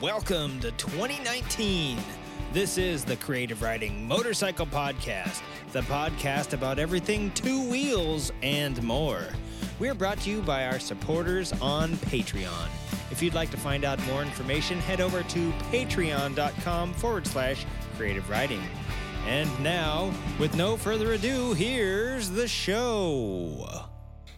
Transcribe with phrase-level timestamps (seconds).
[0.00, 1.98] Welcome to 2019.
[2.52, 5.42] This is the Creative Riding Motorcycle Podcast,
[5.72, 9.24] the podcast about everything two wheels and more.
[9.80, 12.68] We are brought to you by our supporters on Patreon.
[13.10, 18.30] If you'd like to find out more information, head over to patreon.com forward slash creative
[18.30, 18.62] riding.
[19.26, 23.68] And now, with no further ado, here's the show.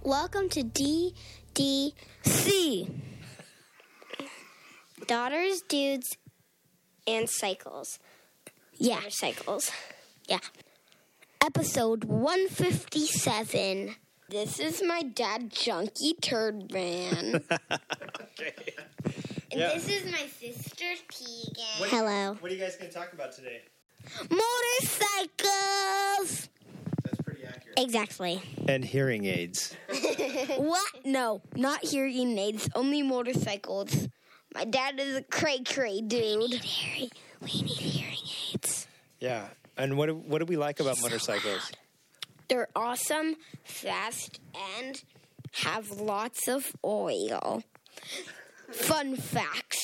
[0.03, 1.91] Welcome to DDC.
[5.07, 6.17] Daughters, dudes,
[7.07, 7.99] and cycles.
[8.75, 8.97] Yeah.
[8.97, 9.71] Motorcycles.
[10.29, 10.39] Yeah.
[11.45, 13.95] Episode 157.
[14.29, 17.43] This is my dad, Junkie Turd Man.
[19.53, 19.75] And Yeah.
[19.75, 21.89] this is my sister, Tegan.
[21.91, 22.35] Hello.
[22.39, 23.63] What are you guys going to talk about today?
[24.31, 26.49] Motorcycles!
[27.03, 27.79] That's pretty accurate.
[27.79, 28.41] Exactly.
[28.69, 29.75] And hearing aids.
[30.57, 31.05] What?
[31.05, 34.09] No, not hearing aids, only motorcycles.
[34.55, 36.39] My dad is a cray cray dude.
[36.41, 37.11] We need hearing,
[37.41, 38.19] we need hearing
[38.53, 38.87] aids.
[39.21, 39.47] Yeah.
[39.77, 41.71] And what do, what do we like about motorcycles?
[42.49, 44.41] They're awesome, fast,
[44.77, 45.03] and
[45.53, 47.63] have lots of oil.
[48.73, 49.79] Fun fact.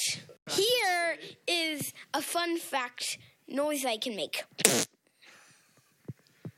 [0.51, 3.19] Here is a fun fact
[3.49, 4.43] noise I can make.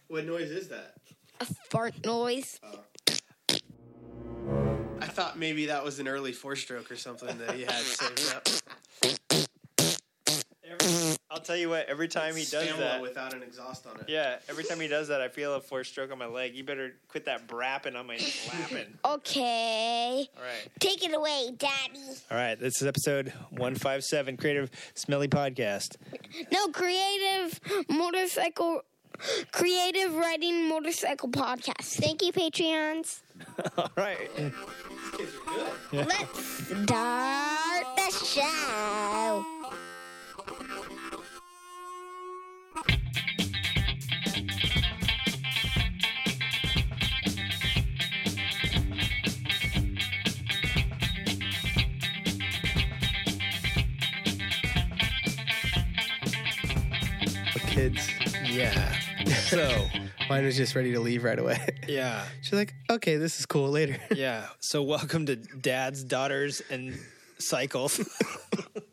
[0.09, 0.95] What noise is that?
[1.41, 2.59] A fart noise.
[2.65, 2.81] Oh.
[5.01, 8.35] I thought maybe that was an early four stroke or something that he had saved
[8.35, 8.49] up.
[11.31, 13.03] I'll tell you what, every time he does Spamla that.
[13.03, 14.07] without an exhaust on it.
[14.09, 16.55] Yeah, every time he does that, I feel a four stroke on my leg.
[16.55, 18.99] You better quit that brapping on my lapping.
[19.05, 20.29] Okay.
[20.37, 20.69] All right.
[20.81, 22.01] Take it away, Daddy.
[22.31, 22.59] All right.
[22.59, 25.97] This is episode 157, Creative Smelly Podcast.
[26.51, 27.61] No, creative
[27.91, 28.83] motorcycle,
[29.53, 32.01] creative riding motorcycle podcast.
[32.01, 33.23] Thank you, Patreons.
[33.79, 34.31] All right.
[35.93, 39.45] Let's start the show.
[57.69, 58.09] Kids.
[58.45, 58.98] Yeah.
[59.49, 59.87] So,
[60.29, 61.59] Mine was just ready to leave right away.
[61.89, 62.25] yeah.
[62.43, 63.97] She's like, okay, this is cool later.
[64.15, 64.47] Yeah.
[64.61, 66.99] So, welcome to Dads, Daughters, and
[67.39, 67.99] Cycles.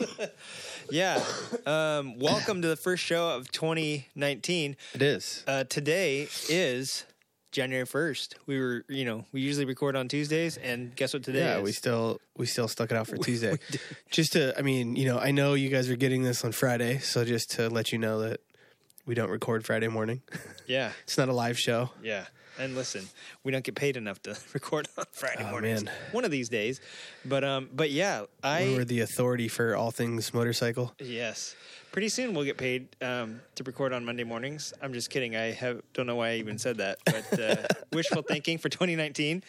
[0.91, 1.21] yeah.
[1.65, 4.77] Um, welcome to the first show of 2019.
[4.93, 5.43] It is.
[5.45, 7.03] Uh, today is
[7.51, 8.35] January 1st.
[8.45, 11.63] We were, you know, we usually record on Tuesdays, and guess what today Yeah, is?
[11.63, 13.57] we still we still stuck it out for Tuesday.
[14.09, 16.99] just to I mean, you know, I know you guys are getting this on Friday,
[16.99, 18.39] so just to let you know that
[19.05, 20.21] we don't record Friday morning.
[20.67, 20.91] yeah.
[21.03, 21.89] it's not a live show.
[22.03, 22.25] Yeah.
[22.57, 23.05] And listen,
[23.43, 25.83] we don't get paid enough to record on Friday Oh, mornings.
[25.83, 25.93] man.
[26.13, 26.79] One of these days.
[27.25, 30.93] But um but yeah, I We were the authority for all things motorcycle.
[30.99, 31.55] yes.
[31.95, 34.73] Pretty soon we'll get paid um, to record on Monday mornings.
[34.81, 35.37] I'm just kidding.
[35.37, 37.55] I have don't know why I even said that, but uh,
[37.93, 39.41] wishful thinking for 2019.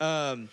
[0.00, 0.50] Um,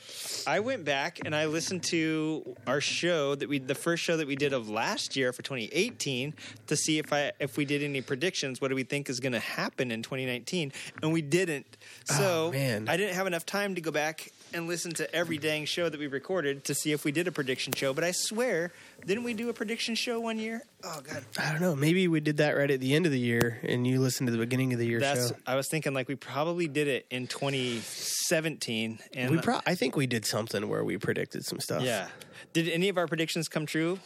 [0.47, 4.27] I went back and I listened to our show that we the first show that
[4.27, 6.35] we did of last year for 2018
[6.67, 8.61] to see if I if we did any predictions.
[8.61, 10.71] What do we think is going to happen in 2019?
[11.03, 11.75] And we didn't.
[12.05, 12.57] So Oh.
[12.87, 15.99] I didn't have enough time to go back and listen to every dang show that
[15.99, 17.93] we recorded to see if we did a prediction show.
[17.93, 18.71] But I swear,
[19.05, 20.61] didn't we do a prediction show one year?
[20.83, 21.75] Oh God, I don't know.
[21.75, 24.31] Maybe we did that right at the end of the year, and you listened to
[24.31, 25.29] the beginning of the year that's.
[25.29, 25.35] show.
[25.45, 29.95] I was thinking like we probably did it in 2017, and We pro- I think
[29.95, 31.83] we did something where we predicted some stuff.
[31.83, 32.07] yeah.
[32.53, 33.99] Did any of our predictions come true?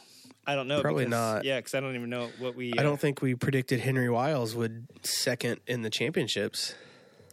[0.48, 0.82] I don't know.
[0.82, 1.46] Probably because- not.
[1.46, 2.74] Yeah, because I don't even know what we.
[2.78, 6.76] I uh, don't think we predicted Henry Wiles would second in the championships.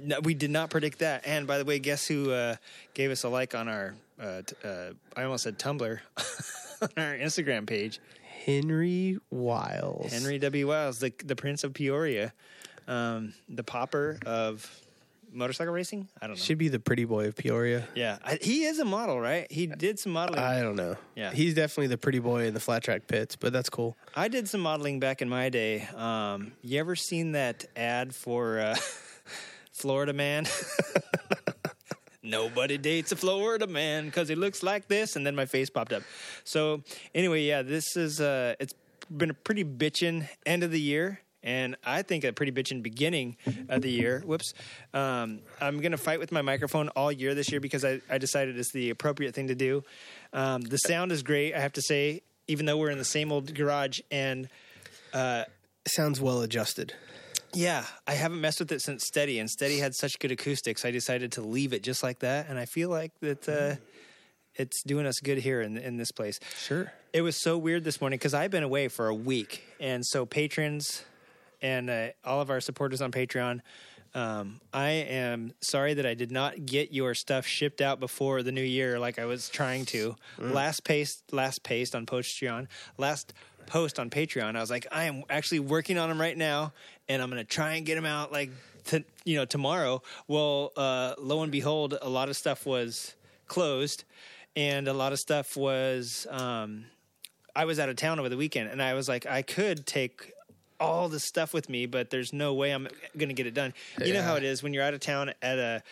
[0.03, 1.27] No, we did not predict that.
[1.27, 2.57] And by the way, guess who uh,
[2.95, 3.95] gave us a like on our?
[4.21, 5.99] Uh, t- uh, I almost said Tumblr
[6.83, 8.01] on our Instagram page.
[8.45, 10.13] Henry Wiles.
[10.13, 10.69] Henry W.
[10.69, 12.33] Wiles, the the Prince of Peoria,
[12.89, 14.69] um, the Popper of
[15.33, 16.09] motorcycle racing.
[16.21, 16.43] I don't know.
[16.43, 17.87] should be the pretty boy of Peoria.
[17.95, 19.51] yeah, I, he is a model, right?
[19.51, 20.41] He did some modeling.
[20.41, 20.97] I don't know.
[21.15, 21.33] Yeah.
[21.33, 23.97] he's definitely the pretty boy in the flat track pits, but that's cool.
[24.15, 25.89] I did some modeling back in my day.
[25.97, 28.77] Um, you ever seen that ad for uh,
[29.83, 30.47] Florida Man?
[32.23, 35.93] Nobody dates a Florida man because he looks like this, and then my face popped
[35.93, 36.05] up.
[36.45, 36.85] So
[37.17, 38.75] anyway, yeah, this is uh, it's
[39.11, 43.39] been a pretty bitchin' end of the year, and I think a pretty bitchin' beginning
[43.69, 44.23] of the year.
[44.25, 44.55] Whoops,
[44.95, 48.57] um, I'm gonna fight with my microphone all year this year because I, I decided
[48.57, 49.83] it's the appropriate thing to do.
[50.33, 53.33] Um, the sound is great, I have to say, even though we're in the same
[53.33, 54.49] old garage and.
[55.85, 56.95] Sounds well adjusted.
[57.55, 60.85] Yeah, I haven't messed with it since Steady, and Steady had such good acoustics.
[60.85, 63.77] I decided to leave it just like that, and I feel like that uh,
[64.55, 66.41] it's doing us good here in in this place.
[66.57, 66.93] Sure.
[67.13, 70.25] It was so weird this morning because I've been away for a week, and so
[70.25, 71.05] patrons
[71.61, 73.61] and uh, all of our supporters on Patreon.
[74.15, 78.53] Um, I am sorry that I did not get your stuff shipped out before the
[78.53, 80.17] new year, like I was trying to.
[80.39, 82.67] Last paste, last paste on Patreon,
[82.99, 83.33] last
[83.67, 84.57] post on Patreon.
[84.57, 86.73] I was like, I am actually working on them right now,
[87.09, 88.51] and I'm going to try and get them out like,
[88.87, 90.03] to, you know, tomorrow.
[90.29, 93.15] Well, uh, lo and behold, a lot of stuff was
[93.47, 94.05] closed,
[94.57, 96.27] and a lot of stuff was.
[96.31, 96.87] Um,
[97.55, 100.33] I was out of town over the weekend, and I was like, I could take
[100.81, 103.73] all this stuff with me, but there's no way I'm going to get it done.
[104.05, 105.83] You know how it is when you're out of town at a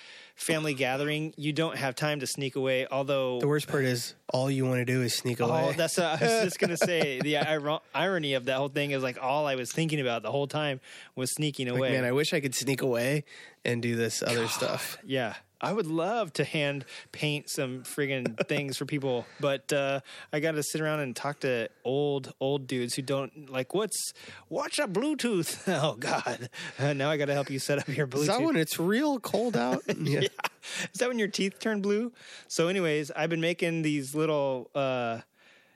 [0.41, 2.87] family gathering, you don't have time to sneak away.
[2.91, 5.67] Although The worst part is all you want to do is sneak oh, away.
[5.69, 7.21] Oh, that's what I was just gonna say.
[7.31, 10.31] The ir- irony of that whole thing is like all I was thinking about the
[10.31, 10.81] whole time
[11.15, 11.93] was sneaking like, away.
[11.93, 13.25] man, I wish I could sneak away
[13.65, 14.99] and do this other stuff.
[15.05, 20.01] yeah, I would love to hand paint some friggin' things for people, but uh,
[20.33, 24.12] I got to sit around and talk to old old dudes who don't like what's
[24.49, 25.59] watch a Bluetooth.
[25.83, 28.21] Oh God, uh, now I got to help you set up your Bluetooth.
[28.21, 29.83] Is that when it's real cold out?
[29.99, 30.21] yeah.
[30.21, 32.13] Is that when your teeth turn blue?
[32.49, 35.21] So, anyways, I've been making these little uh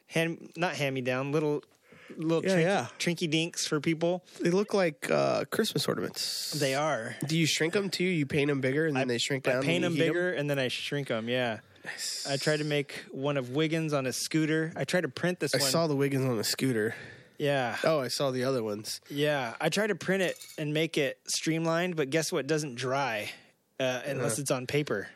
[0.08, 1.62] hand not hand me down, little
[2.18, 2.86] little Yeah, trinky, yeah.
[2.98, 4.24] trinky dinks for people.
[4.40, 6.52] They look like uh, Christmas ornaments.
[6.52, 7.16] They are.
[7.26, 8.04] Do you shrink them too?
[8.04, 9.58] You paint them bigger and then they shrink down.
[9.58, 11.28] I paint them bigger and then I shrink them.
[11.28, 11.60] Yeah.
[12.28, 14.72] I tried to make one of Wiggins on a scooter.
[14.74, 15.70] I tried to print this I one.
[15.70, 16.94] saw the Wiggins on a scooter.
[17.38, 17.76] yeah.
[17.84, 19.00] Oh, I saw the other ones.
[19.10, 19.52] Yeah.
[19.60, 22.40] I tried to print it and make it streamlined, but guess what?
[22.40, 23.30] It doesn't dry
[23.78, 25.08] uh, unless it's on paper.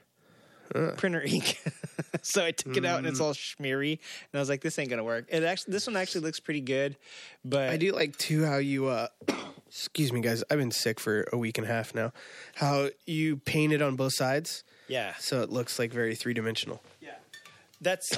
[0.99, 1.59] Printer ink.
[2.23, 3.11] so I took it out and Mm.
[3.11, 3.93] it's all schmeary,
[4.33, 6.61] and I was like, "This ain't gonna work." It actually, this one actually looks pretty
[6.61, 6.97] good,
[7.45, 9.09] but I do like too how you uh
[9.69, 12.13] excuse me guys, I've been sick for a week and a half now.
[12.57, 16.83] How you paint it on both sides yeah, so it looks like very three dimensional.
[17.81, 18.11] That's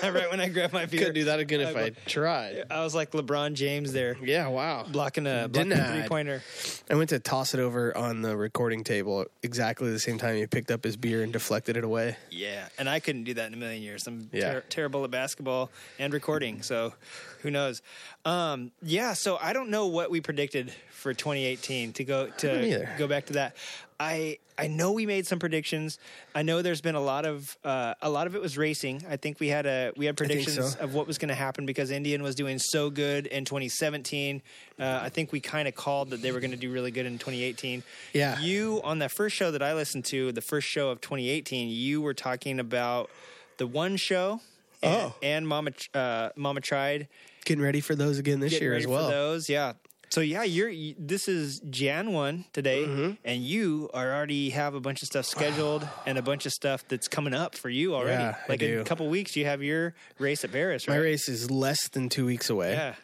[0.02, 1.04] right when I grabbed my beer.
[1.06, 2.64] Could do that again if I tried.
[2.70, 4.86] I was like LeBron James there, Yeah, wow.
[4.90, 6.42] blocking a blocking a three pointer.
[6.90, 10.46] I went to toss it over on the recording table exactly the same time he
[10.46, 12.16] picked up his beer and deflected it away.
[12.30, 14.06] Yeah, and I couldn't do that in a million years.
[14.06, 14.52] I'm Yeah.
[14.54, 16.94] ter- terrible at basketball and recording, so
[17.42, 17.82] who knows?
[18.24, 23.06] Um, yeah, so I don't know what we predicted for 2018 to go to go
[23.06, 23.56] back to that.
[24.00, 25.98] I I know we made some predictions.
[26.34, 29.04] I know there's been a lot of uh, a lot of it was racing.
[29.08, 30.80] I think we had a we had predictions so.
[30.80, 34.40] of what was going to happen because Indian was doing so good in 2017.
[34.78, 37.04] Uh, I think we kind of called that they were going to do really good
[37.04, 37.82] in 2018.
[38.14, 38.40] Yeah.
[38.40, 42.00] You on that first show that I listened to, the first show of 2018, you
[42.00, 43.10] were talking about
[43.58, 44.40] the one show.
[44.82, 45.14] And, Oh.
[45.22, 47.06] and Mama uh, Mama tried
[47.44, 49.06] Getting ready for those again this year as well.
[49.08, 49.50] for those.
[49.50, 49.74] Yeah.
[50.10, 50.72] So yeah, you're.
[50.98, 53.10] This is Jan one today, Mm-hmm.
[53.24, 56.84] and you are already have a bunch of stuff scheduled and a bunch of stuff
[56.88, 58.22] that's coming up for you already.
[58.24, 60.94] Yeah, like in a couple weeks, you have your race at Paris, right?
[60.96, 62.72] My race is less than two weeks away.
[62.72, 62.94] Yeah.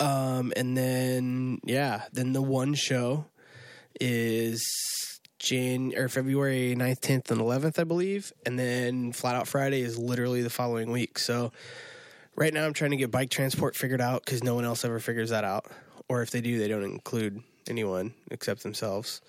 [0.00, 3.24] Um, and then yeah, then the one show
[4.00, 4.62] is
[5.38, 8.32] Jan or February 9th, 10th, and 11th, I believe.
[8.44, 11.18] And then Flat Out Friday is literally the following week.
[11.18, 11.52] So
[12.36, 14.98] right now I'm trying to get bike transport figured out because no one else ever
[15.00, 15.66] figures that out.
[16.08, 19.20] Or if they do, they don't include anyone except themselves.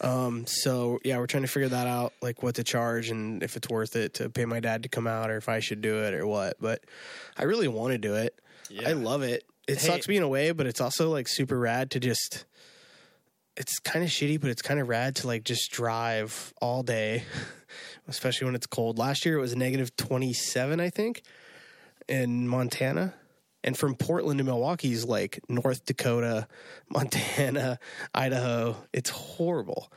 [0.00, 3.56] Um, so yeah, we're trying to figure that out, like what to charge and if
[3.56, 6.02] it's worth it to pay my dad to come out or if I should do
[6.04, 6.56] it or what.
[6.60, 6.82] But
[7.36, 8.38] I really want to do it.
[8.86, 9.44] I love it.
[9.68, 12.44] It Hey- sucks being away, but it's also like super rad to just.
[13.56, 17.24] It's kind of shitty, but it's kind of rad to like just drive all day,
[18.08, 18.96] especially when it's cold.
[18.96, 21.22] Last year it was negative twenty seven, I think,
[22.08, 23.12] in Montana,
[23.64, 26.46] and from Portland to Milwaukee is like North Dakota,
[26.88, 27.78] Montana,
[28.14, 28.76] Idaho.
[28.92, 29.92] It's horrible.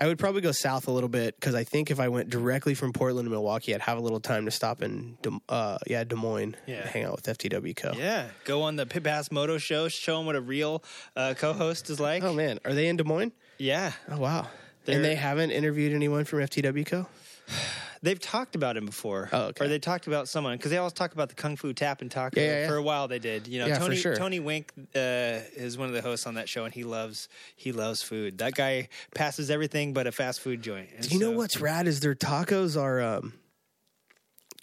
[0.00, 2.74] I would probably go south a little bit because I think if I went directly
[2.74, 6.04] from Portland to Milwaukee, I'd have a little time to stop in, Des- uh, yeah,
[6.04, 6.76] Des Moines, Yeah.
[6.82, 7.92] and hang out with FTW Co.
[7.96, 8.28] Yeah.
[8.44, 10.84] Go on the Pit Pass Moto show, show them what a real
[11.16, 12.22] uh, co-host is like.
[12.22, 13.32] Oh man, are they in Des Moines?
[13.58, 13.90] Yeah.
[14.08, 14.46] Oh wow.
[14.84, 17.06] They're- and they haven't interviewed anyone from FTW Co.
[18.02, 19.28] They've talked about him before.
[19.32, 19.64] Oh, okay.
[19.64, 22.10] Or they talked about someone because they always talk about the Kung Fu Tap and
[22.10, 22.40] Taco.
[22.40, 22.68] Yeah, yeah, yeah.
[22.68, 23.46] For a while they did.
[23.48, 24.14] You know, Tony sure.
[24.16, 27.72] Tony Wink uh, is one of the hosts on that show, and he loves he
[27.72, 28.38] loves food.
[28.38, 30.88] That guy passes everything but a fast food joint.
[30.96, 33.34] And Do you know so- what's rad is their tacos are um,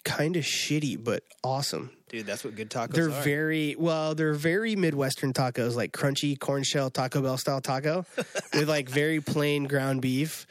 [0.04, 1.90] kind of shitty but awesome.
[2.08, 2.26] dude?
[2.26, 3.22] That's what good tacos They're are.
[3.22, 4.14] very well.
[4.14, 8.04] They're very Midwestern tacos, like crunchy corn shell Taco Bell style taco,
[8.54, 10.46] with like very plain ground beef,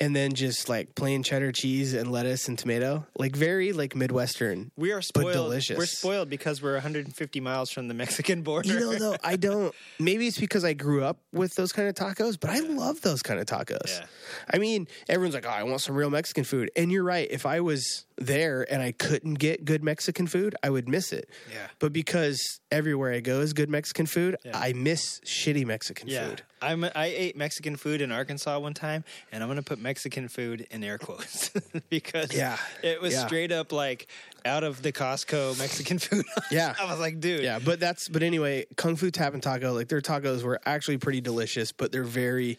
[0.00, 3.06] and then just like plain cheddar cheese and lettuce and tomato.
[3.16, 4.70] Like very like Midwestern.
[4.76, 5.32] we are spoiled.
[5.32, 5.76] delicious.
[5.76, 8.68] We're spoiled because we're 150 miles from the Mexican border.
[8.68, 9.74] You know, though, I don't.
[9.98, 13.22] Maybe it's because I grew up with those kind of tacos, but I love those
[13.22, 13.98] kind of tacos.
[14.00, 14.06] Yeah.
[14.52, 17.28] I mean, everyone's like, "Oh, I want some real Mexican food," and you're right.
[17.30, 21.28] If I was there and I couldn't get good Mexican food, I would miss it.
[21.52, 21.68] Yeah.
[21.78, 24.58] But because everywhere I go is good Mexican food, Yeah.
[24.58, 26.42] I miss shitty Mexican Yeah, food.
[26.60, 26.82] I'm.
[26.84, 30.82] I ate Mexican food in Arkansas one time, and I'm gonna put Mexican food in
[30.82, 31.50] air quotes
[31.88, 33.26] because Yeah, it was yeah.
[33.26, 34.08] straight up like
[34.44, 36.24] out of the Costco Mexican food.
[36.50, 36.74] Yeah.
[36.80, 39.86] I was like, dude, Yeah, but that's but anyway, Kung Fu Tap and Taco, like
[39.88, 42.58] their tacos were actually pretty delicious, but they're very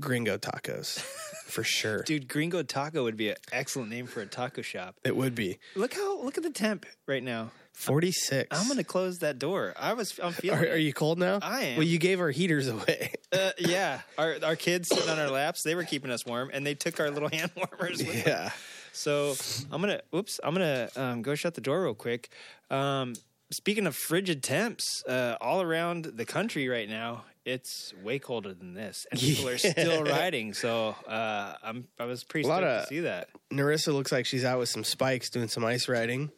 [0.00, 0.98] gringo tacos.
[1.46, 2.02] For sure.
[2.02, 4.96] dude, Gringo Taco would be an excellent name for a taco shop.
[5.04, 5.58] It would be.
[5.74, 7.50] Look how look at the temp right now.
[7.72, 8.48] 46.
[8.58, 9.74] I'm gonna close that door.
[9.78, 10.18] I was.
[10.22, 10.58] I'm feeling.
[10.58, 11.38] Are, are you cold now?
[11.42, 11.76] I am.
[11.76, 13.12] Well, you gave our heaters away.
[13.32, 16.64] Uh, yeah, our our kids sitting on our laps, they were keeping us warm, and
[16.64, 17.98] they took our little hand warmers.
[17.98, 18.34] With them.
[18.34, 18.50] yeah.
[18.92, 19.34] So
[19.70, 22.30] I'm gonna, whoops, I'm gonna um, go shut the door real quick.
[22.70, 23.14] Um,
[23.50, 28.74] speaking of frigid temps, uh, all around the country right now, it's way colder than
[28.74, 30.52] this, and people are still riding.
[30.52, 33.28] So uh, I'm, I was pretty A stoked of- to see that.
[33.50, 36.30] Narissa looks like she's out with some spikes doing some ice riding,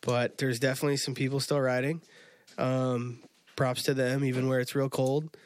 [0.00, 2.00] but there's definitely some people still riding.
[2.56, 3.20] Um,
[3.54, 5.36] props to them, even where it's real cold.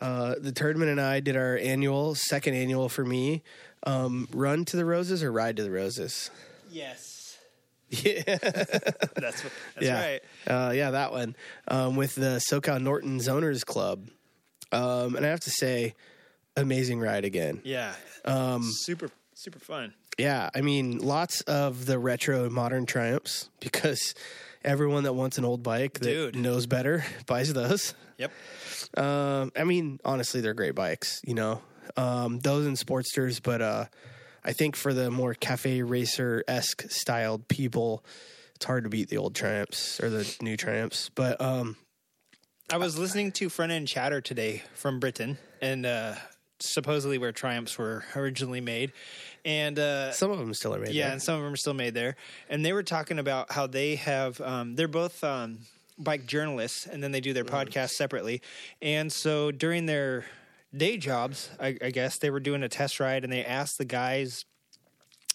[0.00, 3.42] Uh, the Turdman and I did our annual, second annual for me.
[3.84, 6.30] Um, run to the roses or ride to the roses?
[6.70, 7.38] Yes,
[7.90, 10.20] Yeah, that's what, that's yeah, right.
[10.46, 11.36] uh, yeah, that one
[11.68, 14.08] um, with the SoCal Norton Owners Club.
[14.72, 15.94] Um, and I have to say,
[16.56, 17.60] amazing ride again.
[17.64, 17.94] Yeah,
[18.24, 19.94] Um, super super fun.
[20.18, 24.14] Yeah, I mean, lots of the retro and modern triumphs because
[24.64, 26.36] everyone that wants an old bike that Dude.
[26.36, 27.94] knows better buys those.
[28.16, 28.32] Yep.
[28.96, 31.60] Um, I mean, honestly, they're great bikes, you know,
[31.98, 33.84] um, those and Sportsters, but uh,
[34.42, 38.02] I think for the more cafe racer esque styled people,
[38.54, 41.10] it's hard to beat the old Triumphs or the new Triumphs.
[41.14, 41.76] But um,
[42.68, 46.16] I was listening to Front End Chatter today from Britain, and uh,
[46.58, 48.92] supposedly where Triumphs were originally made,
[49.44, 50.92] and uh, some of them still are made.
[50.92, 51.12] Yeah, there.
[51.12, 52.16] and some of them are still made there.
[52.48, 55.60] And they were talking about how they have, um, they're both um,
[55.96, 58.42] bike journalists, and then they do their podcast separately.
[58.82, 60.24] And so during their
[60.76, 63.84] day jobs, I, I guess they were doing a test ride, and they asked the
[63.84, 64.44] guys,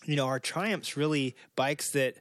[0.03, 2.17] you know, are Triumphs really bikes that?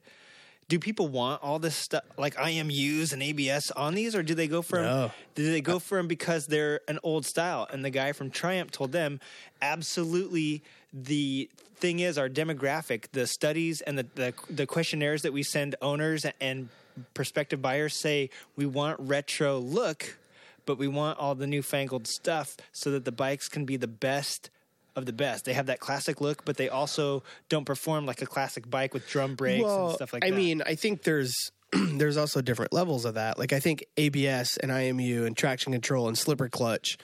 [0.70, 4.46] Do people want all this stuff like IMUs and ABS on these, or do they
[4.46, 5.10] go for No.
[5.34, 7.66] Do they go for them because they're an old style?
[7.72, 9.18] And the guy from Triumph told them,
[9.60, 10.62] absolutely.
[10.92, 15.74] The thing is, our demographic, the studies and the, the the questionnaires that we send
[15.82, 16.68] owners and
[17.14, 20.18] prospective buyers say we want retro look,
[20.66, 24.50] but we want all the newfangled stuff so that the bikes can be the best
[24.96, 25.44] of the best.
[25.44, 29.08] They have that classic look, but they also don't perform like a classic bike with
[29.08, 30.36] drum brakes and stuff like I that.
[30.36, 33.38] I mean, I think there's there's also different levels of that.
[33.38, 36.98] Like I think ABS and IMU and traction control and slipper clutch,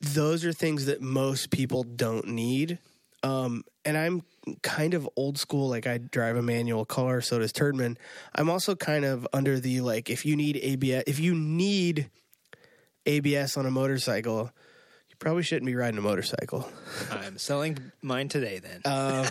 [0.00, 2.78] those are things that most people don't need.
[3.22, 4.22] Um, and I'm
[4.62, 5.68] kind of old school.
[5.68, 7.96] Like I drive a manual car, so does Turdman.
[8.34, 12.10] I'm also kind of under the like if you need ABS, if you need
[13.06, 14.50] ABS on a motorcycle,
[15.24, 16.70] probably shouldn't be riding a motorcycle.
[17.10, 18.82] I'm selling mine today then.
[18.84, 19.26] Um,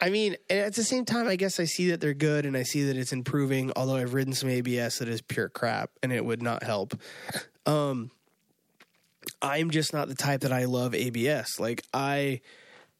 [0.00, 2.56] I mean, and at the same time, I guess I see that they're good and
[2.56, 3.70] I see that it's improving.
[3.76, 6.98] Although I've ridden some ABS that is pure crap and it would not help.
[7.66, 8.12] Um,
[9.42, 11.60] I'm just not the type that I love ABS.
[11.60, 12.40] Like I,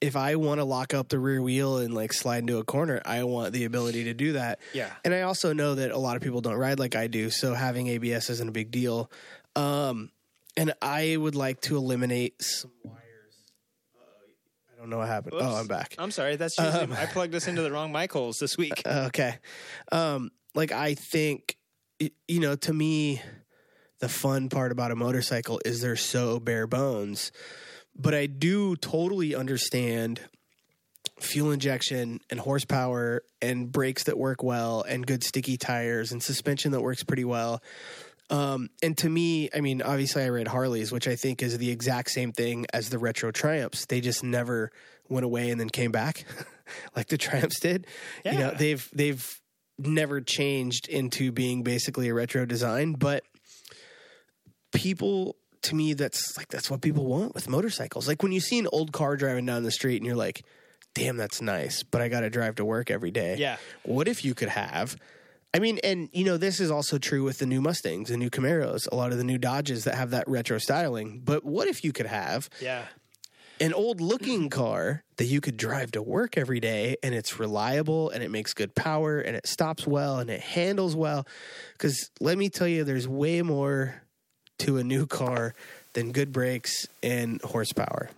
[0.02, 3.00] if I want to lock up the rear wheel and like slide into a corner,
[3.06, 4.58] I want the ability to do that.
[4.74, 4.90] Yeah.
[5.06, 7.54] And I also know that a lot of people don't ride like I do, so
[7.54, 9.10] having ABS isn't a big deal.
[9.56, 10.10] Um,
[10.56, 13.00] and I would like to eliminate some wires.
[13.96, 14.02] Uh,
[14.72, 15.34] I don't know what happened.
[15.38, 15.94] Oh, I'm back.
[15.98, 16.36] I'm sorry.
[16.36, 18.82] That's usually, I plugged us into the wrong mic holes this week.
[18.86, 19.38] Okay.
[19.90, 21.56] Um, like I think,
[21.98, 23.22] you know, to me,
[24.00, 27.32] the fun part about a motorcycle is they're so bare bones.
[27.94, 30.20] But I do totally understand
[31.20, 36.72] fuel injection and horsepower and brakes that work well and good sticky tires and suspension
[36.72, 37.62] that works pretty well.
[38.30, 41.70] Um, and to me, I mean, obviously I read Harleys, which I think is the
[41.70, 43.84] exact same thing as the retro Triumphs.
[43.86, 44.70] They just never
[45.08, 46.24] went away and then came back
[46.96, 47.86] like the Triumphs did.
[48.24, 48.50] You know, Yeah.
[48.52, 49.40] they've they've
[49.78, 53.24] never changed into being basically a retro design, but
[54.72, 58.08] people to me that's like that's what people want with motorcycles.
[58.08, 60.44] Like when you see an old car driving down the street and you're like,
[60.94, 63.36] "Damn, that's nice," but I got to drive to work every day.
[63.38, 63.56] Yeah.
[63.84, 64.96] What if you could have
[65.54, 68.30] I mean, and you know, this is also true with the new Mustangs, the new
[68.30, 71.20] Camaros, a lot of the new Dodges that have that retro styling.
[71.24, 72.86] But what if you could have Yeah.
[73.60, 78.08] an old looking car that you could drive to work every day and it's reliable
[78.10, 81.26] and it makes good power and it stops well and it handles well?
[81.74, 84.02] Because let me tell you, there's way more
[84.60, 85.54] to a new car
[85.92, 88.08] than good brakes and horsepower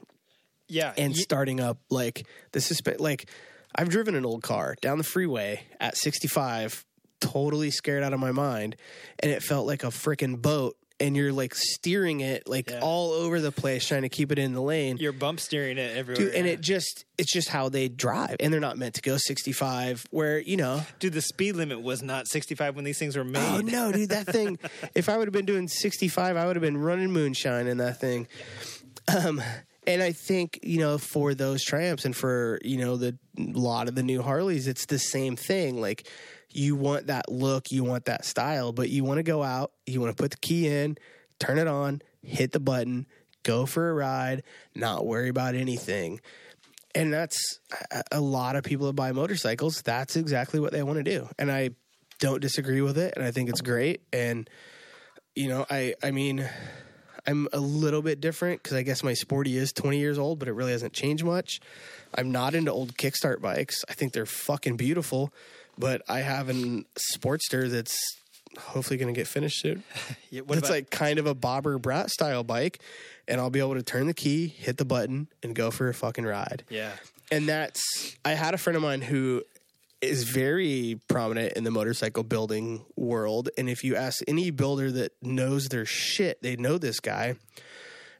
[0.68, 0.92] Yeah.
[0.96, 3.28] and starting up like the suspe- like
[3.74, 6.84] I've driven an old car down the freeway at 65,
[7.32, 8.76] totally scared out of my mind,
[9.20, 10.76] and it felt like a freaking boat.
[11.00, 12.78] And you're like steering it like Yeah.
[12.80, 14.96] all over the place, trying to keep it in the lane.
[14.98, 16.26] You're bump steering it everywhere.
[16.26, 16.52] Dude, and yeah.
[16.52, 18.36] it just it's just how they drive.
[18.38, 22.00] And they're not meant to go 65 where, you know, Dude, the speed limit was
[22.00, 23.42] not 65 when these things were made.
[23.42, 24.56] Oh no, dude, that thing.
[24.94, 27.98] if I would have been doing 65, I would have been running moonshine in that
[28.00, 28.28] thing.
[29.08, 29.42] Um,
[29.86, 33.96] and I think you know for those Triumphs and for you know the lot of
[33.96, 35.80] the new Harleys, it's the same thing.
[35.80, 36.06] Like
[36.54, 40.00] you want that look, you want that style, but you want to go out, you
[40.00, 40.96] want to put the key in,
[41.38, 43.06] turn it on, hit the button,
[43.42, 44.42] go for a ride,
[44.74, 46.20] not worry about anything.
[46.94, 47.58] And that's
[48.12, 49.82] a- lot of people that buy motorcycles.
[49.82, 51.70] That's exactly what they want to do, and I
[52.20, 54.02] don't disagree with it, and I think it's great.
[54.12, 54.48] And
[55.34, 56.48] you know, I I mean,
[57.26, 60.46] I'm a little bit different because I guess my sporty is 20 years old, but
[60.46, 61.60] it really hasn't changed much.
[62.14, 63.84] I'm not into old kickstart bikes.
[63.88, 65.32] I think they're fucking beautiful,
[65.78, 67.98] but I have an Sportster that's
[68.58, 69.82] hopefully going to get finished soon.
[70.30, 72.80] Yeah, what it's about- like kind of a Bobber Brat style bike,
[73.28, 75.94] and I'll be able to turn the key, hit the button, and go for a
[75.94, 76.92] fucking ride yeah.
[77.30, 79.42] and that's I had a friend of mine who
[80.00, 85.12] is very prominent in the motorcycle building world and if you ask any builder that
[85.22, 87.36] knows their shit they know this guy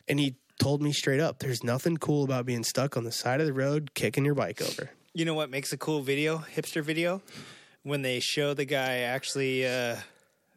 [0.09, 3.41] and he told me straight up there's nothing cool about being stuck on the side
[3.41, 6.83] of the road kicking your bike over You know what makes a cool video, hipster
[6.83, 7.23] video?
[7.85, 9.95] When they show the guy actually uh,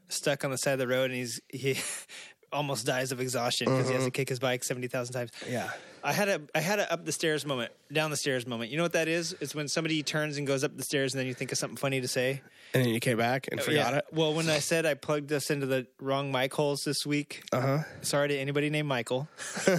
[0.08, 1.78] stuck on the side of the road and he's he
[2.54, 5.32] almost dies of exhaustion because he has to kick his bike seventy thousand times.
[5.50, 5.70] yeah
[6.04, 8.72] I had a I had a up the stairs moment, down the stairs moment.
[8.72, 9.36] You know what that is?
[9.42, 11.75] It's when somebody turns and goes up the stairs and then you think of something
[11.75, 12.42] funny to say.
[12.74, 15.50] and then you came back and forgot it Well, when I said I plugged us
[15.50, 19.27] into the wrong mic holes this week, uh-huh sorry to anybody named Michael.
[19.68, 19.70] uh,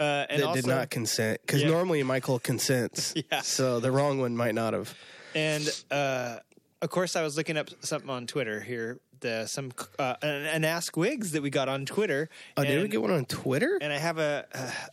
[0.00, 1.68] and that also, did not consent because Yeah.
[1.68, 3.40] normally Michael consents Yeah.
[3.42, 4.94] so the wrong one might not have
[5.34, 6.38] And uh,
[6.80, 8.98] of course, I was looking up something on Twitter here.
[9.22, 12.28] The some uh, an, an Ask Wigs that we got on Twitter.
[12.56, 14.46] oh did we get one on Twitter And I have a,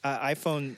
[0.04, 0.78] a, a iPhone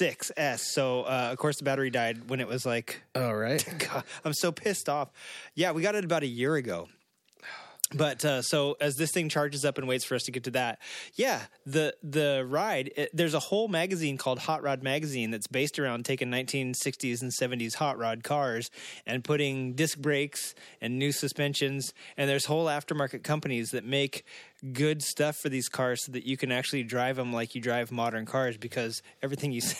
[0.00, 0.58] 6s.
[0.58, 3.02] So uh, of course the battery died when it was like.
[3.14, 5.10] oh right God, I'm so pissed off.
[5.54, 6.88] Yeah, we got it about a year ago.
[7.94, 10.50] But uh, so as this thing charges up and waits for us to get to
[10.52, 10.80] that,
[11.14, 12.90] yeah, the the ride.
[12.96, 17.30] It, there's a whole magazine called Hot Rod Magazine that's based around taking 1960s and
[17.30, 18.72] 70s hot rod cars
[19.06, 21.94] and putting disc brakes and new suspensions.
[22.16, 24.24] And there's whole aftermarket companies that make
[24.72, 27.90] good stuff for these cars so that you can actually drive them like you drive
[27.90, 29.62] modern cars because everything you.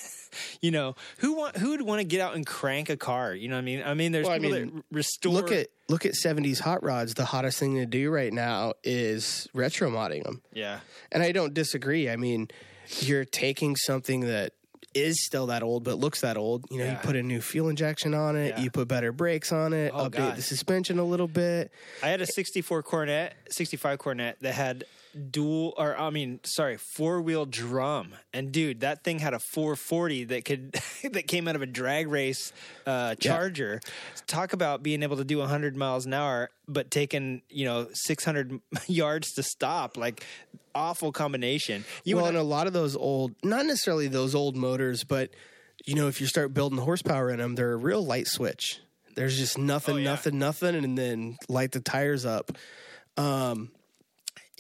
[0.61, 3.35] You know who want who would want to get out and crank a car?
[3.35, 3.83] You know what I mean?
[3.87, 5.33] I mean, there's Well, I people mean, that restore.
[5.33, 9.49] look at look at 70s hot rods the hottest thing to do right now is
[9.55, 10.81] retro modding them yeah,
[11.13, 12.49] and i don't disagree i mean
[13.01, 14.53] you're taking something that
[14.97, 17.69] is still that old but looks that old you know you put a new fuel
[17.69, 18.61] injection on it Yeah.
[18.63, 20.37] you put better brakes on it Oh, update God.
[20.37, 21.71] the suspension a little bit
[22.03, 24.85] I had a '64 Coronet, '65 Coronet that had
[25.31, 28.15] dual, or I mean, sorry, four wheel drum.
[28.33, 30.73] And dude, that thing had a 440 that could
[31.13, 32.53] that came out of a drag race
[32.87, 33.81] uh, Charger.
[34.27, 38.61] Talk about being able to do 100 miles an hour, but taking you know 600
[38.87, 39.97] yards to stop.
[39.97, 40.25] Like
[40.75, 41.85] awful combination.
[42.05, 45.05] You well and and I- a lot of those old not necessarily those old motors
[45.05, 45.31] but
[45.87, 48.81] you know if you start building horsepower in them they're a real light switch
[49.15, 50.05] there's just nothing Oh, yeah.
[50.11, 52.53] nothing nothing and then light the tires up
[53.17, 53.71] um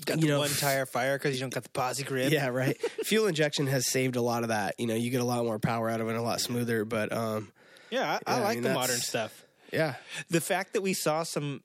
[0.05, 2.31] got you the know, one tire fire because you don't got the posi grip.
[2.33, 2.77] Yeah, right.
[3.05, 4.75] Fuel injection has saved a lot of that.
[4.79, 6.85] You know, you get a lot more power out of it, a lot smoother.
[6.85, 7.51] But um,
[7.91, 8.19] yeah.
[8.27, 9.45] I, I Yeah, I like mean, the modern stuff.
[9.73, 9.95] yeah,
[10.31, 11.63] the fact that we saw some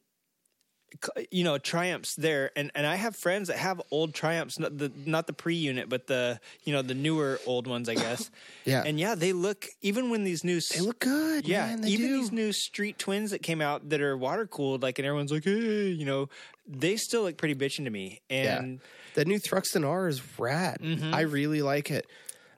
[1.31, 4.91] you know triumphs there and and i have friends that have old triumphs not the
[5.05, 8.29] not the pre-unit but the you know the newer old ones i guess
[8.65, 8.83] Yeah.
[8.85, 11.47] and yeah they look even when these new they look good.
[11.47, 12.17] yeah man, even do.
[12.19, 15.45] these new street twins that came out that are water cooled like and everyone's like
[15.45, 16.27] hey you know
[16.71, 18.79] they still look pretty bitching to me yeah, and
[19.13, 20.79] the new Thruxton R is rad.
[20.81, 21.13] Mm-hmm.
[21.13, 22.07] I really like it.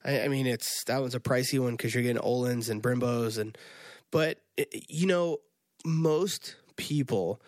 [0.05, 3.37] I, I mean, it's that one's a pricey one because you're getting Öhlins and Brembos,
[3.37, 3.57] and
[4.11, 5.39] but it, you know,
[5.85, 7.41] most people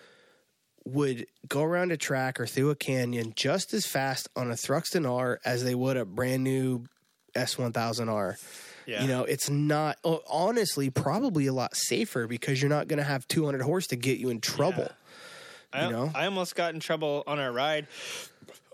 [0.85, 5.09] would go around a track or through a canyon just as fast on a Thruxton
[5.09, 6.85] R as they would a brand new
[7.35, 8.35] S1000R.
[8.85, 13.03] yeah You know, it's not honestly probably a lot safer because you're not going to
[13.03, 14.89] have 200 horse to get you in trouble.
[15.75, 16.11] I, you know?
[16.13, 17.87] I almost got in trouble on our ride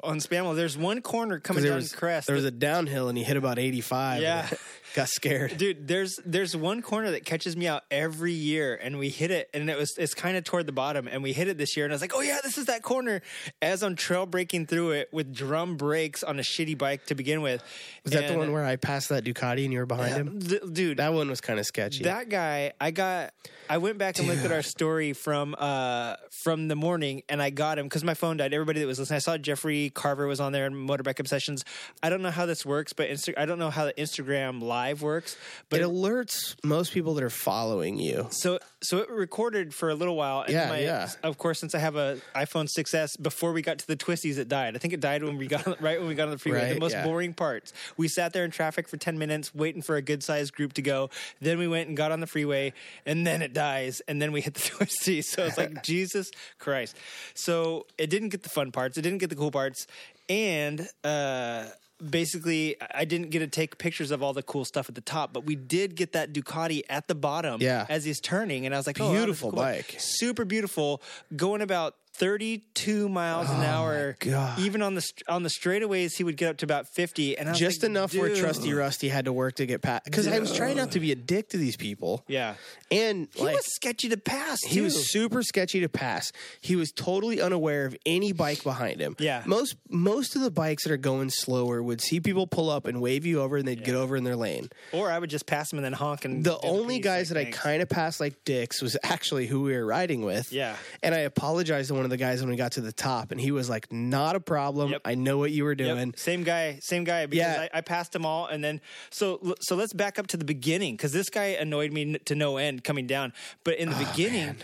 [0.03, 0.55] on Spamla.
[0.55, 2.27] There's one corner coming down was crest.
[2.27, 4.21] there was a downhill and he hit about 85.
[4.21, 4.47] Yeah.
[4.93, 5.57] got scared.
[5.57, 9.49] Dude, there's there's one corner that catches me out every year, and we hit it,
[9.53, 11.85] and it was it's kind of toward the bottom, and we hit it this year,
[11.85, 13.21] and I was like, oh yeah, this is that corner.
[13.61, 17.41] As I'm trail breaking through it with drum brakes on a shitty bike to begin
[17.41, 17.63] with.
[18.03, 20.39] Was that the one where I passed that Ducati and you were behind him?
[20.39, 20.97] th- dude?
[20.97, 22.03] That one was kind of sketchy.
[22.03, 23.33] That guy, I got.
[23.69, 27.51] I went back and looked at our story from uh from the morning, and I
[27.51, 28.53] got him because my phone died.
[28.53, 31.63] Everybody that was listening, I saw Jeffrey Carver was on there in Motorbike Obsessions.
[32.03, 34.80] I don't know how this works, but Insta- I don't know how the Instagram Live
[35.01, 35.37] works.
[35.69, 38.27] But it alerts most people that are following you.
[38.31, 40.41] so so it recorded for a little while.
[40.41, 41.09] And Yeah, my, yeah.
[41.23, 44.47] Of course, since I have a iPhone 6s, before we got to the twisties, it
[44.47, 44.75] died.
[44.75, 46.73] I think it died when we got right when we got on the freeway.
[46.73, 47.03] the most yeah.
[47.03, 47.73] boring parts.
[47.97, 50.81] We sat there in traffic for 10 minutes waiting for a good sized group to
[50.81, 51.09] go.
[51.39, 52.73] Then we went and got on the freeway,
[53.05, 55.25] and then it dies, and then we hit the twisties.
[55.25, 56.97] So it's like Jesus Christ.
[57.33, 58.97] So it didn't get the fun parts.
[58.97, 59.85] It didn't get the cool parts,
[60.27, 60.87] and.
[61.03, 61.65] uh
[62.09, 65.33] Basically, I didn't get to take pictures of all the cool stuff at the top,
[65.33, 67.85] but we did get that Ducati at the bottom Yeah.
[67.89, 69.95] as he's turning, and I was like, "Oh, wow, Beautiful cool bike.
[69.99, 71.01] super beautiful,
[71.35, 74.15] going about 32 miles an oh hour.
[74.21, 74.59] Oh God.
[74.59, 77.81] Even on the on the straightaways, he would get up to about 50, and Just
[77.83, 80.05] like, enough where Trusty Rusty had to work to get past.
[80.05, 82.23] Because I was trying not to be a dick to these people.
[82.27, 82.55] Yeah,
[82.91, 84.61] And he like, was sketchy to pass.
[84.63, 86.31] He was super sketchy to pass.
[86.61, 89.15] He was totally unaware of any bike behind him.
[89.19, 89.43] Yeah.
[89.45, 93.01] Most most of the bikes that are going slower would see people pull up and
[93.01, 94.69] wave you over and they'd get over in their lane.
[94.91, 96.25] or I would just pass them and then honk.
[96.25, 99.47] And The only piece, guys like, that I kind of passed like dicks was actually
[99.47, 100.51] who we were riding with.
[100.51, 100.75] Yeah.
[101.01, 103.39] And I apologized to one of the guys when we got to the top and
[103.39, 104.91] he was like, not a problem.
[104.91, 105.01] Yep.
[105.05, 106.13] I know what you were Yep, doing.
[106.17, 107.25] Same guy, same guy.
[107.25, 107.67] Because Yeah.
[107.73, 110.95] I, I passed them all, and then so so let's back up to the beginning
[110.95, 113.33] because this guy annoyed me to no end coming down.
[113.63, 114.55] But in the Oh, beginning,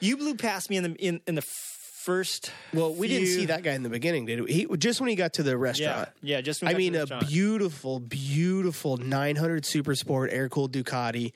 [0.00, 2.50] you blew past me in the in, in the first.
[2.74, 4.52] Well, we didn't see that guy in the beginning, did we?
[4.52, 6.08] He just when he got to the restaurant.
[6.20, 6.40] yeah.
[6.40, 10.72] Just when I we got to mean, a beautiful, beautiful 900 Super Sport air cooled
[10.72, 11.32] Ducati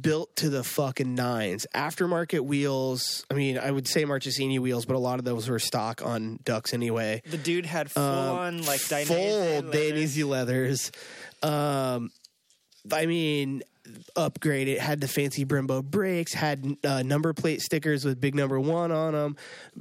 [0.00, 1.66] built to the fucking nines.
[1.74, 3.24] Aftermarket wheels.
[3.30, 6.38] I mean, I would say Marchesini wheels, but a lot of those were stock on
[6.44, 7.22] Ducks anyway.
[7.26, 10.92] The dude had full on like Full dynamic Dainese leathers.
[11.42, 12.10] Um,
[12.92, 13.62] I mean,
[14.16, 14.78] upgraded.
[14.78, 16.34] Had the fancy Brembo brakes.
[16.34, 19.36] Had uh, number plate stickers with big number one on them.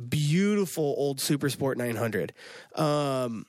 [0.09, 2.33] Beautiful old Super Sport 900.
[2.75, 3.45] Um,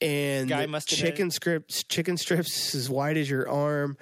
[0.00, 3.96] and Guy the must have chicken strips, chicken strips as wide as your arm.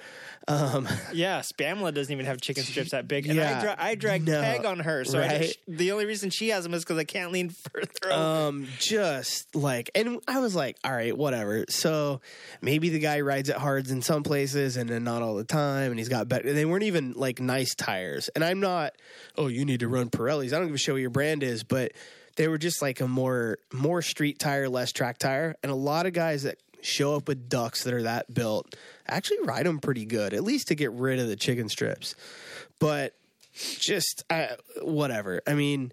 [0.49, 3.27] Um, Yeah, Spamla doesn't even have chicken strips that big.
[3.27, 5.43] And Yeah, I, dra- I dragged no, Peg on her, so I right?
[5.43, 7.89] just, the only reason she has them is because I can't lean further.
[8.11, 8.13] over.
[8.13, 11.65] um, just like, and I was like, all right, whatever.
[11.69, 12.21] So
[12.63, 15.91] maybe the guy rides it hards in some places and then not all the time,
[15.91, 16.53] and he's got better.
[16.53, 18.95] They weren't even like nice tires, and I'm not.
[19.37, 20.53] Oh, you need to run Pirellis.
[20.53, 21.93] I don't give a shit what your brand is, but
[22.37, 26.07] they were just like a more more street tire, less track tire, and a lot
[26.07, 28.75] of guys that show up with ducks that are that built
[29.07, 32.15] actually ride them pretty good, at least to get rid of the chicken strips.
[32.79, 33.15] But
[33.55, 34.49] just uh,
[34.83, 35.41] whatever.
[35.47, 35.93] I mean.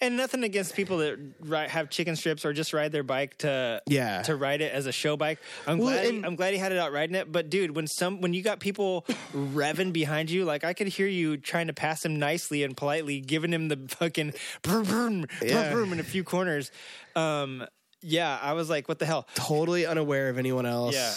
[0.00, 3.80] and nothing against people that ri have chicken strips or just ride their bike to
[3.86, 4.22] Yeah.
[4.22, 5.38] to ride it as a show bike.
[5.68, 7.30] I'm Well, glad and- I'm glad he had it out riding it.
[7.30, 11.06] But dude, when some when you got people revving behind you, like I could hear
[11.06, 14.32] you trying to pass him nicely and politely, giving him the fucking
[14.64, 15.70] vroom, vroom, Yeah.
[15.70, 16.72] vroom, vroom in a few corners.
[17.14, 17.64] Um,
[18.02, 19.26] yeah, I was like, what the hell?
[19.34, 20.94] totally unaware of anyone else.
[20.94, 21.14] Yeah.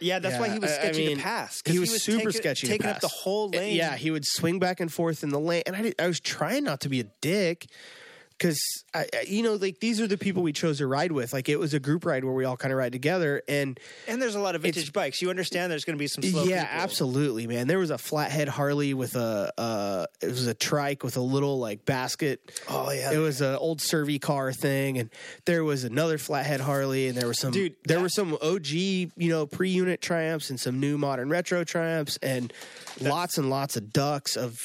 [0.00, 1.62] Yeah, that's why he was I- I sketchy mean, to pass.
[1.62, 3.76] 'cause He was, super taking, sketchy taking up the whole lane.
[3.76, 6.18] Yeah, he would swing back and forth in the lane, and I, did, I was
[6.18, 7.66] trying not to be a dick
[8.42, 8.84] because
[9.28, 11.32] you know, like these are the people we chose to ride with.
[11.32, 13.78] Like it was a group ride where we all kind of ride together, and
[14.08, 15.22] and there's a lot of vintage bikes.
[15.22, 16.80] You understand there's going to be some slow yeah, people.
[16.82, 17.68] absolutely, man.
[17.68, 21.58] There was a flathead Harley with a, uh, it was a trike with a little
[21.58, 22.60] like basket.
[22.68, 23.12] Oh, yeah.
[23.12, 25.10] it was an old Servi-Car thing, and
[25.44, 28.70] there was another flathead Harley, and there was some, Dude, there that- were some OG,
[28.70, 32.52] you know, pre-unit Triumphs and some new modern retro Triumphs, and
[33.00, 34.58] lots and lots of ducks of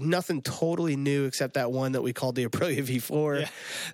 [0.00, 3.11] nothing totally new except that one that we called the Aprilia V4.
[3.40, 3.48] Yeah.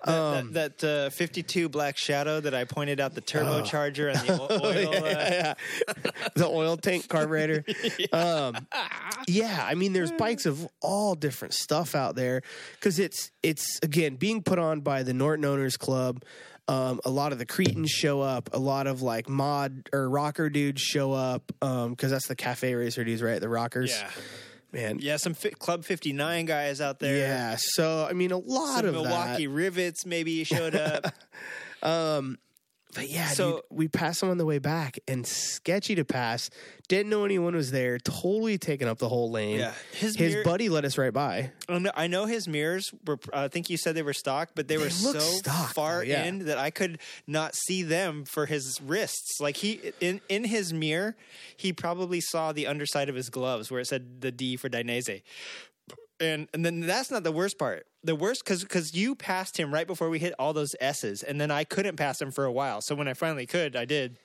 [0.05, 4.41] That, that, that uh, 52 Black Shadow that I pointed out the turbocharger and the
[4.41, 4.95] o- oil.
[5.05, 5.53] uh, yeah,
[6.35, 7.63] the oil tank carburetor.
[8.13, 8.67] Um,
[9.27, 12.41] yeah, I mean, there's bikes of all different stuff out there
[12.73, 16.23] because it's it's again being put on by the Norton Owners Club.
[16.67, 18.49] Um, a lot of the Cretans show up.
[18.53, 23.03] A lot of like mod or rocker dudes show up because that's the cafe racer
[23.03, 23.41] dudes, right?
[23.41, 23.91] The rockers.
[23.91, 24.09] yeah.
[24.71, 24.99] Man.
[24.99, 27.17] Yeah, some fi- Club 59 guys out there.
[27.17, 27.55] Yeah.
[27.57, 29.53] So I mean, a lot Some of Milwaukee that.
[29.53, 31.05] Rivets maybe showed up.
[31.81, 32.37] Um,
[32.95, 36.49] But yeah, So- dude, we passed him on the way back and sketchy to pass.
[36.87, 37.99] Didn't know anyone was there.
[37.99, 39.59] Totally taking up the whole lane.
[39.59, 39.73] Yeah.
[39.91, 41.51] His His mirror- buddy let us right by.
[41.95, 43.19] I know- his mirrors were.
[43.31, 46.23] I think you said they were stock, but they, were so stock, far yeah.
[46.23, 46.97] in that I could
[47.27, 49.39] not see them for his wrists.
[49.39, 51.15] Like he in in his mirror,
[51.55, 55.21] he probably saw the underside of his gloves where it said the D for Dainese.
[56.19, 57.85] And and then that's not the worst part.
[58.03, 61.39] The worst because because you passed him right before we hit all those S's, and
[61.39, 62.81] then I couldn't pass him for a while.
[62.81, 64.17] So when I finally could, I did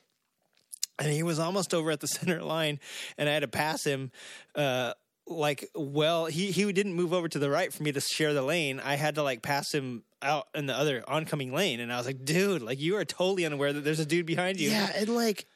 [0.99, 2.81] and he was almost over at the center line,
[3.19, 4.11] and I had to pass him.
[4.55, 4.93] Uh,
[5.27, 8.43] like, well, he he didn't move over to the right for me to share the
[8.43, 8.81] lane.
[8.81, 12.07] I had to like pass him out in the other oncoming lane, and I was
[12.07, 14.71] like, dude, like you are totally unaware that there's a dude behind you.
[14.71, 15.47] Yeah, and like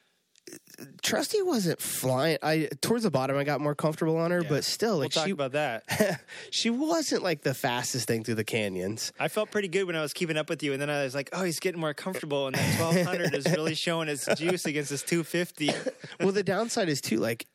[1.01, 2.37] Trusty wasn't flying.
[2.41, 5.25] I towards the bottom, I got more comfortable on her, but still, we'll like talk
[5.25, 6.21] she about that.
[6.51, 9.11] she wasn't like the fastest thing through the canyons.
[9.19, 11.15] I felt pretty good when I was keeping up with you, and then I was
[11.15, 14.89] like, oh, he's getting more comfortable, and that 1200 is really showing its juice against
[14.89, 15.71] his 250.
[16.19, 17.45] well, the downside is too like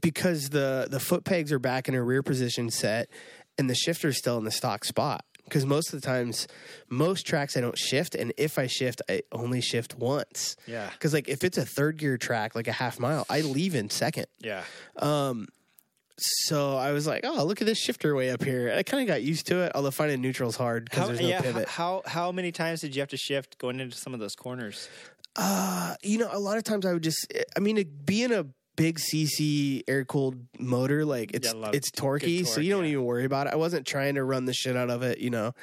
[0.00, 3.08] because the the foot pegs are back in a rear position set,
[3.58, 5.24] and the shifter's still in the stock spot.
[5.44, 6.48] Because most of the times,
[6.88, 10.56] most tracks I don't shift, and if I shift, I only shift once.
[10.66, 10.88] Yeah.
[10.90, 13.90] Because like if it's a third gear track, like a half mile, I leave in
[13.90, 14.26] second.
[14.40, 14.64] Yeah.
[14.96, 15.48] Um
[16.16, 18.72] so I was like, oh, look at this shifter way up here.
[18.74, 21.40] I kind of got used to it, although finding neutral's hard because there's no yeah,
[21.40, 21.68] pivot.
[21.68, 24.88] how how many times did you have to shift going into some of those corners?
[25.36, 28.98] Uh, you know, a lot of times I would just, I mean, being a big
[28.98, 32.70] CC air cooled motor, like it's Yeah, a lot of it's torquey, good so you
[32.72, 32.90] don't yeah.
[32.92, 33.52] even worry about it.
[33.52, 35.54] I wasn't trying to run the shit out of it, you know.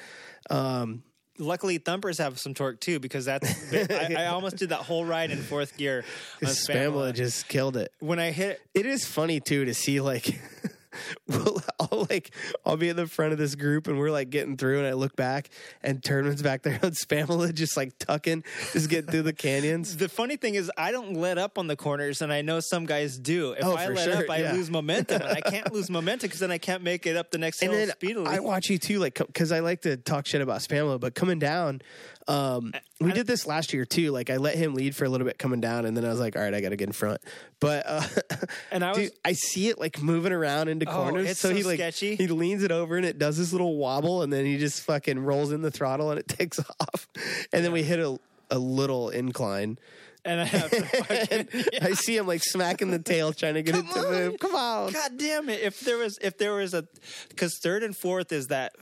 [0.49, 1.03] Um,
[1.37, 3.73] Luckily, thumpers have some torque too because that's.
[3.91, 6.03] I, I almost did that whole ride in fourth gear
[6.41, 7.13] Spamla.
[7.15, 7.91] just killed it.
[7.99, 10.39] When I hit, It is funny too to see like.
[11.27, 12.31] Well, I'll like
[12.65, 14.93] I'll be in the front of this group and we're like getting through and I
[14.93, 15.49] look back
[15.81, 19.95] and Turdman's back there on Spamla just like tucking, just getting through the canyons.
[19.97, 22.85] the funny thing is, I don't let up on the corners, and I know some
[22.85, 23.51] guys do.
[23.53, 24.53] If Oh, I let sure, up, I yeah.
[24.53, 27.37] lose momentum, and I can't lose momentum because then I can't make it up the
[27.37, 28.27] next hill and then speedily.
[28.27, 31.39] I watch you too, like because I like to talk shit about Spamla, but coming
[31.39, 31.81] down,
[32.27, 34.11] um, we did this last year too.
[34.11, 36.19] Like I let him lead for a little bit coming down, and then I was
[36.19, 37.21] like, all right, I got to get in front.
[37.59, 38.03] But uh,
[38.71, 41.37] And I was- dude, I see it like moving around into Oh, corners.
[41.39, 42.15] so, so he like sketchy.
[42.15, 45.19] he leans it over and it does this little wobble, and then he just fucking
[45.19, 47.07] rolls in the throttle and it takes off,
[47.53, 49.77] and then we hit a a little incline.
[50.25, 51.47] and I have to fucking,
[51.81, 54.11] I see him like smacking the tail, trying to get it to on.
[54.11, 54.39] move.
[54.39, 54.91] Come on.
[54.91, 55.61] God damn it!
[55.61, 56.85] If there was, if there was a,
[57.29, 58.73] because third and fourth is that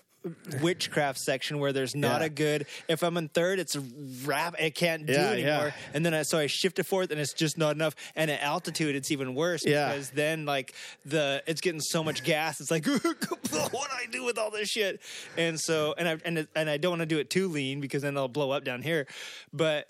[0.62, 2.27] witchcraft section where there's not Yeah.
[2.27, 2.65] a good.
[2.88, 3.82] If I'm in third, it's a
[4.25, 4.55] rap.
[4.60, 5.67] It can't do Yeah, anymore.
[5.67, 5.71] yeah.
[5.93, 7.95] And then I so I shift to fourth, and it's just not enough.
[8.15, 10.73] And at altitude, it's even worse because then like
[11.05, 12.60] the it's getting so much gas.
[12.60, 15.01] It's like what do I do with all this shit?
[15.38, 18.01] And so and I and and I don't want to do it too lean because
[18.01, 19.08] then they'll blow up down here.
[19.53, 19.89] But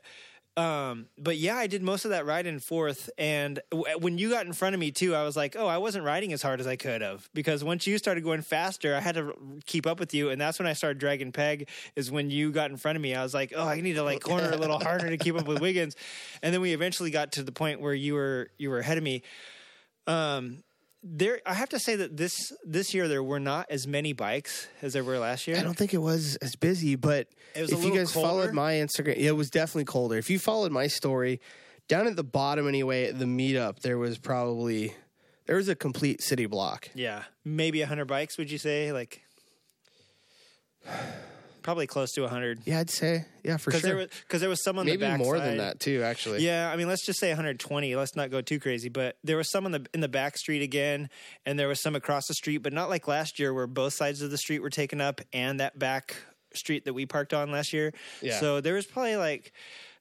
[0.60, 3.10] um, but yeah, I did most of that ride in fourth.
[3.18, 5.78] And w- when you got in front of me too, I was like, oh, I
[5.78, 9.00] wasn't riding as hard as I could have because once you started going faster, I
[9.00, 9.34] had to r-
[9.66, 10.32] keep up with you.
[10.32, 11.70] And that's when I started dragging peg.
[11.96, 14.04] Is when you got in front of me, I was like, oh, I need to
[14.04, 15.96] like corner a little harder to keep up with Wiggins.
[16.44, 19.04] And then we eventually got to the point where you were you were ahead of
[19.04, 19.24] me.
[20.08, 20.64] Um,
[21.02, 24.68] there, I have to say that this this year there were not as many bikes
[24.82, 25.58] as there were last year.
[25.58, 28.28] I don't think it was as busy, but It was a if you guys colder.
[28.28, 30.18] followed my Instagram, it was definitely colder.
[30.18, 31.40] If you followed my story,
[31.88, 34.94] down at the bottom anyway, at the meetup, there was probably
[35.46, 36.90] there was a complete city block.
[36.94, 38.38] Yeah, maybe hundred bikes.
[38.38, 39.22] Would you say like?
[41.62, 42.62] Probably close to hundred.
[42.66, 43.90] Yeah, I'd say yeah for Because sure.
[43.90, 46.04] there was because there was some on the Maybe more than that too.
[46.04, 47.96] Actually, Yeah, I mean, let's just say 120.
[47.96, 50.62] Let's not go too crazy, but there was some in the in the back street
[50.62, 51.10] again,
[51.46, 54.22] and there was some across the street, but not like last year where both sides
[54.22, 56.16] of the street were taken up and that back
[56.54, 57.94] street that we parked on last year.
[58.22, 58.40] Yeah.
[58.40, 59.52] So there was probably like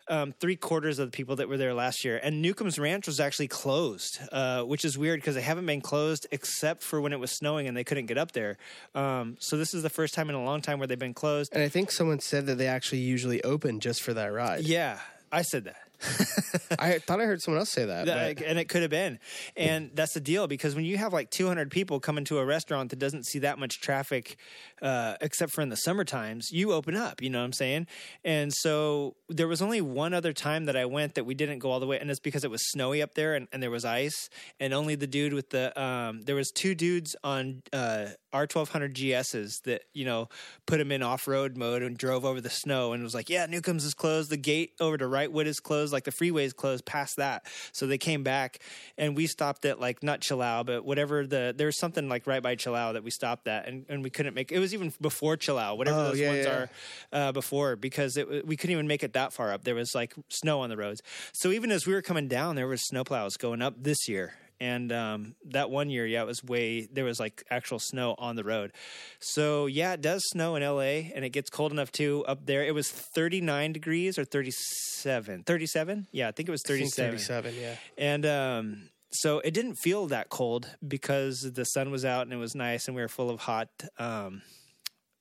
[0.08, 3.20] um, three quarters of the people that were there last year, and Newcomb's Ranch was
[3.20, 7.20] actually closed, uh, which is weird because they haven't been closed except for when it
[7.20, 8.56] was snowing and they couldn't get up there.
[8.94, 11.52] Um, so this is the first time in a long time where they've been closed.
[11.52, 14.64] and I think someone said that they actually usually open just for that ride.
[14.64, 14.98] Yeah,
[15.30, 15.76] I said that.
[16.78, 18.06] I thought I heard someone else say that.
[18.06, 19.18] That- and it could have been.
[19.56, 22.90] And that's the deal because when you have like 200 people coming to a restaurant
[22.90, 24.36] that doesn't see that much traffic,
[24.80, 27.20] uh, except for in the summer times, you open up.
[27.20, 27.86] You know what I'm saying?
[28.24, 31.70] And so there was only one other time that I went that we didn't go
[31.70, 33.84] all the way, and it's because it was snowy up there and, and there was
[33.84, 34.28] ice,
[34.60, 39.62] and only the dude with the um, there was two dudes on uh, R1200 GSs
[39.62, 40.28] that you know
[40.66, 43.46] put them in off road mode and drove over the snow and was like, yeah,
[43.46, 44.30] Newcombs is closed.
[44.30, 45.92] The gate over to Wrightwood is closed.
[45.92, 47.46] Like the freeway is closed past that.
[47.72, 48.58] So they came back
[48.96, 52.42] and we stopped at like not Chilao, but whatever the there was something like right
[52.42, 54.52] by Chilao that we stopped at and, and we couldn't make.
[54.52, 56.52] It was even before Chilao, whatever Oh, those yeah, ones yeah.
[56.52, 56.68] are
[57.12, 59.64] uh, before because it, we couldn't even make it that far up.
[59.64, 61.00] There was like snow on the roads.
[61.32, 64.34] So even as we were coming down, there was snowplows going up this year.
[64.60, 68.36] And um, that one year, yeah, it was way, there was like actual snow on
[68.36, 68.72] the road.
[69.20, 72.64] So yeah, it does snow in LA and it gets cold enough too up there.
[72.64, 75.44] It was 39 degrees or 37.
[75.44, 76.06] 37?
[76.10, 77.18] Yeah, I think it was I think 37.
[77.18, 77.74] 37, yeah.
[77.96, 82.36] And um, so it didn't feel that cold because the sun was out and it
[82.36, 83.68] was nice and we were full of hot,
[83.98, 84.42] um,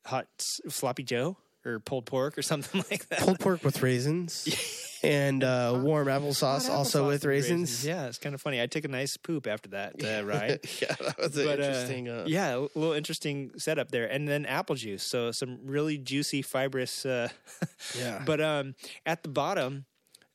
[0.06, 0.28] hot
[0.68, 3.20] sloppy Joe or pulled pork or something like that.
[3.20, 4.48] Pulled pork with raisins
[5.04, 7.86] and uh, warm applesauce, Hot also applesauce with raisins.
[7.86, 8.62] Yeah, it's kind of funny.
[8.62, 10.60] I took a nice poop after that uh, ride.
[10.82, 12.10] yeah, that was an But, uh, interesting.
[12.10, 15.04] Uh, yeah, a little interesting setup there, and then apple juice.
[15.04, 17.06] So some really juicy, fibrous.
[17.06, 17.30] Uh,
[18.00, 18.24] Yeah.
[18.26, 18.76] But um,
[19.06, 19.86] at the bottom,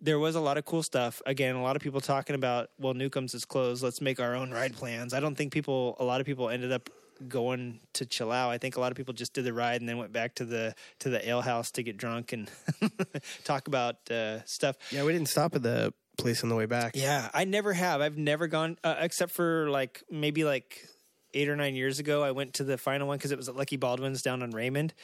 [0.01, 1.23] there was a lot of cool stuff.
[1.27, 3.83] Again, a lot of people talking about, well, Newcombs is closed.
[3.83, 5.15] Let's make our own ride plans.
[5.15, 5.97] I don't think people.
[6.01, 6.91] A lot of people ended up
[7.29, 8.51] going to chill out.
[8.51, 10.45] I think a lot of people just did the ride and then went back to
[10.45, 12.51] the to the ale house to get drunk and
[13.45, 14.77] talk about uh, stuff.
[14.91, 16.93] yeah, we didn't stop at the place on the way back.
[16.95, 18.01] Yeah, I never have.
[18.01, 20.87] I've never gone uh, except for like maybe like
[21.35, 22.23] eight or nine years ago.
[22.23, 24.95] I went to the final one because it was at Lucky Baldwin's down on Raymond,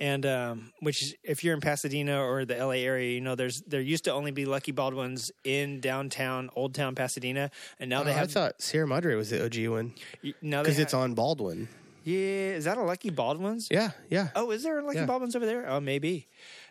[0.00, 3.80] and um, which if you're in Pasadena or the LA area, you know there's there
[3.80, 8.12] used to only be Lucky Baldwin's in downtown Old Town Pasadena, and now Oh, they
[8.12, 8.24] have.
[8.28, 9.94] I thought Sierra Madre was the OG one
[10.42, 11.68] now because it's on Baldwin.
[12.04, 12.16] yeah.
[12.58, 13.68] Is that a Lucky Baldwin's?
[13.70, 14.28] Yeah, yeah.
[14.34, 15.06] Oh, is there a Lucky Yeah.
[15.06, 15.68] Baldwin's over there?
[15.68, 16.28] Oh, maybe.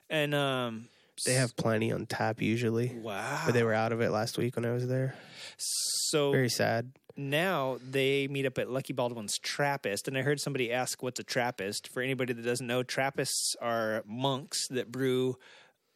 [0.09, 0.89] And um,
[1.25, 3.43] They have plenty on tap usually, wow.
[3.45, 5.15] but they were out of it last week when I was there.
[5.57, 6.91] so Very sad.
[7.15, 11.23] Now they meet up at Lucky Baldwin's Trappist, and I heard somebody ask, "What's a
[11.23, 15.37] Trappist?" For anybody that doesn't know, Trappists are monks that brew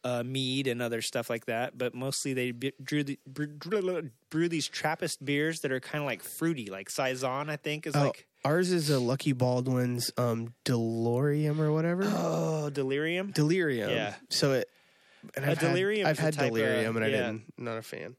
[0.04, 1.76] uh, mead and other stuff like that.
[1.76, 6.22] But mostly they drew the, brew, brew these Trappist beers that are kind of like
[6.22, 7.50] fruity, like saison.
[7.50, 12.02] I think is Oh, like ours is a Lucky Baldwin's um, Delirium or whatever.
[12.06, 13.32] oh delirium.
[13.32, 13.90] delirium.
[13.90, 14.14] Yeah.
[14.30, 14.68] So it.
[15.34, 17.16] And A I've had- delirium I've had type of- delirium, and I yeah.
[17.16, 17.42] didn't.
[17.58, 18.14] Not a fan.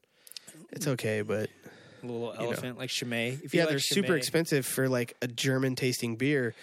[0.72, 1.59] It's okay, but A
[2.06, 3.38] little elephant like Chimay.
[3.42, 6.54] If you yeah, like they're super expensive for like a German tasting beer,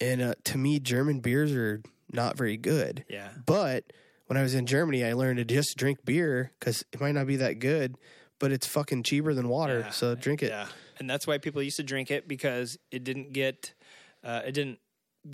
[0.00, 1.82] and uh, to me, German beers are
[2.12, 3.04] not very good.
[3.08, 3.28] Yeah.
[3.46, 3.92] But
[4.26, 7.26] when I was in Germany, I learned to just drink beer because it might not
[7.26, 7.96] be that good,
[8.38, 9.80] but it's fucking cheaper than water.
[9.80, 9.90] Yeah.
[9.90, 10.50] So drink it.
[10.50, 10.66] Yeah,
[10.98, 13.74] and that's why people used to drink it because it didn't get
[14.22, 14.78] uh, it didn't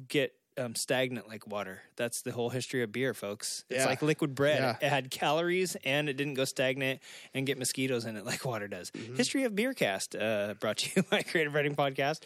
[0.09, 1.83] get um, stagnant like water.
[1.97, 3.65] That's the whole history of beer, folks.
[3.71, 3.87] It's Yeah.
[3.87, 4.61] like liquid bread.
[4.61, 4.87] Yeah.
[4.87, 7.01] It had calories and it didn't go stagnant
[7.35, 8.91] and get mosquitoes in it like water does.
[8.91, 9.17] Mm-hmm.
[9.17, 12.21] History of Beercast uh, brought to you by Creative Riding Podcast.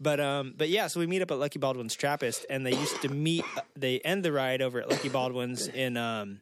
[0.00, 3.00] But um, but yeah, so we meet up at Lucky Baldwin's Trappist, and they used
[3.02, 3.44] to meet.
[3.76, 6.40] They end the ride over at Lucky Baldwin's in um,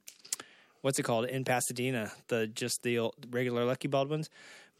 [0.80, 2.12] what's it called in Pasadena?
[2.28, 4.30] The just the old, regular Lucky Baldwins.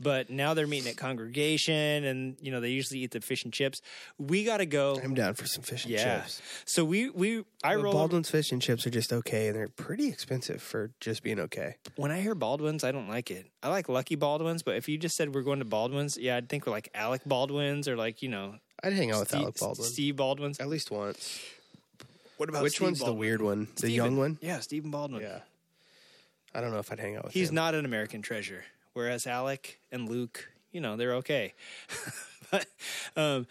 [0.03, 3.53] But now they're meeting at congregation, and you know they usually eat the fish and
[3.53, 3.81] chips.
[4.19, 4.99] We got to go.
[5.03, 6.21] I'm down for some fish and Yeah.
[6.21, 6.43] chips.
[6.65, 9.69] So we we I But roll Baldwin's fish and chips are just okay, and they're
[9.69, 11.77] pretty expensive for just being okay.
[11.97, 13.47] when I hear Baldwin's, I don't like it.
[13.63, 16.49] I like Lucky Baldwin's, but if you just said we're going to Baldwin's, yeah, I'd
[16.49, 19.87] think we're like Alec Baldwin's or like you know I'd hang out with Alec Baldwin
[19.87, 20.59] Steve Baldwin's.
[20.59, 21.41] at least once.
[22.39, 23.69] What about Which one's the weird one?
[23.77, 24.39] The young one?
[24.41, 25.23] Yeah, Stephen Baldwin.
[25.23, 25.41] Yeah.
[26.55, 27.45] I don't know if I'd hang out with He's him.
[27.45, 31.55] He's not an American treasure, whereas Alec and Luke, you know, they're okay.
[32.51, 32.67] but
[33.17, 33.47] um,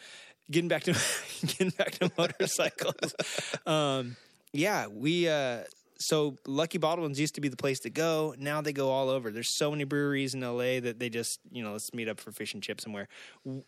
[0.49, 0.91] getting back to
[1.41, 3.13] getting back to motorcycles,
[3.65, 4.15] um,
[4.54, 5.27] yeah, we.
[5.27, 5.63] Uh,
[5.97, 8.34] so Lucky Baldwin's used to be the place to go.
[8.39, 9.30] Now they go all over.
[9.30, 12.32] There's so many breweries in LA that they just, you know, let's meet up for
[12.32, 13.08] fish and chips somewhere.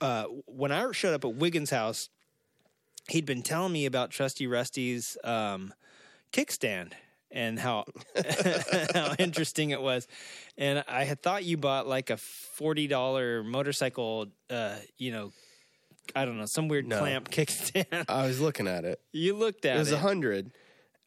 [0.01, 2.09] Uh, when I showed up at Wiggins' house,
[3.07, 5.75] he'd been telling me about Trusty Rusty's um,
[6.31, 6.93] kickstand
[7.34, 7.84] and how
[8.93, 10.08] how interesting it was.
[10.58, 15.32] And I had thought you bought like a forty dollar motorcycle, uh, you know,
[16.15, 17.00] I don't know, some weird No.
[17.00, 18.06] clamp kickstand.
[18.08, 19.02] I was looking at it.
[19.12, 20.52] you looked at It was it, was a hundred,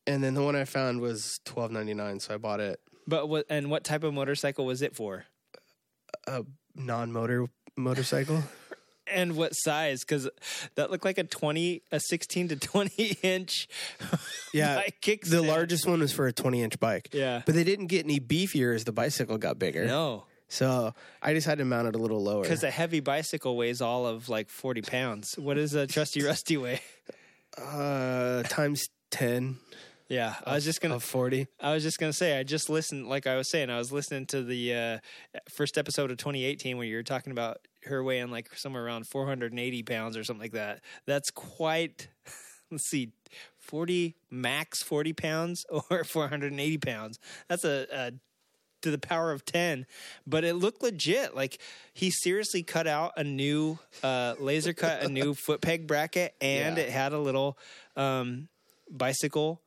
[0.07, 2.21] and then the one I found was twelve ninety nine.
[2.21, 5.25] So I bought it but what and what type of motorcycle was it for?
[6.27, 8.43] a non motor motorcycle.
[9.13, 10.01] And what size?
[10.01, 10.29] Because
[10.75, 13.69] that looked like a twenty, a sixteen to twenty inch.
[14.53, 14.83] Yeah,
[15.23, 17.11] the largest one was for a twenty inch bike.
[17.13, 17.43] Yeah.
[17.47, 19.87] but they didn't get any beefier as the bicycle got bigger.
[19.87, 20.93] No, So
[21.23, 22.43] I just had to mount it a little lower.
[22.43, 25.35] because a heavy bicycle weighs all of like forty pounds.
[25.39, 26.81] What does a trusty rusty weigh?
[27.59, 29.59] uh, times ten
[30.09, 31.01] Yeah, I was just gonna.
[31.01, 31.47] forty.
[31.61, 32.39] I was just gonna say.
[32.39, 34.99] I just listened, like I was saying, I was listening to the uh,
[35.51, 39.83] first episode of 2018 where you were talking about her weighing like somewhere around 480
[39.83, 40.81] pounds or something like that.
[41.07, 42.09] That's quite.
[42.71, 43.13] Let's see,
[43.59, 47.19] 40 max 40 pounds or 480 pounds.
[47.49, 48.13] That's a, a
[48.83, 49.87] to the power of 10
[50.27, 51.59] but it looked legit like
[51.95, 56.77] he seriously cut out a new uh, laser cut a new foot peg bracket and
[56.77, 56.85] Yeah.
[56.85, 57.59] it had a little
[57.97, 58.49] um,
[58.91, 59.61] bicycle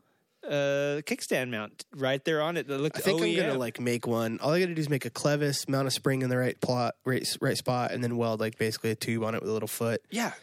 [0.45, 4.07] uh, kickstand mount right there on it that looked I think I'm gonna like make
[4.07, 4.39] one.
[4.41, 6.95] All I gotta do is make a clevis, mount a spring in the right plot,
[7.05, 9.67] right, right spot, and then weld like basically a tube on it with a little
[9.67, 10.01] foot.
[10.09, 10.33] Yeah.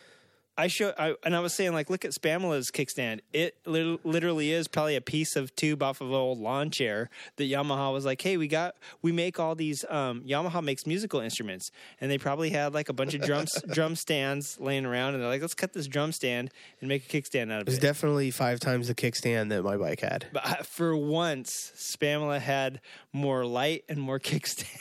[0.58, 3.20] I show, I, and I was saying, like, look at Spamela's kickstand.
[3.32, 7.10] It lit- literally is probably a piece of tube off of an old lawn chair
[7.36, 9.84] that Yamaha was like, "Hey, we got, we make all these.
[9.90, 13.96] Um, Yamaha makes musical instruments, and they probably had like a bunch of drums, drum
[13.96, 16.50] stands laying around, and they're like, let's cut this drum stand
[16.80, 17.82] and make a kickstand out of It was it.
[17.82, 20.26] definitely five times the kickstand that my bike had.
[20.32, 22.80] but I- for once, Spamela had
[23.12, 24.78] more light and more kickstand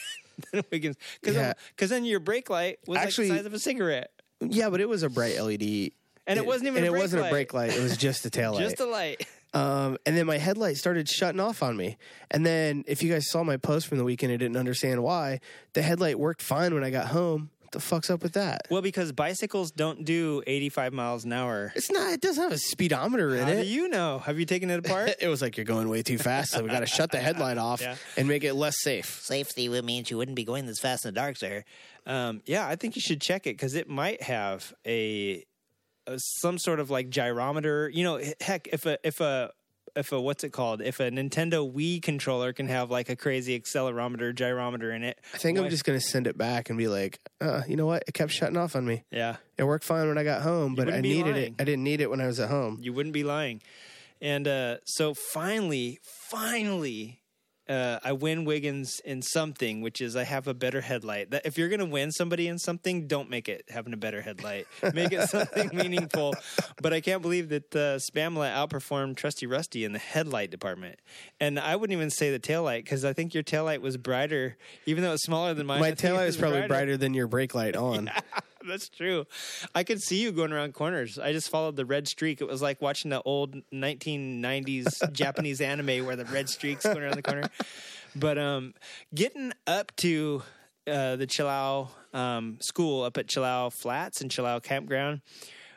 [0.52, 1.54] than Wiggins, because Yeah.
[1.78, 4.12] then your brake light was Actually- like the size of a cigarette,
[4.42, 5.92] Yeah, but it was a bright LED.
[6.28, 7.28] and it, wasn't even and a it brake wasn't light.
[7.28, 7.74] a brake light.
[7.76, 8.62] It was just a tail light.
[8.64, 9.26] just a light.
[9.54, 11.98] Um, and then my headlight started shutting off on me.
[12.30, 15.40] And then, if you guys saw my post from the weekend and didn't understand why,
[15.74, 17.50] the headlight worked fine when I got home.
[17.76, 18.68] What the fuck's up with that?
[18.72, 21.74] Well, because bicycles don't do 85 miles an hour.
[21.76, 22.14] It's not.
[22.14, 23.68] It doesn't have a speedometer in How do it.
[23.68, 24.20] you know?
[24.20, 25.12] Have you taken it apart?
[25.20, 27.58] It was like you're going way too fast, so we got to shut the headlight
[27.58, 27.96] off Yeah.
[28.16, 29.20] and make it less safe.
[29.22, 31.64] Safety would mean you wouldn't be going this fast in the dark, sir.
[32.06, 35.44] Um, yeah, I think you should check it because it might have a,
[36.08, 37.94] a some sort of like gyrometer.
[37.94, 39.52] You know, heck, if a if a
[39.96, 40.82] if a what's it called?
[40.82, 45.38] If a Nintendo Wii controller can have like a crazy accelerometer, gyrometer in it, I
[45.38, 48.04] think I'm just gonna send it back and be like, uh, you know what?
[48.08, 49.04] It kept shutting off on me.
[49.12, 49.38] yeah.
[49.58, 51.54] It worked fine when I got home, but I needed lying.
[51.54, 51.54] it.
[51.60, 52.78] I didn't need it when I was at home.
[52.82, 53.62] You wouldn't be lying.
[54.22, 57.22] And uh, so finally, finally,
[57.68, 61.32] uh, I win Wiggins in something, which is I have a better headlight.
[61.32, 64.22] That if you're going to win somebody in something, don't make it having a better
[64.22, 64.68] headlight.
[64.94, 66.36] Make it something meaningful.
[66.82, 71.00] But I can't believe that uh, Spamla outperformed Trusty Rusty in the headlight department.
[71.40, 75.04] And I wouldn't even say the taillight because I think your taillight was brighter, even
[75.04, 75.80] though it's smaller than mine.
[75.80, 76.68] My I think tail light was probably brighter.
[76.68, 78.12] brighter than your brake light on.
[78.68, 79.26] That's true.
[79.74, 81.20] I could see you going around corners.
[81.20, 82.42] I just followed the red streak.
[82.42, 87.16] It was like watching the old 1990s Japanese anime where the red streaks going around
[87.16, 87.50] the corner.
[88.16, 88.74] But um,
[89.14, 90.44] getting up to
[90.88, 95.22] uh, the Chilao um, school up at Chilao Flats and Chilao Campground,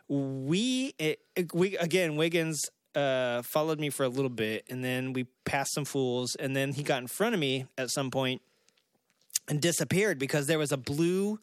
[0.09, 1.21] we it,
[1.53, 5.85] we again Wiggins uh, followed me for a little bit, and then we passed some
[5.85, 8.41] fools, and then he got in front of me at some point
[9.49, 11.41] and disappeared because there was a blue.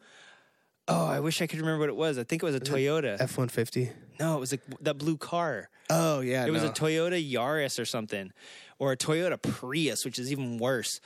[0.88, 2.16] Oh, I wish I could remember what it was.
[2.18, 3.16] I think it was a Toyota.
[3.18, 3.90] F one fifty.
[4.20, 5.68] no, it was a, that blue car.
[5.90, 8.32] Oh yeah, It was a Toyota Yaris or something,
[8.78, 11.00] or a Toyota Prius, which is even worse.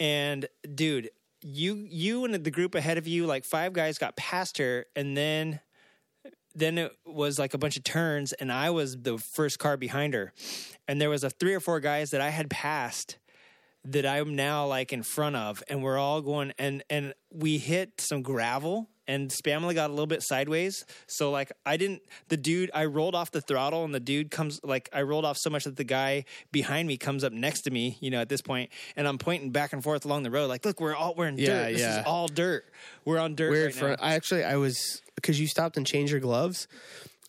[0.00, 1.10] And dude,
[1.42, 5.16] you you and the group ahead of you, like five guys, got past her, and
[5.16, 5.60] then
[6.54, 10.14] then it was like a bunch of turns, and I was the first car behind
[10.14, 10.32] her,
[10.86, 13.18] and there was a three or four guys that I had passed
[13.84, 18.00] that I'm now like in front of, and we're all going and and we hit
[18.00, 18.88] some gravel.
[19.06, 22.02] And Spamla got a little bit sideways, so like I didn't.
[22.28, 25.36] The dude, I rolled off the throttle, and the dude comes like I rolled off
[25.36, 27.98] so much that the guy behind me comes up next to me.
[28.00, 30.64] You know, at this point, and I'm pointing back and forth along the road, like,
[30.64, 31.72] look, we're all we're in Yeah, dirt.
[31.72, 32.00] This yeah.
[32.00, 32.64] is all dirt.
[33.04, 34.00] We're on dirt weird right front.
[34.02, 36.66] I actually I was because you stopped and changed your gloves.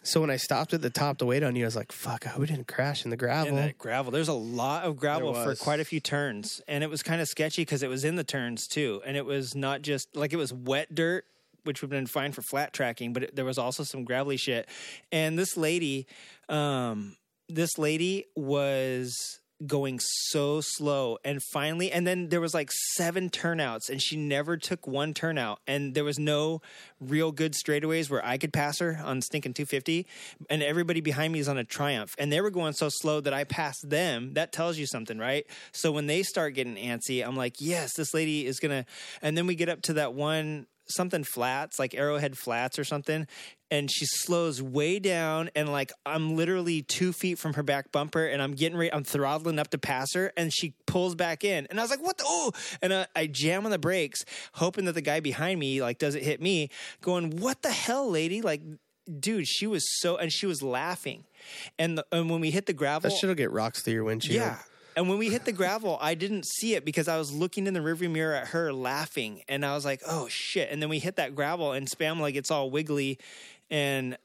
[0.03, 2.27] So when I stopped at the top to wait on you, I was like, "Fuck!
[2.27, 4.11] I hope we didn't crash in the gravel." in gravel.
[4.11, 7.27] There's a lot of gravel for quite a few turns, and it was kind of
[7.27, 10.37] sketchy because it was in the turns too, and it was not just like it
[10.37, 11.25] was wet dirt,
[11.65, 14.37] which would have been fine for flat tracking, but it, there was also some gravelly
[14.37, 14.67] shit.
[15.11, 16.07] And this lady,
[16.49, 17.15] um,
[17.49, 23.89] this lady was going so slow and finally and then there was like seven turnouts
[23.89, 25.59] and she never took one turnout.
[25.65, 26.61] And there was no
[26.99, 30.05] real good straightaways where I could pass her on stinking 250
[30.49, 32.15] and everybody behind me is on a triumph.
[32.17, 34.33] And they were going so slow that I passed them.
[34.33, 35.45] That tells you something right?
[35.71, 38.85] So when they start getting antsy I'm like yes this lady is gonna
[39.21, 43.27] and then we get up to that one something flats, like Arrowhead Flats or something,
[43.71, 48.25] and she slows way down, and like I'm literally two feet from her back bumper,
[48.25, 51.67] and I'm getting ready, I'm throttling up to pass her, and she pulls back in,
[51.69, 54.23] and I was like, "What the?" Oh, and I, I jam on the brakes,
[54.53, 56.69] hoping that the guy behind me like doesn't hit me,
[57.01, 58.61] going, "What the hell, lady?" Like.
[59.19, 61.25] Dude, she was so, and she was laughing,
[61.77, 64.33] and the, and when we hit the gravel, that shit'll get rocks through your windshield.
[64.33, 64.57] yeah.
[64.95, 67.73] And when we hit the gravel, I didn't see it because I was looking in
[67.73, 69.43] the rearview mirror at her laughing.
[69.49, 70.69] And I was like, oh shit.
[70.71, 73.19] And then we hit that gravel and spam like it's all wiggly
[73.69, 74.17] and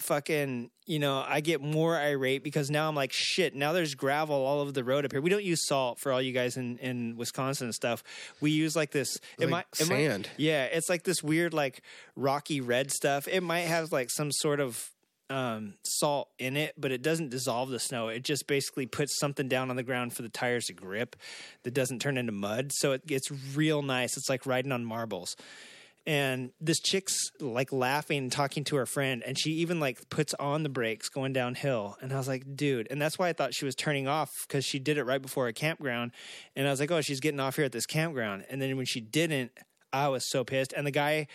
[0.00, 4.36] fucking you know, I get more irate because now I'm like, shit, now there's gravel
[4.36, 5.20] all over the road up here.
[5.20, 8.04] We don't use salt for all you guys in, in Wisconsin and stuff.
[8.40, 10.28] We use like this it Like might, it might- sand.
[10.36, 11.82] yeah, it's like this weird, like
[12.14, 13.26] rocky red stuff.
[13.26, 14.90] It might have like some sort of
[15.30, 18.08] um, salt in it, but it doesn't dissolve the snow.
[18.08, 21.16] It just basically puts something down on the ground for the tires to grip
[21.64, 22.70] that doesn't turn into mud.
[22.72, 24.16] So it gets real nice.
[24.16, 25.36] It's like riding on marbles
[26.06, 30.32] and this chick's like laughing and talking to her friend and she even like puts
[30.34, 33.52] on the brakes going downhill and i was like dude and that's why i thought
[33.52, 36.12] she was turning off because she did it right before a campground
[36.54, 38.86] and i was like oh she's getting off here at this campground and then when
[38.86, 39.50] she didn't
[39.92, 41.26] i was so pissed and the guy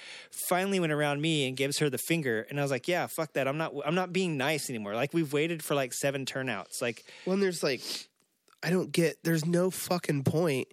[0.50, 3.34] finally went around me and gives her the finger and i was like yeah fuck
[3.34, 6.82] that i'm not i'm not being nice anymore like we've waited for like seven turnouts
[6.82, 7.82] like When there's like,
[8.64, 9.24] I don't get.
[9.24, 10.68] There's no fucking point.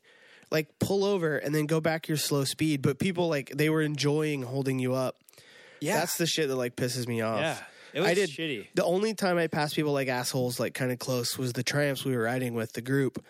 [0.51, 2.83] Like pull over and then go back your slow speed.
[2.83, 5.17] But people like they were enjoying holding you up.
[5.81, 7.41] yeah That's the shit that like pisses me off.
[7.41, 7.57] yeah
[7.95, 10.93] it was I did shitty The only time I passed people like assholes, like kind
[10.93, 13.25] of close, was the triumphs we were riding with the group.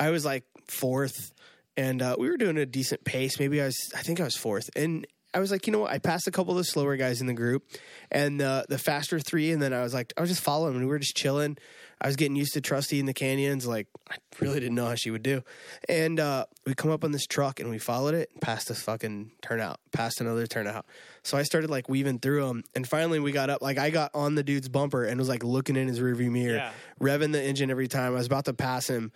[0.00, 1.32] I was like fourth,
[1.78, 3.38] and uh, we were doing a decent pace.
[3.38, 5.92] Maybe I was, I think I was fourth, and I was like, you know what?
[5.92, 7.62] I passed a couple of the slower guys in the group,
[8.10, 10.84] and uh, the faster three, and then I was like, I was just following, and
[10.84, 11.56] we were just chilling.
[12.00, 14.94] I was getting used to Trusty in the canyons, like I really didn't know how
[14.94, 15.42] she would do.
[15.88, 19.32] And uh, we come up on this truck, and we followed it, past this fucking
[19.42, 20.86] turnout, past another turnout.
[21.24, 23.62] So I started like weaving through them, and finally we got up.
[23.62, 26.56] Like I got on the dude's bumper and was like looking in his rearview mirror,
[26.56, 26.72] Yeah.
[27.00, 28.12] revving the engine every time.
[28.12, 29.10] I was about to pass him,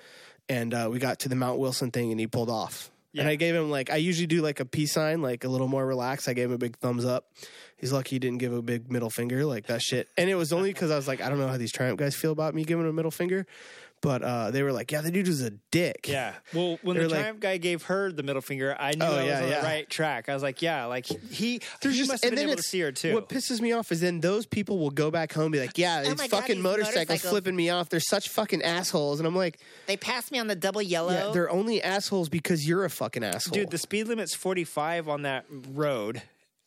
[0.52, 2.90] and uh, we got to the Mount Wilson thing, and he pulled off.
[3.14, 5.68] And I gave him like I usually do like a peace sign, like a little
[5.68, 6.28] more relaxed.
[6.28, 7.26] I gave him a big thumbs up.
[7.76, 10.08] He's lucky he didn't give a big middle finger like that shit.
[10.16, 12.14] And it was only because I was like, I don't know how these Triumph guys
[12.14, 13.46] feel about me giving a middle finger,
[14.02, 16.06] but uh, they were like, yeah, the dude was a dick.
[16.06, 16.34] Yeah.
[16.52, 19.06] Well, when the They're like- Triumph guy gave her the middle finger, I knew Oh,
[19.14, 19.60] I was yeah, on yeah.
[19.60, 20.28] the right track.
[20.28, 22.56] I was like, yeah, like he, There's he just must have and been then able
[22.56, 23.14] to it's see her too.
[23.14, 25.78] What pisses me off is then those people will go back home and be like,
[25.78, 27.30] "Yeah, these my God, fucking these motorcycles, motorcycles.
[27.30, 27.88] flipping me off.
[27.88, 31.12] They're such fucking assholes." And I'm like, They passed me on the double yellow.
[31.12, 35.22] "Yeah, they're only assholes because you're a fucking asshole." Dude, the speed limit's 45 on
[35.22, 36.22] that road.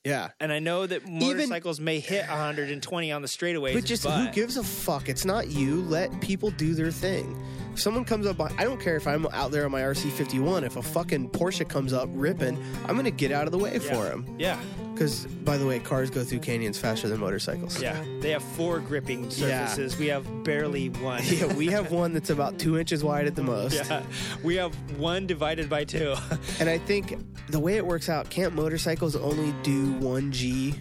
[0.06, 0.30] Yeah.
[0.40, 3.74] And I know that motorcycles may hit 120 on the straightaways.
[3.74, 5.10] But just who gives a fuck?
[5.10, 5.82] It's not you.
[5.82, 7.44] Let people do their thing.
[7.76, 10.64] If someone comes up, I don't care if I'm out there on my RC51.
[10.64, 12.58] If a fucking Porsche comes up ripping,
[12.88, 14.34] I'm gonna get out of the way for him.
[14.40, 14.58] Yeah.
[14.94, 17.82] Because, by the way, cars go through canyons faster than motorcycles.
[17.82, 18.02] Yeah.
[18.22, 19.96] They have four gripping surfaces.
[19.96, 20.00] Yeah.
[20.00, 21.22] We have barely one.
[21.26, 23.76] Yeah, we have one that's about two inches wide at the most.
[23.76, 24.04] Yeah.
[24.42, 26.16] We have one divided by two.
[26.62, 27.18] And I think
[27.50, 30.76] the way it works out, can't motorcycles only do one G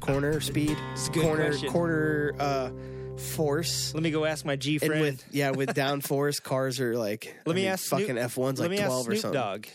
[0.00, 1.70] corner speed, a good corner question.
[1.70, 2.68] quarter uh,
[3.20, 3.92] force?
[3.94, 5.00] Let me go ask my G And friend.
[5.02, 8.36] with yeah, with down force, cars are like Let I me mean, ask fucking F
[8.36, 9.40] ones Let like me ask twelve or something.
[9.40, 9.66] Dogg.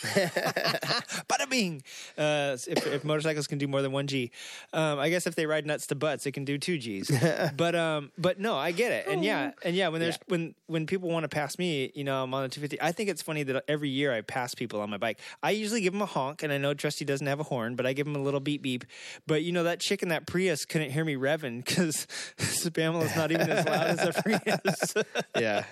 [1.28, 1.82] Bada bing.
[2.16, 4.30] Uh, if, if motorcycles can do more than one G,
[4.72, 7.10] um, I guess if they ride nuts to butts, it can do two Gs.
[7.56, 10.86] but um, but no, I get it, and yeah, and yeah, when there's when when
[10.86, 12.80] people want to pass me, you know, I'm on the 250.
[12.80, 15.20] I think it's funny that every year I pass people on my bike.
[15.42, 17.86] I usually give them a honk, and I know Trusty doesn't have a horn, but
[17.86, 18.84] I give him a little beep beep.
[19.26, 22.06] But you know that chick in that Prius couldn't hear me revving because
[22.38, 24.94] Spamela's not even as loud as a Prius
[25.36, 25.64] Yeah,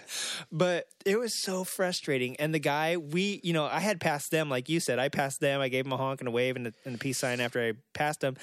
[0.53, 2.37] but it was so frustrating.
[2.37, 5.41] And the guy, we, you know, I had passed them, like you said, I passed
[5.41, 5.61] them.
[5.61, 7.61] I gave them a honk and a wave and a, and a peace sign after
[7.63, 8.37] I passed them.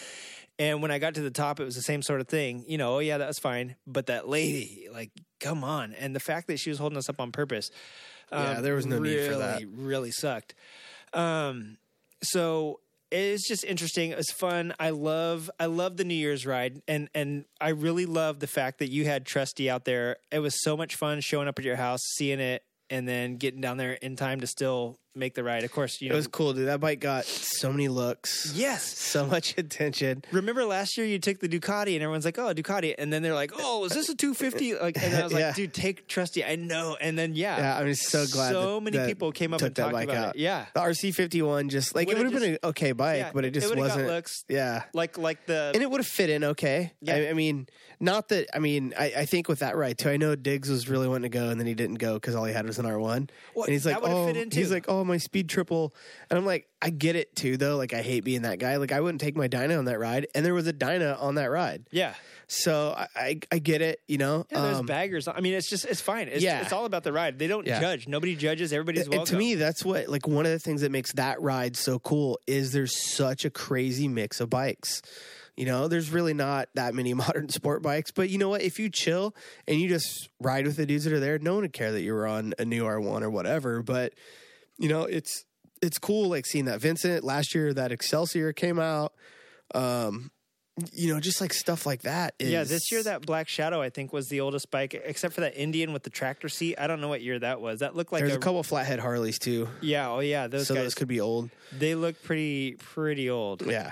[0.57, 2.63] And when I got to the top, it was the same sort of thing.
[2.67, 3.75] You know, oh yeah, that was fine.
[3.85, 5.93] But that lady, like, come on.
[5.93, 7.71] And the fact that she was holding us up on purpose,
[8.31, 9.59] Yeah, there was no need for that.
[9.59, 10.55] really, Really sucked.
[11.13, 11.77] Um,
[12.23, 12.79] so
[13.11, 14.11] it's just interesting.
[14.11, 14.73] It was fun.
[14.79, 18.79] I love I love the New Year's ride and and I really love the fact
[18.79, 20.17] that you had Trusty out there.
[20.31, 23.61] It was so much fun showing up at your house, seeing it and then getting
[23.61, 25.63] down there in time to still make the ride.
[25.63, 26.67] Of course, you it was cool, dude.
[26.67, 28.83] That bike got so many looks, yes.
[28.83, 30.23] so much attention.
[30.31, 33.33] Remember last year you took the Ducati and everyone's like, "Oh, Ducati," and then they're
[33.33, 35.53] like, "Oh, is this a 250?" Like, and I was like, Yeah.
[35.53, 36.97] "Dude, take Trusty." I know.
[36.99, 38.51] And then yeah, Yeah, I'm so glad.
[38.51, 40.35] So that- many that people came up and that talked bike about out.
[40.35, 40.41] it.
[40.41, 43.45] Yeah, the RC51 just like Would've it would have been an okay bike, yeah, but
[43.45, 44.07] it just would've wasn't.
[44.07, 44.43] looks.
[44.49, 46.93] Yeah, like like the and it would have fit in okay.
[47.01, 47.15] Yeah.
[47.15, 47.67] I, I mean,
[47.99, 48.47] not that.
[48.53, 50.09] I mean, I, I think with that ride too.
[50.09, 52.45] I know Diggs was really wanting to go, and then he didn't go because all
[52.45, 53.29] he had was an R one.
[53.55, 55.93] Well, and he's oh, like, oh, fit in, he's like, oh, my speed triple,
[56.29, 57.77] and I'm like, I get it too, though.
[57.77, 58.75] Like, I hate being that guy.
[58.77, 61.35] Like, I wouldn't take my Dyna on that ride, and there was a Dyna on
[61.35, 62.13] that ride, yeah.
[62.47, 63.99] so I, I, I get it.
[64.07, 65.27] You know, Yeah, there's Um, baggers.
[65.27, 66.27] I mean, it's just it's fine.
[66.27, 66.61] It's, Yeah.
[66.61, 67.39] it's all about the ride.
[67.39, 67.79] They don't Yeah.
[67.79, 68.07] judge.
[68.07, 68.71] Nobody judges.
[68.73, 69.25] Everybody's And welcome.
[69.33, 72.39] to me, that's what like one of the things that makes that ride so cool
[72.47, 75.01] is there's such a crazy mix of bikes.
[75.57, 78.61] You know, there's really not that many modern sport bikes, but you know what?
[78.61, 79.33] If you chill
[79.67, 82.01] and you just ride with the dudes that are there, no one would care that
[82.01, 83.81] you were on a new R1 or whatever.
[83.81, 84.13] But
[84.77, 85.45] you know, it's
[85.81, 89.13] it's cool like seeing that Vincent last year that Excelsior came out.
[89.73, 90.31] Um,
[90.91, 92.35] you know, just like stuff like that.
[92.37, 95.41] Is, Yeah, this year that Black Shadow I think was the oldest bike, except for
[95.41, 96.75] that Indian with the tractor seat.
[96.77, 97.79] I don't know what year that was.
[97.79, 99.69] That looked like there's a, a couple flathead Harleys too.
[99.81, 100.83] Yeah, oh yeah, those so guys.
[100.83, 101.49] those could be old.
[101.77, 103.65] they look pretty pretty old.
[103.65, 103.91] Yeah,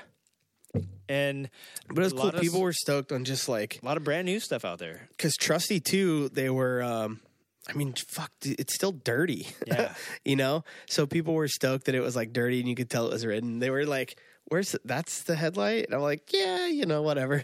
[1.07, 1.49] and
[1.87, 2.27] but it was cool.
[2.27, 5.07] of People were stoked on just like a lot of brand new stuff out there.
[5.11, 6.29] because Trusty too.
[6.29, 6.83] They were.
[6.83, 7.21] um
[7.67, 9.47] I mean, fuck, it's still dirty.
[9.65, 9.93] Yeah.
[10.25, 10.63] you know.
[10.87, 13.25] So people were stoked that it was like dirty and you could tell it was
[13.25, 13.59] written.
[13.59, 17.43] They were like, "Where's the, that's the headlight?" And I'm like, "Yeah, you know, whatever."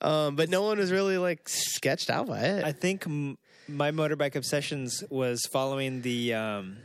[0.00, 2.64] Um, but no one was really like sketched out by it.
[2.64, 3.38] I think m-
[3.68, 6.76] my motorbike obsessions was following the um,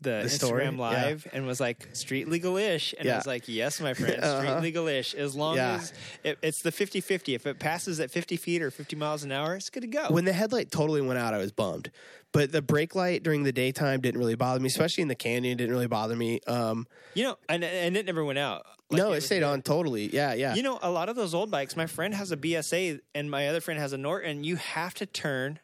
[0.00, 0.64] the, The story?
[0.64, 4.12] Instagram live and was like street legal ish, and I was like, yes, my friend,
[4.14, 4.60] street Uh-huh.
[4.60, 5.14] legal ish.
[5.14, 5.76] As long Yeah.
[5.76, 5.92] as
[6.22, 7.34] it, it's the 50-50.
[7.34, 10.06] If it passes at fifty feet or fifty miles an hour, it's good to go.
[10.10, 11.90] when the headlight totally went out, I was bummed.
[12.32, 15.56] But the brake light during the daytime didn't really bother me, especially in the canyon.
[15.56, 16.40] Didn't really bother me.
[16.46, 18.66] Um, you know, and and it never went out.
[18.90, 19.48] Like, no, it was stayed there.
[19.48, 20.14] on totally.
[20.14, 20.54] Yeah, yeah.
[20.54, 21.74] You know, a lot of those old bikes.
[21.76, 24.44] My friend has a BSA, and my other friend has a Norton.
[24.44, 25.58] You have to turn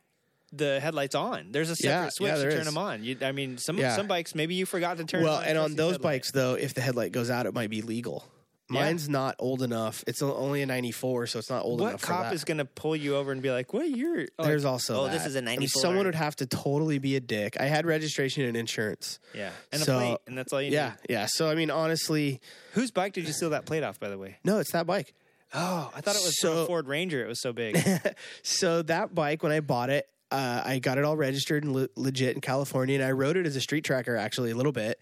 [0.53, 1.49] the headlights on.
[1.51, 2.67] There's a separate Yeah, switch yeah, to turn is.
[2.67, 3.05] them on.
[3.05, 3.97] You, I mean, some Yeah.
[3.97, 5.23] some bikes maybe you forgot to turn.
[5.25, 6.03] well, on and on those headlight.
[6.03, 8.25] bikes though, if the headlight goes out, it might be legal.
[8.71, 8.85] Yeah.
[8.85, 10.03] Mine's not old enough.
[10.07, 12.01] It's only a '94, so it's not old what enough.
[12.01, 12.33] for cop that.
[12.33, 15.05] is going to pull you over and be like, "What you're?" Oh, There's also oh,
[15.05, 15.13] that.
[15.13, 15.83] this is a I mean, 94.
[15.83, 17.57] someone would have to totally be a dick.
[17.61, 19.19] I had registration and insurance.
[19.35, 20.97] yeah, and So- a plate, and that's all you Yeah, need.
[21.11, 21.27] yeah.
[21.27, 22.41] So I mean, honestly,
[22.73, 24.01] Whose bike did you steal that plate off?
[24.01, 24.39] By the way.
[24.43, 25.13] no, it's that bike.
[25.53, 27.23] Oh, I thought it was from So- a Ford Ranger.
[27.23, 27.77] It was so big.
[28.43, 31.89] So that bike, when I bought it, uh, I got it all registered and le-
[31.95, 34.99] legit in California, and I rode it as a street tracker actually a little bit,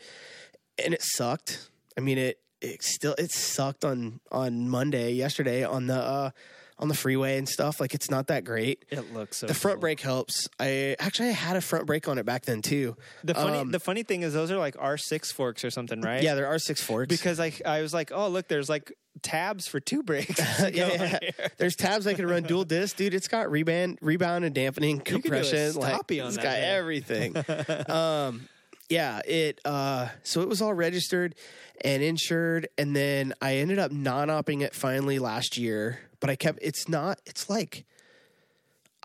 [0.84, 1.70] and it sucked.
[1.96, 6.30] I mean, it it still it sucked on on Monday yesterday on the uh,
[6.80, 7.80] on the freeway and stuff.
[7.80, 8.84] Like it's not that great.
[8.90, 9.46] it looks so.
[9.46, 9.82] The front cool.
[9.82, 10.48] brake helps.
[10.58, 12.96] I actually I had a front brake on it back then too.
[13.22, 16.00] The funny, Um, the funny thing is, those are like R six forks or something,
[16.00, 16.22] right?
[16.22, 17.08] Yeah, there are R six forks.
[17.08, 20.38] Because I, I was like, oh look, there's like tabs for two brakes.
[20.60, 21.18] yeah, yeah.
[21.58, 23.12] There's tabs I can run dual disc, dude.
[23.12, 25.74] It's got rebound, rebound and dampening could do a compression.
[25.74, 27.36] like it's that got thing.
[27.36, 27.88] everything.
[27.90, 28.48] um,
[28.88, 29.60] yeah, it.
[29.64, 31.34] Uh, so it was all registered
[31.82, 36.00] and insured, and then I ended up non-opping it finally last year.
[36.20, 36.58] But I kept.
[36.62, 37.18] It's not.
[37.26, 37.84] It's like.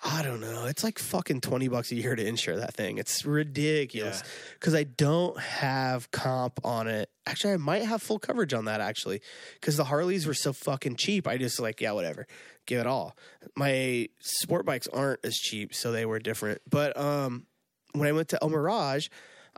[0.04, 0.66] I don't know.
[0.66, 2.98] It's like fucking 20 bucks a year to insure that thing.
[3.00, 4.30] It's ridiculous Yeah.
[4.60, 7.10] because I don't have comp on it.
[7.26, 9.22] Actually, I might have full coverage on that actually
[9.56, 11.28] because the Harleys were so fucking cheap.
[11.28, 12.28] I just like, yeah, whatever,
[12.68, 13.16] give it all.
[13.56, 16.62] My sport bikes aren't as cheap, so they were different.
[16.70, 17.48] But um,
[17.94, 19.08] when I went to El Mirage,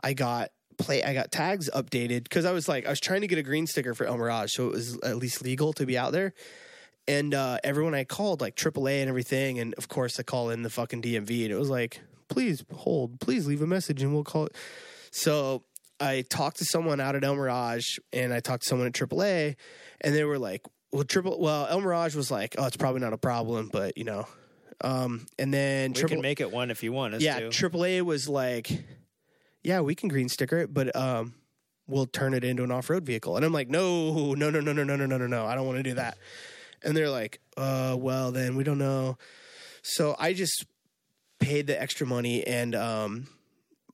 [0.02, 1.02] I got play.
[1.02, 3.66] I got tags updated because I was like, I was trying to get a green
[3.66, 6.32] sticker for El Mirage, so it was at least legal to be out there.
[7.08, 10.62] And uh, everyone I called, like AAA and everything, and of course I call in
[10.62, 14.24] the fucking DMV, and it was like, please hold, please leave a message, and we'll
[14.24, 14.54] call it.
[15.10, 15.64] So
[15.98, 19.56] I talked to someone out at El Mirage, and I talked to someone at AAA,
[20.02, 23.14] and they were like, well, triple, well, El Mirage was like, oh, it's probably not
[23.14, 24.26] a problem, but you know,
[24.82, 27.48] um, and then we can make it one if you want us yeah, to.
[27.48, 28.70] AAA was like,
[29.62, 31.34] yeah, we can green sticker it, but um,
[31.86, 33.36] we'll turn it into an off road vehicle.
[33.36, 35.46] And I'm like, no, no, no, no, no, no, no, no, no, no.
[35.46, 36.16] I don't want to do that.
[36.84, 39.18] And they're like, uh, well, then we don't know.
[39.82, 40.66] So I just
[41.40, 43.26] paid the extra money and um,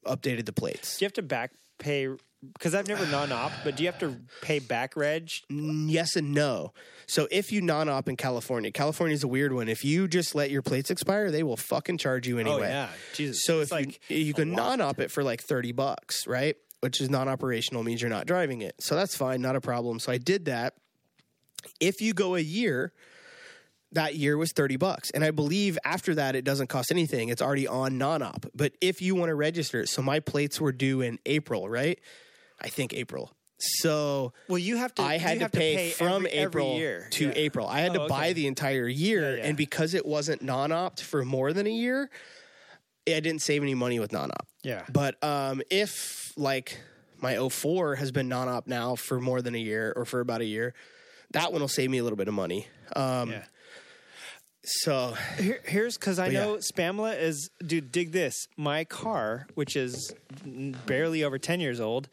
[0.06, 0.98] updated the plates.
[0.98, 2.08] do you have to back pay?
[2.52, 5.30] Because I've never non-op, but do you have to pay back reg?
[5.48, 6.72] Yes and no.
[7.06, 9.68] So if you non-op in California, California's a weird one.
[9.68, 12.66] If you just let your plates expire, they will fucking charge you anyway.
[12.66, 13.44] Oh yeah, Jesus.
[13.44, 14.78] So It's if like you, you can lot.
[14.78, 16.56] non-op it for like 30 bucks, right?
[16.80, 18.74] Which is non-operational means you're not driving it.
[18.78, 19.98] So that's fine, not a problem.
[19.98, 20.74] So I did that.
[21.80, 22.92] If you go a year,
[23.92, 25.10] that year was 30 bucks.
[25.10, 27.28] And I believe after that it doesn't cost anything.
[27.28, 28.46] It's already on non-op.
[28.54, 31.98] But if you want to register it, so my plates were due in April, right?
[32.60, 33.32] I think April.
[33.58, 35.02] So well, you have to.
[35.02, 37.32] I had to have pay, from every, every April year to Yeah.
[37.36, 37.68] April.
[37.68, 38.08] I had Oh, to okay.
[38.08, 39.48] buy the entire year, Yeah, yeah.
[39.48, 42.10] and because it wasn't non-opt for more than a year,
[43.06, 44.46] I didn't save any money with non-op.
[44.64, 44.82] Yeah.
[44.92, 46.80] But um, if like
[47.18, 50.46] my 04 has been non-op now for more than a year or for about a
[50.46, 50.74] year,
[51.34, 52.66] that one will save me a little bit of money.
[52.96, 53.44] Um, Yeah.
[54.66, 56.44] So Here, here's because I But yeah.
[56.44, 58.48] know Spamla is, dude, dig this.
[58.56, 60.14] My car, which is
[60.86, 62.08] barely over 10 years old,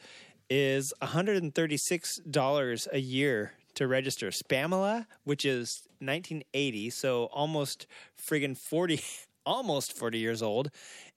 [0.49, 4.31] is $136 a year to register.
[4.31, 7.87] Spamla, which is 1980, so almost
[8.21, 8.99] friggin' 40,
[9.45, 10.71] almost 40 years old,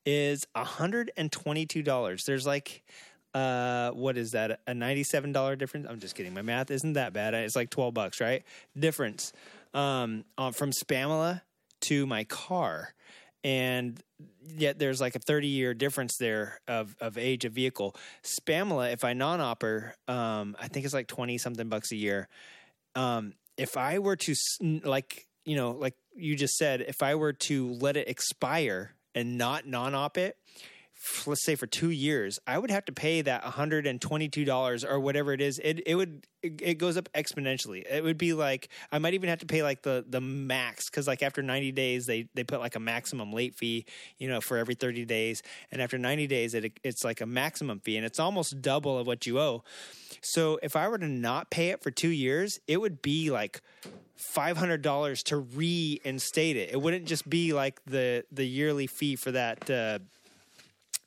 [0.07, 2.25] is $122.
[2.25, 2.85] There's like,
[3.35, 4.61] uh, what is that?
[4.67, 5.87] A $97 difference?
[5.89, 6.33] I'm just kidding.
[6.35, 7.35] My math isn't that bad.
[7.35, 8.45] It's like 12 bucks, right?
[8.79, 9.33] Difference
[9.73, 11.43] um, uh, from Spamla
[11.83, 12.95] to my car.
[13.43, 14.01] And
[14.47, 17.97] yet there's like a 30 year difference there of, of age of vehicle.
[18.23, 22.29] Spamla, if I non opper, um, I think it's like 20 something bucks a year.
[22.95, 24.35] Um, if I were to
[24.85, 29.39] like you know like you just said, if I were to let it expire and
[29.39, 30.37] not non-op it,
[31.27, 34.85] let's say for two years, I would have to pay that hundred and twenty-two dollars
[34.85, 35.59] or whatever it is.
[35.63, 37.85] It it would it, it goes up exponentially.
[37.91, 41.07] It would be like I might even have to pay like the the max because
[41.07, 43.87] like after ninety days they they put like a maximum late fee,
[44.19, 47.81] you know, for every thirty days, and after ninety days it it's like a maximum
[47.81, 49.63] fee, and it's almost double of what you owe.
[50.21, 53.61] So if I were to not pay it for two years, it would be like
[54.17, 56.71] five hundred dollars to reinstate it.
[56.73, 59.69] It wouldn't just be like the the yearly fee for that.
[59.69, 59.99] Uh,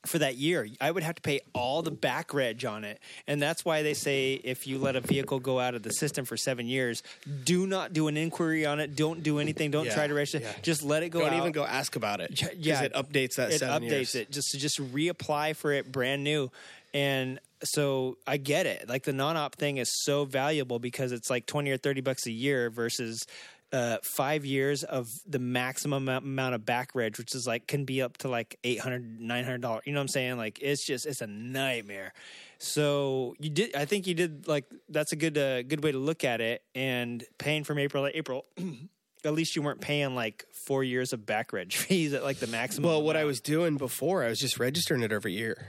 [0.08, 2.98] for that year, I would have to pay all the back reg on it.
[3.26, 6.24] And that's why they say if you let a vehicle go out of the system
[6.24, 7.02] for seven years,
[7.44, 8.96] do not do an inquiry on it.
[8.96, 9.70] Don't do anything.
[9.70, 10.38] Don't Yeah, try to register.
[10.40, 10.52] yeah.
[10.62, 11.38] Just let it go Don't out.
[11.38, 12.42] even go ask about it.
[12.58, 14.14] Yeah, it updates that it seven updates years.
[14.14, 16.50] it just to just reapply for it brand new
[16.94, 21.44] and so i get it like the non-op thing is so valuable because it's like
[21.44, 23.26] 20 or 30 bucks a year versus
[23.72, 28.00] uh, five years of the maximum amount of back reg, which is like can be
[28.00, 29.82] up to like 800 900 dollars.
[29.86, 30.36] You know what I'm saying?
[30.36, 32.12] Like it's just it's a nightmare.
[32.58, 33.76] So you did.
[33.76, 36.62] I think you did like that's a good uh, good way to look at it.
[36.74, 38.46] And paying from April to April,
[39.24, 42.46] at least you weren't paying like four years of back reg fees at like the
[42.46, 42.88] maximum.
[42.88, 45.66] Well, what I was doing before, I was just registering it every year.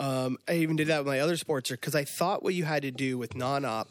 [0.00, 2.82] Um, I even did that with my other sports because I thought what you had
[2.82, 3.88] to do with non-op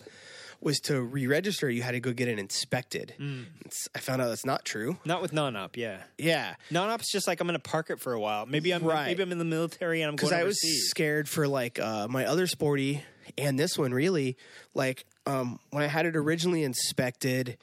[0.67, 1.69] was to re-register.
[1.69, 3.13] You had to go get it inspected.
[3.19, 3.45] Mm.
[3.65, 4.97] It's, I found out that's not true.
[5.05, 5.77] not with non-op.
[5.77, 8.45] Yeah, Yeah, non-op's just like I'm going to park it for a while.
[8.45, 9.07] Maybe I'm Right.
[9.07, 10.59] maybe I'm in the military and I'm because I was
[10.89, 13.01] scared for like uh, my other sporty
[13.37, 14.35] and this one really.
[14.73, 17.57] Like um, when I had it originally inspected,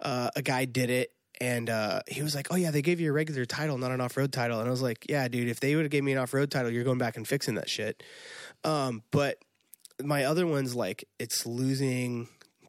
[0.00, 1.12] uh, a guy did it.
[1.40, 4.00] And uh, he was like, "Oh yeah, they gave you a regular title, not an
[4.00, 6.18] off-road title." And I was like, "Yeah, dude, if they would have gave me an
[6.18, 8.02] off-road title, you're going back and fixing that shit."
[8.64, 9.38] Um, but
[10.02, 12.26] my other one's like it's losing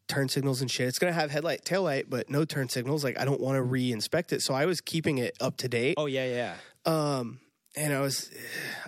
[0.09, 0.87] turn signals and shit.
[0.89, 3.03] It's gonna have headlight, tail light, but no turn signals.
[3.05, 5.95] Like I don't want to re-inspect it, so I was keeping it up to date.
[5.97, 7.39] Oh yeah, yeah, Um,
[7.77, 8.31] and I was,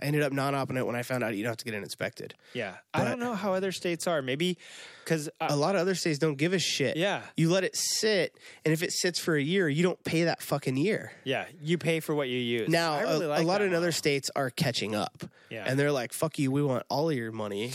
[0.02, 1.84] I ended up non-opping it when I found out you don't have to get it
[1.84, 2.34] inspected.
[2.54, 2.74] yeah.
[2.96, 4.24] I don't know how other states are.
[4.24, 4.58] Maybe
[5.06, 6.98] because A lot of other states don't give a shit.
[6.98, 7.22] Yeah.
[7.38, 10.42] you let it sit, and if it sits for a year, you don't pay that
[10.42, 11.12] fucking year.
[11.24, 12.68] yeah, you pay for what you use.
[12.68, 15.24] Now, I really a, like a lot of other states are catching up.
[15.52, 15.66] Yeah.
[15.68, 17.74] and they're like, "Fuck you, we want all of your money."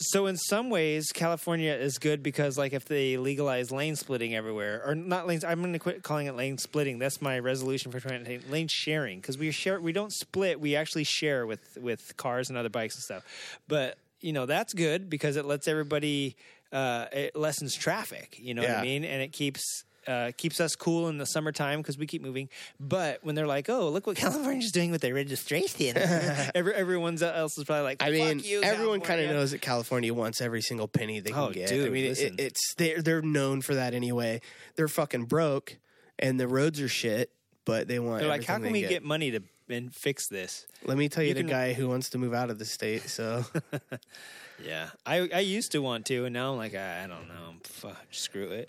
[0.00, 4.80] So in some ways, California is good because, like, if they legalize lane splitting everywhere,
[4.86, 7.00] or not lanes, I'm going to quit calling it lane splitting.
[7.00, 8.50] That's my resolution for 2019.
[8.50, 12.56] Lane sharing because we share, we don't split, we actually share with with cars and
[12.56, 13.24] other bikes and stuff.
[13.66, 16.36] But you know that's good because it lets everybody,
[16.72, 18.38] uh, it lessens traffic.
[18.40, 19.84] You know what I mean, and it keeps.
[20.08, 22.48] Uh, keeps us cool in the summertime because we keep moving.
[22.80, 25.96] But when they're like, "Oh, look what California's doing with their registration,"
[26.54, 29.60] every, everyone else is probably like, I mean, "Fuck you, everyone kind of knows that
[29.60, 31.70] California wants every single penny they can Oh, get.
[31.70, 34.40] I mean, it, it's they're they're known for that anyway.
[34.76, 35.76] They're fucking broke,
[36.18, 37.30] and the roads are shit,
[37.66, 38.20] but they want.
[38.20, 40.66] They're like, how can they we get money to and fix this?
[40.84, 42.64] Let me tell you, you the can- guy who wants to move out of the
[42.64, 43.08] state.
[43.08, 43.44] So
[44.64, 47.54] Yeah, I I used to want to, and now I'm like, I, I don't know,
[47.62, 48.68] fuck, screw it.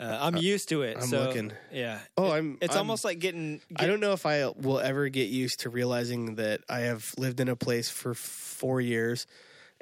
[0.00, 0.96] Uh, I'm used to it.
[0.96, 1.52] I'm so, looking.
[1.72, 2.00] Yeah.
[2.16, 3.60] Oh, I'm- It's I'm- almost like getting.
[3.76, 7.38] I don't know if I will ever get used to realizing that I have lived
[7.38, 9.26] in a place for four years,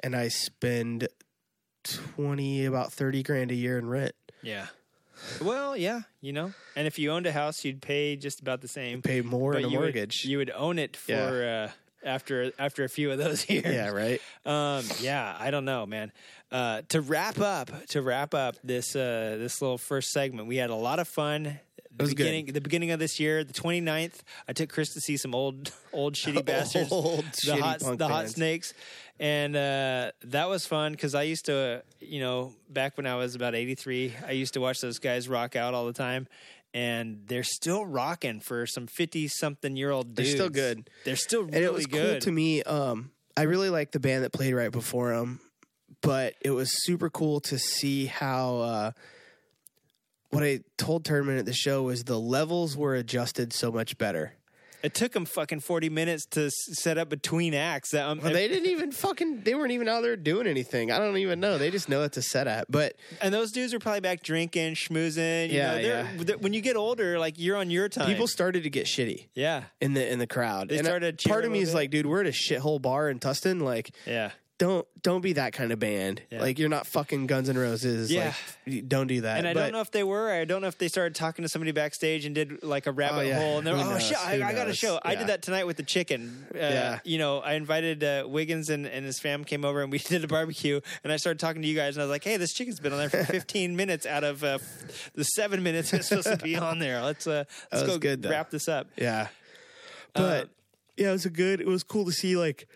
[0.01, 1.07] and I spend
[1.83, 4.13] twenty about thirty grand a year in rent.
[4.43, 4.67] Yeah.
[5.41, 8.67] Well, yeah, you know, and if you owned a house, you'd pay just about the
[8.67, 9.01] same.
[9.01, 10.25] Pay more in a you would- mortgage.
[10.25, 11.71] you would own it for uh,
[12.05, 13.65] after after a few of those years.
[13.65, 14.21] yeah, right.
[14.45, 16.11] Um, yeah, I don't know, man.
[16.51, 20.69] Uh, to wrap up, to wrap up this uh, this little first segment, we had
[20.69, 21.59] a lot of fun.
[21.97, 22.17] The was good.
[22.17, 25.71] beginning, the beginning of this year, the 29th, I took Chris to see some old,
[25.93, 28.73] old shitty bastards, Old the shitty hot, the hot snakes,
[29.19, 33.35] and uh, that was fun because I used to, you know, back when I was
[33.35, 36.27] about 83, I used to watch those guys rock out all the time.
[36.73, 40.87] And they're still rocking for some fifty-something year old They're still good.
[41.05, 42.61] They're still really and it was good cool to me.
[42.61, 45.39] Um, I really liked the band that played right before them,
[46.01, 48.57] but it was super cool to see how.
[48.57, 48.91] Uh,
[50.29, 54.33] what I told Turdman at the show was the levels were adjusted so much better.
[54.83, 57.95] It took them fucking forty minutes to set up between acts.
[57.95, 59.41] Um, Well, they didn't even fucking.
[59.41, 60.91] They weren't even out there doing anything.
[60.91, 61.57] I don't even know.
[61.57, 62.69] They just know it's a set at.
[62.71, 65.49] But and those dudes are probably back drinking, schmoozing.
[65.49, 66.23] You Yeah, know, they're, yeah.
[66.23, 68.05] they're- when you get older, like you're on your time.
[68.05, 70.69] people started to get shitty yeah, in the in the crowd.
[70.69, 73.09] They and started cheering part of me is like, dude, we're at a shithole bar
[73.09, 73.61] in Tustin.
[73.63, 76.21] Like, yeah, don't don't be that kind of band.
[76.31, 76.41] Yeah.
[76.41, 78.11] Like you're not fucking Guns N' Roses.
[78.11, 78.33] Yeah.
[78.65, 79.37] Like, don't do that.
[79.37, 80.31] And I But- don't know if they were.
[80.31, 83.17] I don't know if they started talking to somebody backstage and did like a rabbit
[83.17, 83.39] Oh, yeah.
[83.39, 83.57] hole.
[83.59, 84.99] And they're Who oh shit, I, I got a show.
[85.05, 86.47] I did that tonight with the chicken.
[86.53, 86.99] Uh, Yeah.
[87.03, 90.23] You know, I invited uh, Wiggins and, and his fam came over and we did
[90.23, 90.81] a barbecue.
[91.03, 92.93] And I started talking to you guys and I was like, hey, this chicken's been
[92.93, 94.57] on there for 15 minutes out of uh,
[95.13, 97.01] the seven minutes it's supposed to be on there.
[97.03, 98.31] Let's uh, let's go good, though.
[98.31, 98.87] wrap this up.
[98.97, 99.27] Yeah.
[100.13, 100.47] But Uh,
[100.97, 101.61] yeah, it was a good.
[101.61, 102.67] It was cool to see like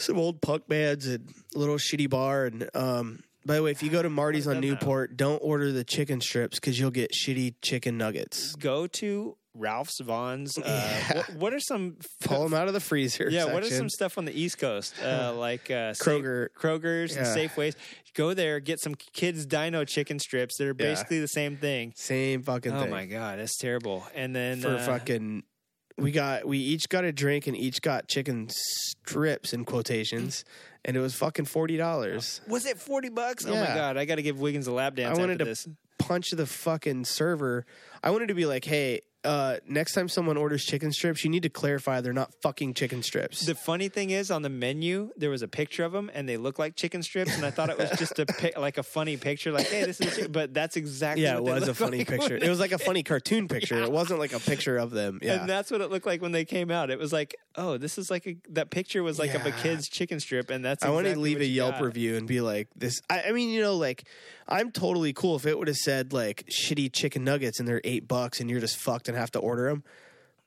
[0.00, 2.46] some old punk bands and a little shitty bar.
[2.46, 4.60] And um, by the way, if you go to Marty's on.
[4.60, 8.54] Newport, don't order the chicken strips because you'll get shitty chicken nuggets.
[8.56, 10.56] Go to Ralph's Vons.
[10.58, 13.28] Uh, what, what are some Pull them out of the freezer.
[13.30, 14.94] Yeah, what are some stuff on the East Coast?
[15.02, 16.48] Uh, like uh, Sa- Kroger.
[16.58, 17.74] Kroger's, and Safeways.
[18.14, 20.86] Go there, get some kids' Dino chicken strips that are Yeah.
[20.86, 21.92] basically the same thing.
[21.96, 22.90] Same fucking Oh thing.
[22.90, 24.04] my god, that's terrible.
[24.14, 25.44] And then For uh, fucking,
[25.98, 30.44] we got we each got a drink and each got chicken strips in quotations,
[30.84, 32.40] and it was fucking forty dollars.
[32.48, 33.44] was it forty bucks?
[33.46, 33.74] Oh my Yeah.
[33.74, 35.68] god, I got to give Wiggins a lap dance I wanted after to this.
[35.98, 37.66] punch the fucking server.
[38.02, 41.42] I wanted to be like, hey, uh, next time someone orders chicken strips, you need
[41.42, 43.44] to clarify they're not fucking chicken strips.
[43.44, 46.36] The funny thing is, on the menu there was a picture of them, and they
[46.36, 47.36] look like chicken strips.
[47.36, 50.00] And I thought it was just a pic- like a funny picture, like, "Hey, this
[50.00, 50.32] is." Chicken.
[50.32, 52.36] But that's exactly yeah, what it was a funny like picture.
[52.36, 53.80] It was like a funny cartoon picture.
[53.90, 55.18] It wasn't like a picture of them.
[55.22, 55.40] Yeah.
[55.40, 56.90] And that's what it looked like when they came out.
[56.90, 59.88] It was like, oh, this is like a that picture was like of a kid's
[59.88, 60.84] chicken strip, and that's.
[60.84, 61.82] I want to leave a Yelp got.
[61.82, 63.00] review and be like, this.
[63.10, 64.04] I, I mean, you know, like,
[64.48, 68.08] I'm totally cool if it would have said like shitty chicken nuggets and they're eight
[68.08, 69.84] bucks and you're just fucked and have to order them.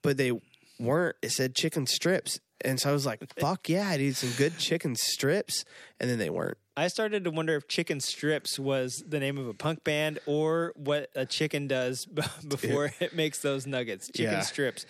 [0.02, 0.32] But they
[0.80, 1.16] weren't.
[1.22, 2.40] It said chicken strips.
[2.66, 5.66] And so I was like, fuck yeah, I need some good chicken strips.
[6.00, 6.58] And then they weren't.
[6.76, 10.74] I started to wonder if Chicken Strips was the name of a punk band or
[10.76, 12.06] what a chicken does
[12.48, 14.08] before it makes those nuggets.
[14.12, 14.40] Chicken Yeah.
[14.42, 14.86] Strips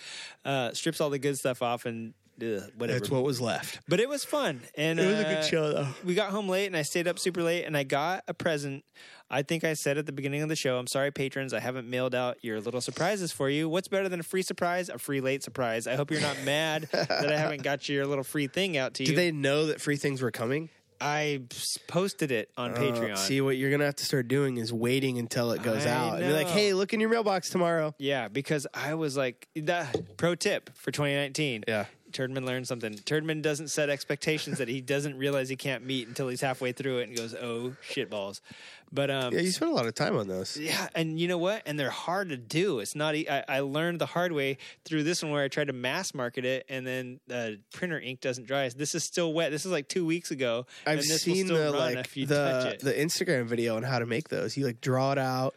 [0.45, 2.99] uh, strips all the good stuff off and ugh, whatever.
[2.99, 3.79] That's what was left.
[3.87, 5.87] but it was fun, and It was a uh, good show, though.
[6.03, 8.83] we got home late and I stayed up super late and I got a present.
[9.29, 11.89] I think I said at the beginning of the show, I'm sorry, patrons, I haven't
[11.89, 13.67] mailed out your little surprises for you.
[13.67, 14.89] What's better than a free surprise?
[14.89, 15.87] A free late surprise.
[15.87, 19.03] I hope you're not mad that I haven't got your little free thing out to
[19.03, 19.07] you.
[19.07, 20.69] Did they know that free things were coming?
[21.01, 21.41] I
[21.87, 23.17] posted it on Uh, Patreon.
[23.17, 26.19] see, what you're gonna have to start doing is waiting until it goes I out.
[26.19, 27.93] And be like, hey, look in your mailbox tomorrow.
[27.97, 31.65] Yeah, because I was like, that pro tip for 2019.
[31.67, 31.85] Yeah.
[32.13, 32.93] Turdman learned something.
[32.93, 36.99] Turdman doesn't set expectations that he doesn't realize he can't meet until he's halfway through
[36.99, 38.41] it and goes, oh, shitballs.
[38.93, 40.55] But um, Yeah, you spent a lot of time on those.
[40.55, 41.63] Yeah, and you know what?
[41.65, 42.79] And they're hard to do.
[42.79, 43.15] It's not.
[43.15, 46.13] e- I, I learned the hard way through this one where I tried to mass
[46.13, 48.69] market it, and then the printer ink doesn't dry.
[48.69, 49.51] This is still wet.
[49.51, 50.67] This is like two weeks ago.
[50.85, 52.79] I've seen the run like if you touch the it.
[52.81, 54.55] the Instagram video on how to make those.
[54.55, 55.55] You like draw it out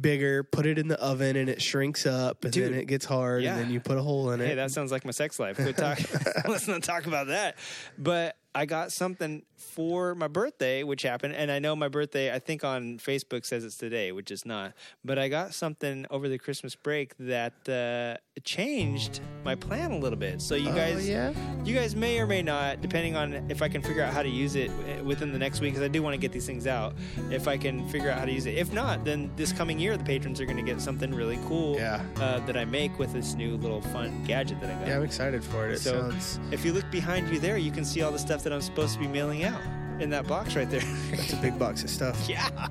[0.00, 3.04] bigger, put it in the oven, and it shrinks up, and Dude, then it gets
[3.04, 3.54] hard, yeah.
[3.54, 4.46] and then you put a hole in it.
[4.46, 5.56] Hey, that sounds like my sex life.
[5.76, 5.98] Talk.
[6.48, 7.56] Let's not talk about that.
[7.98, 12.32] But I got something for my birthday, which happened, and I know my birthday.
[12.34, 14.72] I think on Facebook says it's today, which is not.
[15.04, 20.18] But I got something over the Christmas break that uh, changed my plan a little
[20.18, 20.40] bit.
[20.40, 21.32] So you Oh, guys, yeah?
[21.64, 24.28] you guys may or may not, depending on if I can figure out how to
[24.28, 26.66] use it uh, within the next week, because I do want to get these things
[26.66, 26.94] out.
[27.30, 29.96] If I can figure out how to use it, if not, then this coming year
[29.96, 32.02] the patrons are going to get something really cool Yeah.
[32.16, 34.88] uh, that I make with this new little fun gadget that I got.
[34.88, 35.72] yeah, I'm excited for it.
[35.74, 38.37] It So- sounds If you look behind you there, you can see all the stuff
[38.44, 39.60] that I'm supposed to be mailing out
[40.00, 40.80] in that box right there.
[41.12, 42.28] it's a big box of stuff.
[42.28, 42.68] yeah.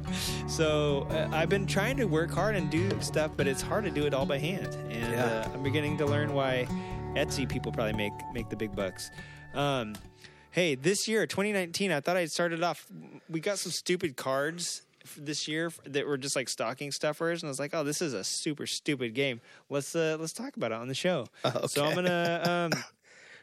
[0.48, 3.92] So uh, I've been trying to work hard and do stuff, but it's hard to
[3.92, 4.68] do it all by hand.
[4.90, 5.26] And Yeah.
[5.46, 6.68] uh, I'm beginning to learn why
[7.16, 9.12] Etsy people probably make make the big bucks.
[9.54, 9.96] Um,
[10.52, 12.86] hey, this year, 2019, I thought I'd started off.
[13.30, 14.84] We got some stupid cards
[15.18, 18.14] this year that were just like stocking stuffers, and I was like, "Oh, this is
[18.14, 19.42] a super stupid game.
[19.70, 21.28] Let's uh, let's talk about it on the show."
[21.68, 22.70] So I'm gonna.
[22.74, 22.84] Um,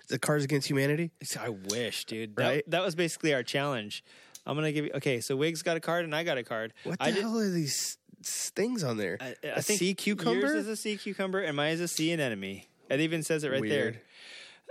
[0.09, 1.11] The Cards Against Humanity.
[1.40, 2.36] I wish, dude.
[2.36, 2.70] That, Right?
[2.70, 4.05] that was basically our challenge.
[4.46, 4.90] I'm gonna give you.
[4.96, 6.74] Okay, so Wiggs got a card and I got a card.
[6.84, 9.16] What the I did- hell are these things on there?
[9.20, 10.40] I, A I think sea cucumber?
[10.46, 12.62] Yours is a sea cucumber, and mine is a sea anemone.
[12.90, 14.00] It even says it right Weird.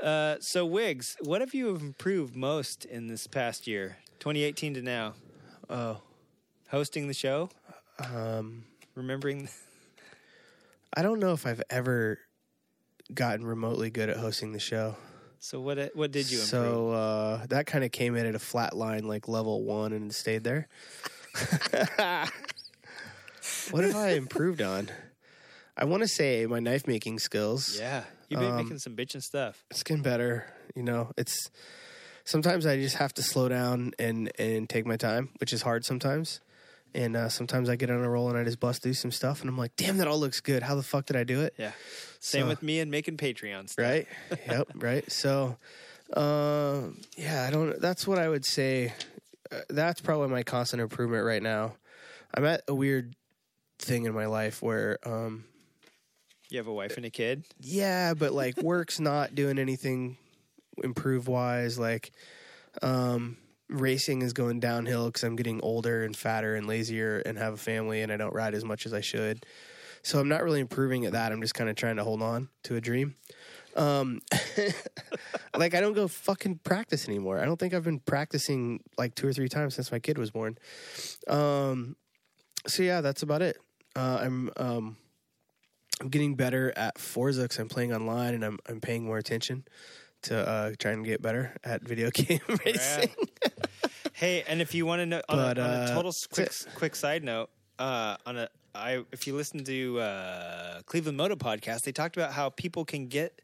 [0.02, 0.34] there.
[0.36, 5.14] Uh, so Wiggs, what have you improved most in this past year, 2018 to now?
[5.70, 6.02] Oh,
[6.70, 7.50] Hosting the show,
[8.00, 8.66] um,
[8.96, 9.50] remembering.
[10.96, 12.20] I don't know if I've ever
[13.14, 14.96] gotten remotely good at hosting the show.
[15.44, 15.92] So what?
[15.94, 16.50] What did you improve?
[16.50, 20.16] So uh, that kind of came in at a flat line, like level one, and
[20.16, 20.70] stayed there.
[23.72, 24.90] what have I improved on?
[25.76, 27.78] I want to say my knife making skills.
[27.78, 29.66] yeah, you've been Um, making some bitching stuff.
[29.70, 30.46] It's getting better.
[30.76, 31.52] You know, it's
[32.24, 35.84] sometimes I just have to slow down and and take my time, which is hard
[35.84, 36.40] sometimes.
[36.96, 39.42] And uh, sometimes I get on a roll and I just bust through some stuff,
[39.42, 40.62] and I'm like, "Damn, that all looks good.
[40.64, 41.72] How the fuck did I do it?" Yeah.
[42.20, 43.84] Same So- with me and making Patreon stuff.
[43.84, 44.08] Right?
[44.48, 44.68] yep.
[44.76, 45.12] Right.
[45.12, 45.58] So,
[46.16, 47.82] Uh, yeah, I don't.
[47.82, 48.94] That's what I would say.
[49.52, 51.76] Uh, that's probably my constant improvement right now.
[52.36, 53.16] I'm at a weird
[53.80, 55.46] thing in my life where, um,
[56.50, 57.44] You have a wife and a kid.
[57.60, 60.18] yeah, but like work's not doing anything
[60.84, 61.80] improve wise.
[61.80, 62.12] Like,
[62.82, 63.38] um,
[63.70, 67.58] racing is going downhill because I'm getting older and fatter and lazier and have a
[67.58, 69.46] family and I don't ride as much as I should.
[70.04, 71.32] So I'm not really improving at that.
[71.32, 73.16] I'm just kind of trying to hold on to a dream.
[73.76, 74.22] Um,
[75.58, 77.40] like I don't go fucking practice anymore.
[77.40, 80.30] I don't think I've been practicing like two or three times since my kid was
[80.30, 80.58] born.
[81.28, 81.96] Um,
[82.68, 83.58] so yeah, that's about it.
[83.96, 84.98] Uh, I'm um,
[86.02, 89.64] I'm getting better at Forza because I'm playing online and I'm I'm paying more attention
[90.24, 93.10] to uh, trying to get better at video game racing.
[94.16, 96.28] Hey, and if you want to know, on, But, a, on a uh, total s-
[96.28, 97.50] quick that's quick side note,
[97.80, 102.32] uh, on a I if you listen to uh, Cleveland Moto podcast, they talked about
[102.32, 103.42] how people can get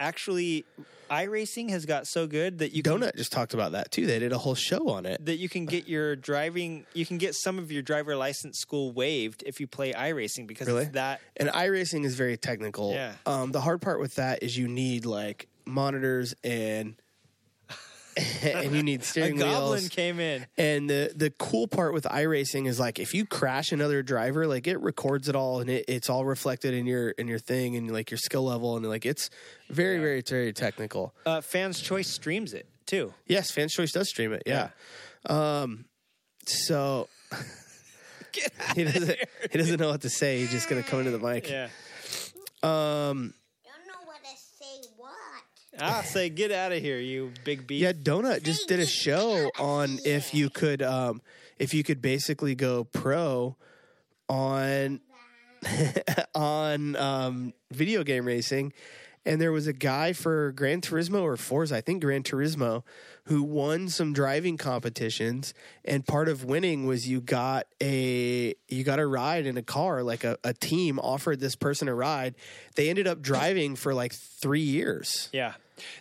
[0.00, 0.64] actually
[1.10, 4.06] iRacing has got so good that you can Donut just talked about that too.
[4.06, 5.24] They did a whole show on it.
[5.26, 8.92] that you can get your driving you can get some of your driver license school
[8.92, 10.84] waived if you play iRacing because Really?
[10.84, 12.92] it's that And iRacing is very technical.
[12.92, 13.12] Yeah.
[13.26, 16.96] Um, the hard part with that is you need like monitors and
[18.42, 19.88] and you need a steering goblin wheels.
[19.88, 20.46] came in.
[20.56, 24.66] And the the cool part with iRacing is like if you crash another driver, like
[24.66, 27.90] it records it all and it, it's all reflected in your in your thing and
[27.90, 29.30] like your skill level and like it's
[29.68, 31.14] very very very technical.
[31.26, 33.12] Uh, Fans Choice streams it too.
[33.26, 34.44] Yes, Fans Choice does stream it.
[34.46, 34.68] Yeah.
[35.26, 35.86] Um.
[36.46, 37.08] So
[38.74, 39.16] he doesn't
[39.50, 40.38] he doesn't know what to say.
[40.38, 41.48] He's just gonna come into the mic.
[41.48, 41.68] Yeah.
[42.62, 43.34] Um.
[43.64, 45.12] Don't know what to say what.
[45.80, 47.80] I say get out of here, you big beef.
[47.82, 51.20] Yeah, Donut just did a show on if you could um
[51.58, 53.56] if you could basically go pro
[54.28, 55.00] on
[56.34, 58.72] on um video game racing
[59.26, 62.82] and there was a guy for Gran Turismo or Forza, I think Gran Turismo,
[63.24, 65.54] who won some driving competitions
[65.84, 70.02] and part of winning was you got a you got a ride in a car
[70.02, 72.34] like a, a team offered this person a ride.
[72.76, 75.54] They ended up driving for like 3 years Yeah.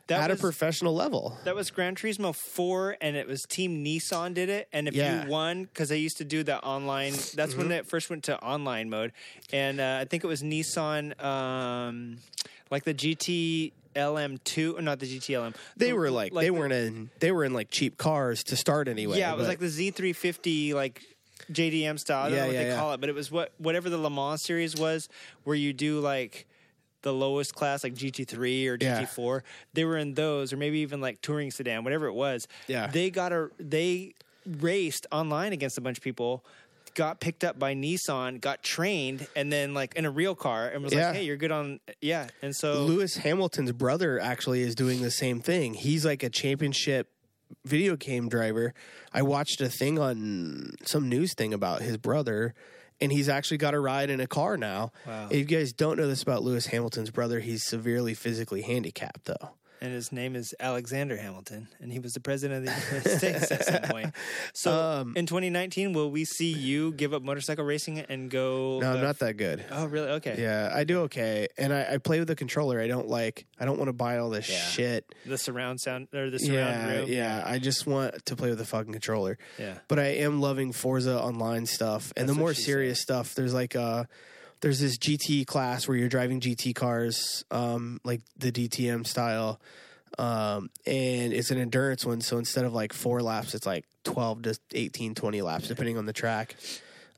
[0.08, 1.38] That at was, a professional level.
[1.46, 4.68] That was Gran Turismo 4, and it was Team Nissan did it.
[4.74, 5.14] And if Yeah.
[5.20, 5.26] Mm-hmm.
[5.28, 8.40] you won, because I used to do the online, that's when it first went to
[8.42, 9.12] online mode.
[9.52, 12.18] And uh, I think it was Nissan, um,
[12.70, 15.54] like the GT LM2, or not the GT LM.
[15.78, 18.56] They The- were like, they the- weren't in they were in like cheap cars to
[18.56, 19.20] start anyway.
[19.20, 21.02] Yeah, it was but- like the Z350, like
[21.52, 22.26] JDM style.
[22.26, 22.78] I don't Yeah, know what yeah, they yeah.
[22.78, 25.10] call it, but it was what whatever the Le Mans series was,
[25.44, 26.48] where you do like
[27.04, 29.42] the lowest class, like GT3 or GT4.
[29.74, 32.48] They were in those, or maybe even like touring sedan, whatever it was.
[32.68, 32.88] Yeah.
[32.88, 36.44] they got a they raced online against a bunch of people.
[36.96, 40.84] Got picked up by Nissan, got trained, and then like in a real car, and
[40.84, 41.08] was Yeah.
[41.08, 45.10] like, "Hey, you're good on yeah." And so Lewis Hamilton's brother actually is doing the
[45.10, 45.74] same thing.
[45.74, 47.10] He's like a championship
[47.66, 48.74] video game driver.
[49.12, 52.54] I watched a thing on some news thing about his brother
[53.04, 54.94] and he's actually got a ride in a car now.
[55.06, 55.28] Wow.
[55.30, 59.52] If you guys don't know this about Lewis Hamilton's brother, he's severely physically handicapped though.
[59.84, 63.52] And his name is Alexander Hamilton, and he was the president of the United States
[63.52, 64.16] at some point.
[64.54, 68.80] So Um, in 2019, will we see you give up motorcycle racing and go?
[68.80, 69.64] No, I'm not that good.
[69.70, 70.08] Oh, really?
[70.12, 70.38] Okay.
[70.40, 71.48] Yeah, I do okay.
[71.58, 72.80] And I, I play with the controller.
[72.80, 74.58] I don't like I don't want to buy all this Yeah.
[74.60, 75.14] shit.
[75.26, 76.54] The surround sound or the surround
[76.90, 77.10] Yeah, room.
[77.12, 77.44] yeah.
[77.46, 79.38] I just want to play with the fucking controller.
[79.60, 79.80] Yeah.
[79.90, 83.36] But I am loving Forza Online stuff, and That's the more serious stuff.
[83.36, 84.06] There's like uh
[84.64, 89.60] there's this GT class where you're driving GT cars, um, like the DTM style,
[90.18, 92.22] um, and it's an endurance one.
[92.22, 96.06] So instead of like four laps, it's like 12 to 18, 20 laps, depending on
[96.06, 96.56] the track.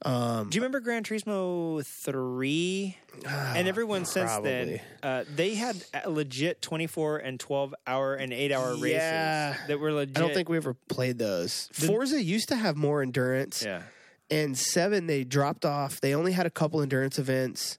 [0.02, 2.98] Um, Do you remember Gran Turismo three?
[3.26, 5.78] and everyone since then, uh, they had
[6.08, 9.50] legit 24 and 12 hour and 8 hour Yeah.
[9.52, 10.18] races that were legit.
[10.18, 11.70] I don't think we ever played those.
[11.72, 13.64] Forza used to have more endurance.
[13.64, 13.84] Yeah.
[14.30, 16.02] And seven they dropped off.
[16.02, 17.78] They only had a couple endurance events,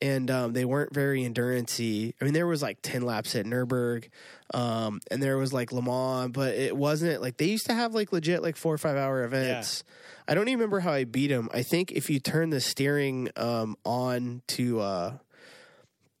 [0.00, 2.14] and um, they weren't very endurancey.
[2.20, 4.08] I mean, there was like ten laps at Nurburg,
[4.52, 7.94] um, and there was like Le Mans, but it wasn't like they used to have
[7.94, 9.84] like legit like four or five hour events.
[10.26, 11.48] I don't even remember how I beat them.
[11.52, 15.12] I think if you turn the steering um, on to uh,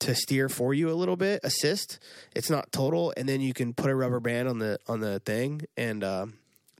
[0.00, 1.98] to steer for you a little bit, assist,
[2.36, 5.20] it's not total, and then you can put a rubber band on the on the
[5.20, 6.04] thing and.
[6.04, 6.34] Um,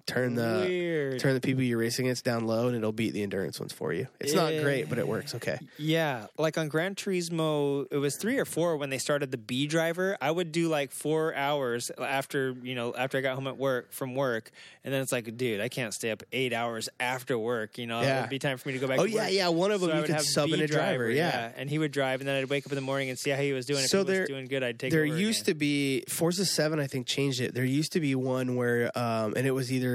[0.06, 1.18] turn the Weird.
[1.20, 3.92] turn the people you're racing against down low, and it'll beat the endurance ones for
[3.92, 4.06] you.
[4.20, 4.62] It's not Yeah.
[4.62, 5.58] great, but it works okay.
[5.78, 9.66] Yeah, like on Gran Turismo, it was three or four when they started the B
[9.66, 10.16] driver.
[10.20, 13.92] I would do like four hours after you know after I got home at work
[13.92, 14.50] from work,
[14.84, 17.78] and then it's like, dude, I can't stay up eight hours after work.
[17.78, 18.18] You know, Yeah.
[18.18, 18.98] it'd be time for me to go back.
[18.98, 19.32] Oh to yeah, work.
[19.32, 19.48] yeah.
[19.48, 21.10] One of them I you would could have sub in B a driver.
[21.10, 21.50] Yeah.
[21.56, 23.40] and he would drive, and then I'd wake up in the morning and see how
[23.40, 23.84] he was doing.
[23.84, 24.90] If So he there- was doing good, I'd take.
[24.90, 26.78] there used to be Forza Seven.
[26.78, 27.54] I think changed it.
[27.54, 29.93] There used to be one where, um, and it was either.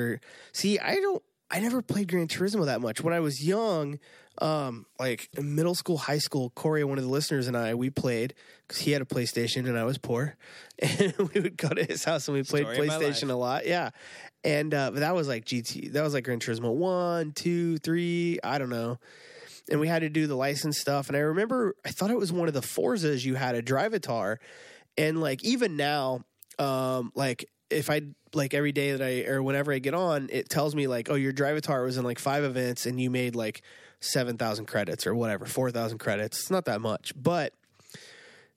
[0.52, 1.24] See, I don't.
[1.52, 4.00] I never played Gran Turismo that much when I was young.
[4.42, 7.90] Um, like in middle school, high school, Corey, one of the listeners, and I, we
[7.90, 8.34] played
[8.66, 10.38] because he had a PlayStation and I was poor,
[10.80, 13.66] and we would go to his house and we played Story PlayStation a lot.
[13.66, 13.90] Yeah,
[14.44, 15.92] and uh, but that was like GT.
[15.92, 18.40] That was like Gran Turismo one, two, three.
[18.44, 19.00] I don't know.
[19.70, 21.10] And we had to do the license stuff.
[21.10, 23.94] And I remember, I thought it was one of the Forzas you had to drive
[23.94, 24.38] a Drivatar,
[24.98, 26.22] and like even now,
[26.58, 28.02] um, like if I
[28.34, 31.16] like every day that I or whenever I get on, it tells me like, oh,
[31.16, 33.62] your Drivatar was in like five events and you made like
[34.00, 36.40] seven thousand credits or whatever, four thousand credits.
[36.40, 37.54] It's not that much, but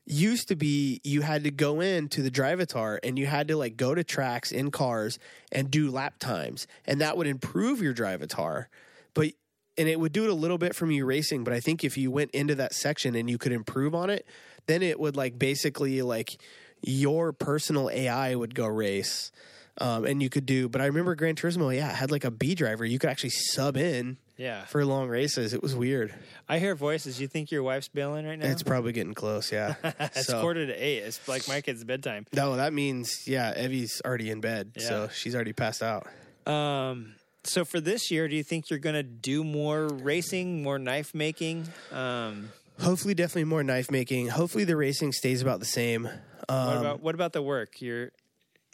[0.04, 3.76] used to be you had to go into the Drivatar and you had to like
[3.76, 5.18] go to tracks in cars
[5.50, 8.66] and do lap times, and that would improve your Drivatar,
[9.14, 9.32] but.
[9.78, 11.96] And it would do it a little bit from you racing, but I think if
[11.96, 14.26] you went into that section and you could improve on it,
[14.66, 16.36] then it would like basically like
[16.82, 19.32] your personal AI would go race.
[19.78, 22.54] Um, and you could do, but I remember Gran Turismo, yeah, had like a B
[22.54, 22.84] driver.
[22.84, 25.54] You could actually sub in Yeah, for long races.
[25.54, 26.12] It was weird.
[26.46, 27.18] I hear voices.
[27.18, 28.48] You think your wife's bailing right now?
[28.48, 29.76] It's probably getting close, yeah.
[29.82, 30.98] it's so, quarter to eight.
[30.98, 32.26] It's like my kid's bedtime.
[32.34, 34.72] no, that means, yeah, Evie's already in bed.
[34.76, 36.06] So she's already passed out.
[36.46, 37.14] Um,
[37.44, 41.14] so for this year, do you think you're going to do more racing, more knife
[41.14, 41.66] making?
[41.90, 42.50] Um,
[42.82, 44.28] Hopefully, definitely more knife making.
[44.28, 46.06] Hopefully, the racing stays about the same.
[46.48, 47.80] Um, what about what about the work?
[47.80, 48.10] Your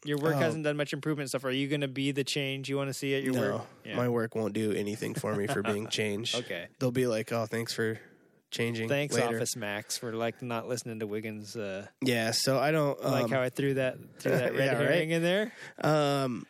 [0.04, 0.38] your work Oh.
[0.38, 1.44] hasn't done much improvement stuff.
[1.44, 3.62] Are you going to be the change you want to see at your no, work?
[3.84, 3.96] Yeah.
[3.96, 6.36] my work won't do anything for me for being changed.
[6.36, 6.66] Okay.
[6.78, 7.98] They'll be like, oh, thanks for
[8.50, 8.88] changing.
[8.88, 9.36] Thanks, later.
[9.36, 11.56] Office Max, for like not listening to Wiggins.
[11.56, 14.64] Uh, Yeah, so I don't I like um, how I threw that threw that red
[14.66, 14.88] Yeah, right?
[14.88, 15.52] herring in there.
[15.82, 16.46] um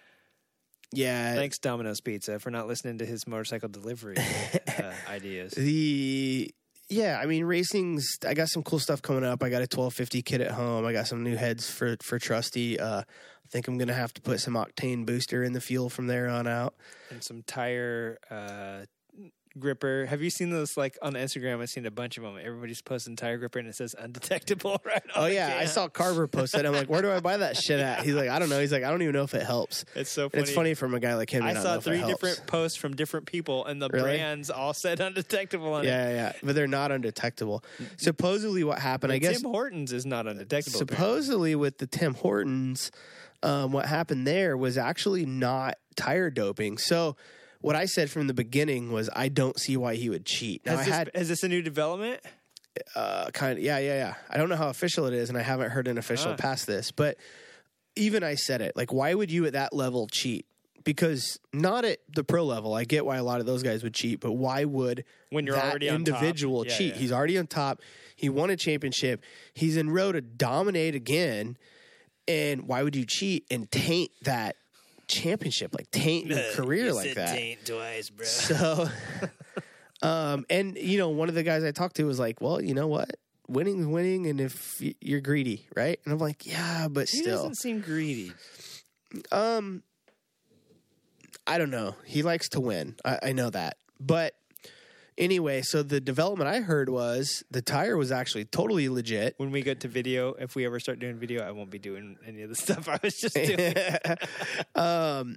[0.92, 5.52] yeah, Thanks, Domino's Pizza, for not listening to his motorcycle delivery uh, ideas.
[5.52, 6.50] the
[6.88, 9.42] yeah, I mean racing's I got some cool stuff coming up.
[9.42, 10.84] I got a 1250 kit at home.
[10.86, 12.78] I got some new heads for for Trusty.
[12.80, 13.02] Uh
[13.48, 16.28] I think I'm to have to put some octane booster in the fuel from there
[16.28, 16.74] on out.
[17.08, 18.84] and some tire uh,
[19.58, 20.06] gripper.
[20.06, 20.76] Have you seen those?
[20.76, 22.36] Like on Instagram, I've seen a bunch of them.
[22.42, 25.02] Everybody's posting tire gripper, and it says undetectable right.
[25.14, 26.64] Oh yeah, I saw Carver post that.
[26.66, 28.02] I'm like, where do I buy that shit at?
[28.04, 28.60] He's like, I don't know.
[28.60, 29.84] He's like, I don't even know if it helps.
[29.94, 30.42] It's so funny.
[30.42, 31.42] It's funny from a guy like him.
[31.42, 34.04] I saw three different posts from different people, and the Really?
[34.16, 35.88] brands all said undetectable on it.
[35.88, 37.64] Yeah, yeah, but they're not undetectable.
[37.96, 39.12] Supposedly, what happened?
[39.12, 40.80] I guess Tim Hortons is not undetectable.
[40.82, 40.96] apparently.
[41.06, 42.90] supposedly with the Tim Hortons,
[43.42, 46.78] um, what happened there was actually not tire doping.
[46.78, 47.16] So
[47.60, 50.64] what I said from the beginning was I don't see why he would cheat.
[50.64, 52.20] Now Has I this, had is this a new development?
[52.94, 54.14] uh, kind of yeah, yeah, yeah.
[54.30, 56.36] I don't know how official it is, and I haven't heard an official Ah.
[56.36, 57.16] past this, but
[57.96, 60.46] even I said it like, why would you at that level cheat?
[60.84, 63.94] Because not at the pro level, I get why a lot of those guys would
[63.94, 66.14] cheat, but why would When you're that already on top.
[66.22, 66.94] individual Yeah, cheat?
[66.94, 67.00] yeah.
[67.00, 67.80] He's already on top.
[68.14, 69.22] He won a championship.
[69.52, 71.56] He's in row to dominate again.
[72.28, 74.56] And why would you cheat and taint that
[75.08, 75.74] championship?
[75.74, 77.38] Like taint your career like that.
[77.64, 78.24] twice, bro.
[78.26, 78.88] So,
[80.02, 82.74] um, and you know, one of the guys I talked to was like, "Well, you
[82.74, 83.10] know what?
[83.48, 87.36] Winning is winning, and if you're greedy, right?" And I'm like, "Yeah, but He still,
[87.36, 88.32] doesn't seem greedy.
[89.32, 89.82] um,
[91.46, 91.94] I don't know.
[92.04, 92.96] He likes to win.
[93.04, 94.34] I, I know that, but."
[95.18, 99.34] Anyway, so the development I heard was the tire was actually totally legit.
[99.36, 102.16] When we get to video, if we ever start doing video, I won't be doing
[102.24, 103.74] any of the stuff I was just doing.
[104.76, 105.36] um,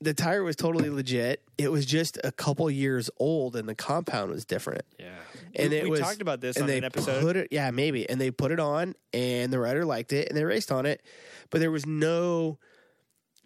[0.00, 1.42] the tire was totally legit.
[1.56, 4.84] It was just a couple years old, and the compound was different.
[4.98, 5.10] yeah,
[5.54, 7.22] and we, it we was talked about this and on they an episode.
[7.22, 8.08] Put it, yeah, maybe.
[8.10, 11.02] And they put it on, and the rider liked it, and they raced on it,
[11.50, 12.58] but there was no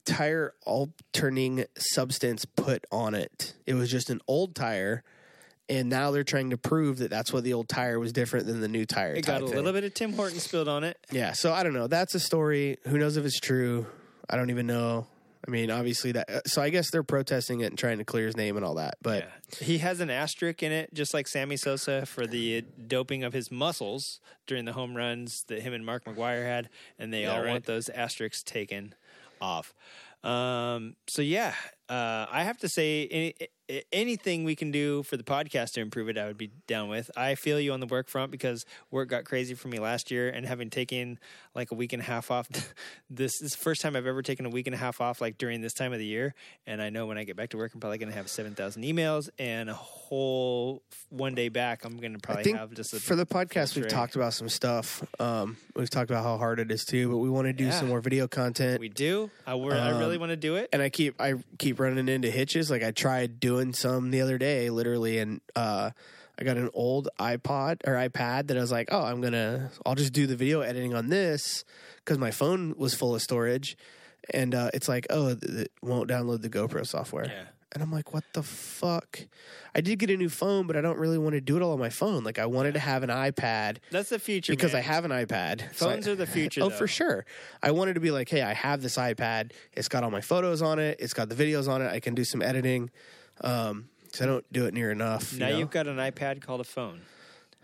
[0.07, 3.55] tire alternating substance put on it.
[3.67, 5.05] It was just an old tire,
[5.69, 8.61] and now they're trying to prove that that's why the old tire was different than
[8.61, 9.15] the new tire.
[9.15, 9.57] it got a thing.
[9.57, 10.97] little bit of Tim Horton spilled on it.
[11.11, 11.87] Yeah, so I don't know.
[11.87, 12.79] That's a story.
[12.87, 13.87] Who knows if it's true?
[14.31, 15.07] I don't even know.
[15.47, 16.29] I mean, obviously that.
[16.29, 18.75] uh, So I guess they're protesting it and trying to clear his name and all
[18.75, 18.97] that.
[19.01, 19.25] But
[19.61, 19.65] Yeah.
[19.65, 23.51] He has an asterisk in it, just like Sammy Sosa for the doping of his
[23.51, 27.43] muscles during the home runs that him and Mark McGwire had, and they Yeah, all
[27.43, 27.51] right.
[27.51, 28.95] want those asterisks taken
[29.41, 29.73] off.
[30.25, 31.55] Um, so yeah,
[31.89, 33.33] uh, I have to say
[33.93, 37.11] anything we can do for the podcast to improve it, I would be down with.
[37.17, 40.29] I feel you on the work front because work got crazy for me last year,
[40.29, 41.19] and having taken
[41.55, 42.49] like a week and a half off,
[43.11, 45.39] this is the first time I've ever taken a week and a half off like
[45.39, 46.35] during this time of the year.
[46.67, 48.55] And I know when I get back to work, I'm probably going to have seven
[48.55, 51.85] thousand emails and a whole one day back.
[51.85, 55.05] I'm going to probably have just a, for the podcast, we've talked about some stuff.
[55.21, 57.71] Um, we've talked about how hard it is too, but we want to do Yeah.
[57.73, 58.81] some more video content.
[58.81, 59.31] we do.
[59.47, 60.69] I, wor- I Um, really want to do it.
[60.73, 62.71] and I keep I keep running into hitches.
[62.71, 65.91] Like I tried doing some the other day, literally, and uh,
[66.39, 69.95] I got an old iPod or iPad that I was like, oh, I'm gonna I'll
[69.95, 71.65] just do the video editing on this
[71.99, 73.77] because my phone was full of storage,
[74.33, 77.27] and uh, it's like, oh, th- it won't download the GoPro software.
[77.27, 77.45] Yeah.
[77.71, 79.21] And I'm like, what the fuck?
[79.75, 81.75] I did get a new phone, but I don't really want to do it all
[81.75, 82.25] on my phone.
[82.25, 84.79] Like, I wanted to have an iPad That's the future because man.
[84.81, 85.75] I have an iPad.
[85.75, 86.75] So Phones I- are the future, Oh, though.
[86.77, 87.27] for sure.
[87.63, 89.53] I wanted to be like, hey, I have this iPad.
[89.75, 90.97] It's got all my photos on it.
[90.99, 91.89] It's got the videos on it.
[91.93, 92.89] I can do some editing.
[93.43, 95.33] Um, so I don't do it near enough.
[95.33, 95.59] you Now know?
[95.59, 97.01] you've got an iPad called a phone.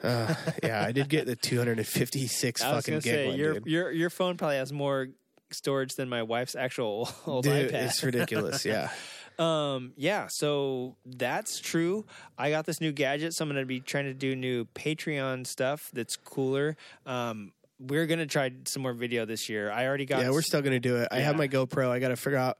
[0.02, 3.55] Uh, yeah, I did get the 256 I was fucking gonna gig say one, your
[3.55, 3.66] dude.
[3.66, 5.09] your your phone probably has more
[5.51, 7.84] storage than my wife's actual old Dude, iPad.
[7.86, 8.64] it's ridiculous.
[8.64, 8.90] Yeah.
[9.36, 12.06] Um, yeah, so that's true.
[12.38, 15.44] I got this new gadget, so I'm going to be trying to do new Patreon
[15.44, 16.76] stuff that's cooler.
[17.05, 19.72] Um, we're going to try some more video this year.
[19.72, 20.20] I already got.
[20.22, 21.09] yeah, we're still going to do it.
[21.10, 21.90] I have my GoPro.
[21.90, 22.59] I got to figure out.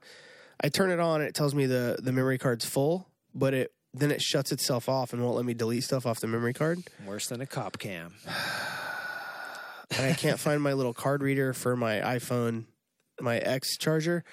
[0.61, 1.21] I turn it on.
[1.21, 4.89] And it tells me the the memory card's full, but it then it shuts itself
[4.89, 6.79] off and won't let me delete stuff off the memory card.
[7.05, 8.13] worse than a cop cam.
[9.97, 12.65] and I can't find my little card reader for my iPhone,
[13.21, 14.23] my X charger,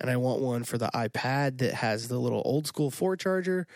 [0.00, 3.66] and I want one for the iPad that has the little old school four charger.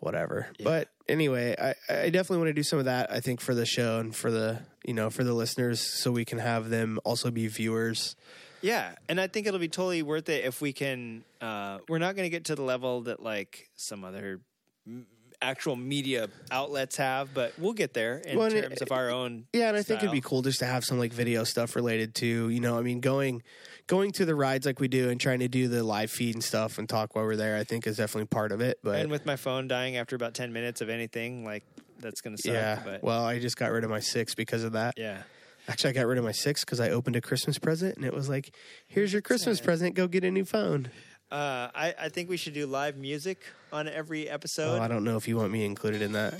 [0.00, 0.48] Whatever.
[0.62, 3.10] But anyway, I, I definitely want to do some of that.
[3.10, 6.26] I think for the show and for the you know for the listeners, so we
[6.26, 8.16] can have them also be viewers.
[8.64, 11.22] Yeah, and I think it'll be totally worth it if we can.
[11.40, 14.40] Uh, we're not going to get to the level that like some other
[14.86, 15.06] m-
[15.42, 19.10] actual media outlets have, but we'll get there in Well, and it- terms of our
[19.10, 19.44] own.
[19.52, 22.14] Yeah, and I think it'd be cool just to have some like video stuff related
[22.16, 23.42] to you know I mean going
[23.86, 26.42] going to the rides like we do and trying to do the live feed and
[26.42, 27.58] stuff and talk while we're there.
[27.58, 28.78] I think is definitely part of it.
[28.82, 31.64] But And with my phone dying after about ten minutes of anything, like
[32.00, 32.54] that's going to suck.
[32.54, 34.94] yeah, but well, I just got rid of my six because of that.
[34.96, 35.22] yeah.
[35.66, 38.12] Actually, I got rid of my six because I opened a Christmas present and it
[38.12, 38.54] was like,
[38.86, 39.94] "Here's your Christmas present.
[39.94, 40.90] Go get a new phone."
[41.32, 43.42] Uh, I, I think we should do live music
[43.72, 46.34] on every Oh, episode, I don't know if you want me included in that.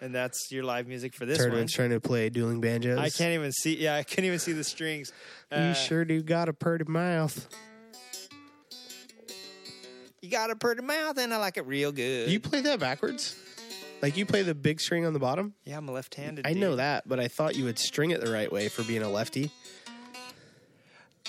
[0.00, 2.98] and that's your live music for this Turdman's trying to play dueling banjos.
[2.98, 3.76] I can't even see.
[3.76, 5.12] Yeah, I can't even see the strings.
[5.50, 7.48] Uh, You sure do got a pretty mouth.
[10.22, 12.30] You got a pretty mouth, and I like it real good.
[12.30, 13.36] You play that backwards?
[14.02, 15.54] Like you play the big string on the bottom?
[15.64, 16.46] yeah, I'm a left-handed.
[16.46, 19.02] I know that, but I thought you would string it the right way for being
[19.02, 19.50] a lefty.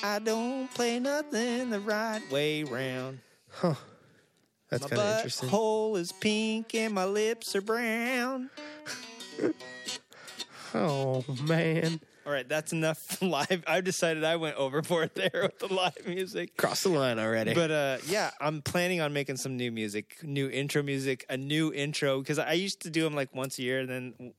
[0.03, 3.19] I don't play nothing the right way round.
[3.49, 3.73] Huh.
[4.69, 5.47] That's kind of interesting.
[5.47, 8.49] My butthole is pink and my lips are brown.
[10.73, 13.63] Oh man, All right, that's enough live.
[13.65, 16.57] I've decided I went overboard there with the live music.
[16.57, 17.53] cross the line already.
[17.53, 21.71] But uh, yeah, I'm planning on making some new music, new intro music, a new
[21.73, 23.79] intro because I used to do them like once a year.
[23.79, 24.33] And then,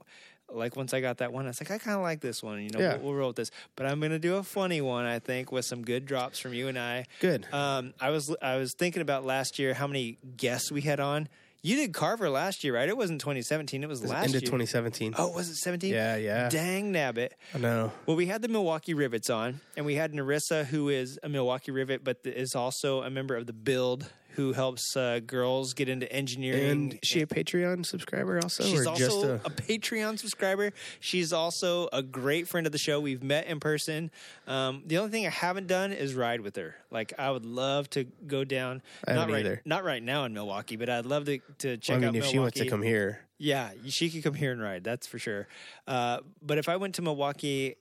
[0.53, 2.63] like once I got that one, I was like, I kind of like this one.
[2.63, 2.97] You know, Yeah.
[2.97, 3.51] we'll, we'll roll with this.
[3.75, 6.69] But I'm gonna do a funny one, I think, with some good drops from you
[6.69, 7.07] and I.
[7.21, 7.47] Good.
[7.55, 11.27] Um, I was I was thinking about last year how many guests we had on.
[11.61, 12.89] You did Carver last year, right?
[12.89, 13.83] It wasn't 2017.
[13.83, 14.41] It was last Into year.
[14.43, 15.15] 2017.
[15.19, 15.93] Oh, was it 17?
[15.93, 16.49] Yeah, yeah.
[16.49, 17.31] Dang nabbit.
[17.53, 17.93] I know.
[18.07, 21.73] Well, we had the Milwaukee Rivets on, and we had Narissa, who is a Milwaukee
[21.73, 26.11] Rivet, but is also a member of the Build, who helps uh, girls get into
[26.13, 26.71] engineering.
[26.71, 29.35] And she a Patreon subscriber also, She's or also just a?
[29.45, 30.71] a Patreon subscriber.
[31.01, 33.01] She's also a great friend of the show.
[33.01, 34.13] We've met in person.
[34.47, 36.77] Um, the only thing I haven't done is ride with her.
[36.89, 38.81] Like I would love to go down.
[39.09, 39.61] I not right, either.
[39.65, 42.21] not right now in Milwaukee, but I'd love to to check I mean, out if
[42.23, 42.33] Milwaukee.
[42.33, 44.85] she wants to come here, Yeah, she could come here and ride.
[44.85, 45.49] That's for sure.
[45.89, 47.75] Uh, but if I went to Milwaukee,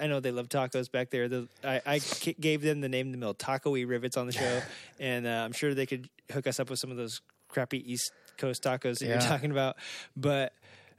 [0.00, 1.28] I know they love tacos back there.
[1.28, 4.32] The, I, I k- gave them the name the mill Taco E Rivets on the
[4.32, 4.62] show,
[4.98, 8.12] and uh, I'm sure they could hook us up with some of those crappy East
[8.36, 9.76] Coast tacos that you're talking about.
[10.16, 10.52] But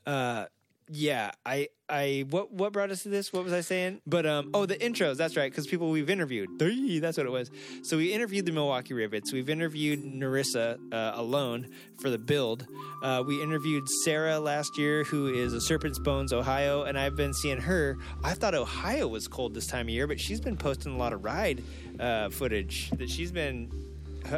[0.06, 0.46] uh,
[0.92, 3.32] yeah, I I what what brought us to this?
[3.32, 4.02] What was I saying?
[4.08, 6.50] But um oh the intros, that's right, because people we've interviewed.
[6.58, 7.52] Three, that's what it was.
[7.84, 9.32] So we interviewed the Milwaukee Rivets.
[9.32, 11.68] We've interviewed Narissa uh, alone
[12.02, 12.66] for the build.
[13.04, 17.34] Uh, we interviewed Sarah last year, who is a Serpent's Bones, Ohio, and I've been
[17.34, 17.98] seeing her.
[18.24, 21.14] I thought Ohio was cold this time of year, but she's been posting a lot
[21.14, 21.64] of ride
[22.00, 23.72] uh, footage that she's been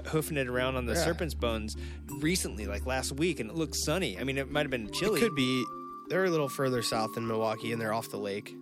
[0.08, 1.04] hoofing it around on the Yeah.
[1.04, 1.76] Serpent's Bones
[2.20, 4.18] recently, like last week, and it looks sunny.
[4.20, 5.20] I mean, it might have been chilly.
[5.20, 5.66] it could be.
[6.12, 8.54] They're a little further south than Milwaukee, and they're off the lake.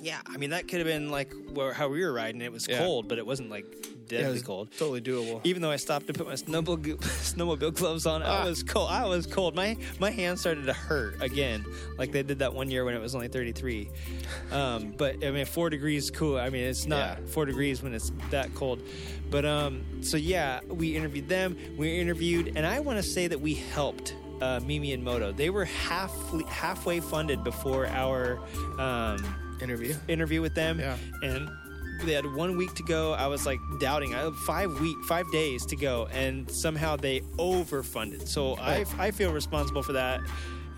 [0.00, 0.20] Yeah.
[0.26, 2.40] I mean, that could have been like where, how we were riding.
[2.42, 2.78] It was Yeah.
[2.78, 4.68] cold, but it wasn't like Yeah, it deadly was cold.
[4.78, 5.40] Totally doable.
[5.44, 6.96] Even though I stopped to put my snowmobile
[7.34, 8.44] snowmobile gloves on, I Ah.
[8.46, 8.88] was cold.
[8.88, 9.54] I was cold.
[9.56, 11.64] My my hands started to hurt again,
[11.98, 13.90] like they did that one year when it was only 33.
[14.52, 16.38] Um, but I mean, four degrees cool.
[16.38, 17.26] I mean, it's not Yeah.
[17.26, 18.80] four degrees when it's that cold.
[19.28, 21.56] But um, so yeah, we interviewed them.
[21.76, 24.14] We interviewed, and I want to say that we helped.
[24.40, 25.32] Uh, Mimi and Moto.
[25.32, 26.12] They were half
[26.48, 28.38] halfway funded before our
[28.78, 29.18] um,
[29.60, 29.94] Interview.
[30.08, 30.96] interview with them, Yeah.
[31.22, 31.48] and
[32.06, 33.12] they had one week to go.
[33.12, 34.14] I was like doubting.
[34.14, 38.26] I had five week, five days to go, and somehow they overfunded.
[38.26, 40.20] So I, I feel responsible for that.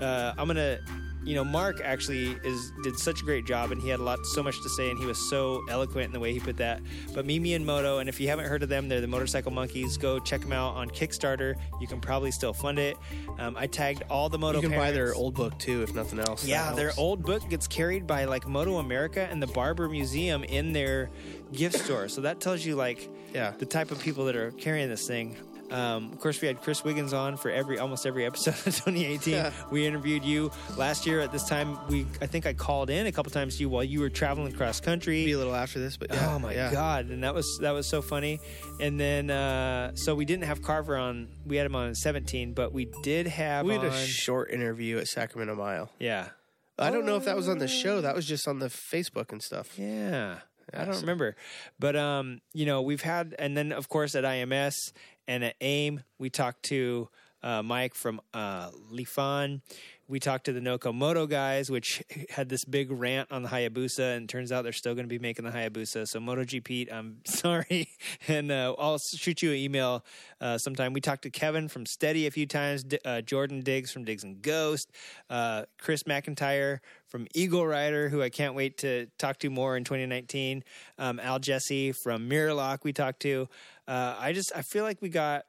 [0.00, 0.78] Uh, I'm gonna,
[1.24, 4.24] you know, Mark actually is did such a great job, and he had a lot,
[4.26, 6.80] so much to say, and he was so eloquent in the way he put that.
[7.14, 9.96] But Mimi and Moto, and if you haven't heard of them, they're the Motorcycle Monkeys.
[9.96, 11.54] Go check them out on Kickstarter.
[11.80, 12.96] You can probably still fund it.
[13.38, 14.60] Um, I tagged all the Moto.
[14.60, 16.44] You can buy their old book too, if nothing else.
[16.44, 20.72] Yeah, their old book gets carried by like Moto America and the Barber Museum in
[20.72, 21.10] their
[21.52, 22.08] gift store.
[22.08, 23.52] So that tells you like Yeah.
[23.58, 25.36] the type of people that are carrying this thing.
[25.72, 29.34] Um, of course, we had Chris Wiggins on for every almost every episode of 2018.
[29.34, 29.52] Yeah.
[29.70, 31.78] We interviewed you last year at this time.
[31.88, 34.52] We I think I called in a couple times to you while you were traveling
[34.52, 35.24] cross country.
[35.24, 36.34] Be a little after this, but yeah.
[36.34, 36.70] oh my yeah.
[36.72, 37.06] god!
[37.10, 38.40] And that was that was so funny.
[38.80, 41.28] And then uh, so we didn't have Carver on.
[41.46, 43.92] We had him on 17, but we did have We had on.
[43.92, 45.90] a short interview at Sacramento Mile.
[45.98, 46.28] yeah.
[46.78, 48.00] I don't know if that was on the show.
[48.00, 49.78] That was just on the Facebook and stuff.
[49.78, 50.38] Yeah.
[50.74, 51.36] I don't remember.
[51.78, 54.74] But um, you know, we've had and then of course at IMS
[55.26, 57.08] and at AIM, we talked to
[57.42, 59.60] uh, Mike from uh Lifan.
[60.12, 64.28] We talked to the Nokomoto guys, which had this big rant on the Hayabusa, and
[64.28, 66.06] turns out they're still going to be making the Hayabusa.
[66.06, 67.88] So MotoGP, I'm sorry,
[68.28, 70.04] and uh, I'll shoot you an email
[70.38, 70.92] uh, sometime.
[70.92, 74.22] We talked to Kevin from Steady a few times, D- uh, Jordan Diggs from Diggs
[74.22, 74.90] and Ghost,
[75.30, 79.84] uh, Chris McIntyre from Eagle Rider, who I can't wait to talk to more in
[79.84, 80.62] 2019.
[80.98, 83.48] Um, Al Jesse from Mirrorlock, we talked to.
[83.88, 85.46] Uh, I just I feel like we got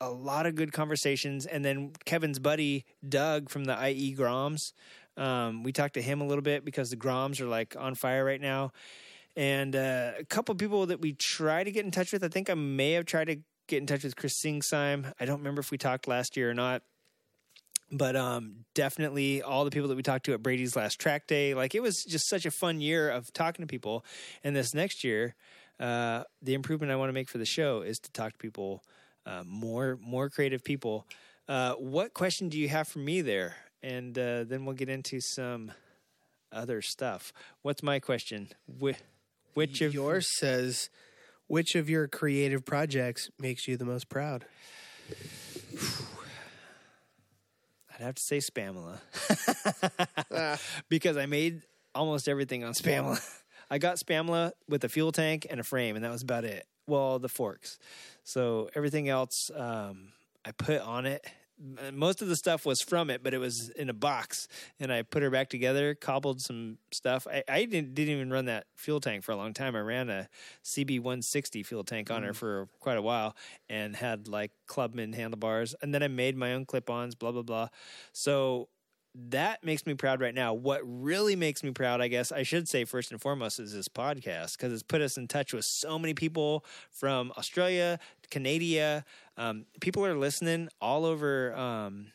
[0.00, 1.46] a lot of good conversations.
[1.46, 4.72] And then Kevin's buddy Doug from the IE Groms,
[5.16, 8.24] um, we talked to him a little bit because the Groms are like on fire
[8.24, 8.72] right now.
[9.36, 12.22] And uh, a couple people that we try to get in touch with.
[12.22, 15.12] I think I may have tried to get in touch with Chris Singsheim.
[15.18, 16.82] I don't remember if we talked last year or not.
[17.90, 21.54] But um, definitely all the people that we talked to at Brady's last track day,
[21.54, 24.04] like it was just such a fun year of talking to people.
[24.42, 25.34] And this next year,
[25.78, 28.82] uh, the improvement I want to make for the show is to talk to people
[29.26, 31.06] uh, more more creative people.
[31.48, 33.56] Uh, what question do you have for me there?
[33.82, 35.72] And uh, then we'll get into some
[36.50, 37.32] other stuff.
[37.62, 38.48] What's my question?
[38.66, 38.96] Which,
[39.52, 40.88] which of Yours says,
[41.46, 44.46] which of your creative projects makes you the most proud?
[47.94, 48.98] I'd have to say Spamla
[50.88, 51.62] because I made
[51.94, 53.20] almost everything on Spamla.
[53.70, 56.66] I got Spamla with a fuel tank and a frame, and that was about it.
[56.86, 57.78] Well, the forks.
[58.24, 60.08] So everything else um,
[60.44, 61.24] I put on it.
[61.92, 64.48] Most of the stuff was from it, but it was in a box,
[64.80, 67.28] and I put her back together, cobbled some stuff.
[67.30, 69.76] I, I didn't, didn't even run that fuel tank for a long time.
[69.76, 70.28] I ran a
[70.64, 73.36] CB 160 fuel tank on her for quite a while,
[73.70, 77.14] and had like Clubman handlebars, and then I made my own clip-ons.
[77.14, 77.68] Blah blah blah.
[78.12, 78.68] So
[79.14, 80.54] that makes me proud right now.
[80.54, 83.88] What really makes me proud, I guess I should say first and foremost, is this
[83.88, 87.98] podcast because it's put us in touch with so many people from Australia,
[88.30, 89.04] Canada.
[89.36, 92.08] Um, people are listening all over um,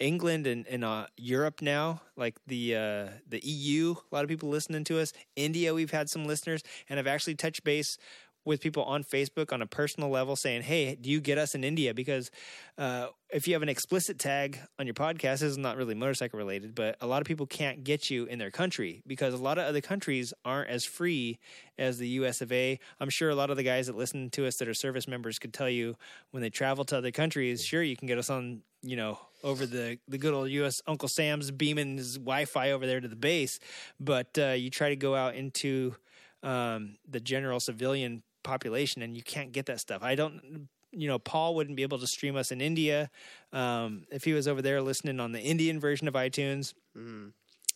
[0.00, 3.94] England and, and uh, Europe now, like the uh, the EU.
[4.10, 5.12] A lot of people listening to us.
[5.36, 7.96] India, we've had some listeners, and I've actually touched base
[8.44, 11.64] with people on Facebook on a personal level saying, "Hey, do you get us in
[11.64, 12.30] India?" Because
[12.78, 16.38] uh, if you have an explicit tag on your podcast, this is not really motorcycle
[16.38, 19.58] related, but a lot of people can't get you in their country because a lot
[19.58, 21.38] of other countries aren't as free
[21.78, 22.40] as the U.S.
[22.40, 22.78] of A.
[22.98, 25.38] I'm sure a lot of the guys that listen to us that are service members
[25.38, 25.96] could tell you
[26.30, 29.66] when they travel to other countries, sure you can get us on, you know, over
[29.66, 30.82] the the good old U.S.
[30.86, 33.60] Uncle Sam's beaming his Wi-Fi over there to the base,
[33.98, 35.94] but uh, you try to go out into
[36.42, 40.02] um, the general civilian population and you can't get that stuff.
[40.02, 43.10] I don't you know, Paul wouldn't be able to stream us in India
[43.52, 46.74] um, if he was over there listening on the Indian version of iTunes.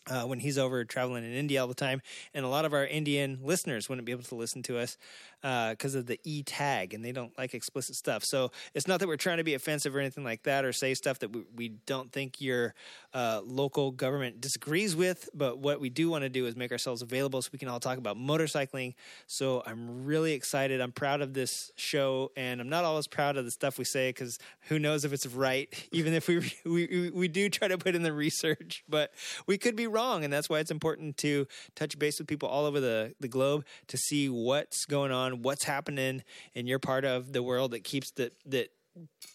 [0.07, 2.03] Uh, when he's over traveling in India all the time,
[2.35, 4.99] and a lot of our Indian listeners wouldn't be able to listen to us.
[5.45, 8.25] Because of the e tag, and they don't like explicit stuff.
[8.25, 10.95] So it's not that we're trying to be offensive or anything like that, or say
[10.95, 12.75] stuff that we, we don't think your
[13.12, 15.29] uh, local government disagrees with.
[15.35, 17.79] But what we do want to do is make ourselves available so we can all
[17.79, 18.95] talk about motorcycling.
[19.27, 20.81] So I'm really excited.
[20.81, 24.09] I'm proud of this show, and I'm not always proud of the stuff we say
[24.09, 24.39] because
[24.69, 28.03] who knows if it's right, even if we, we we do try to put in
[28.03, 29.12] the research, but
[29.47, 32.65] we could be wrong, and that's why it's important to touch base with people all
[32.65, 36.23] over the the globe to see what's going on, what's happening
[36.55, 38.69] in your part of the world that keeps that that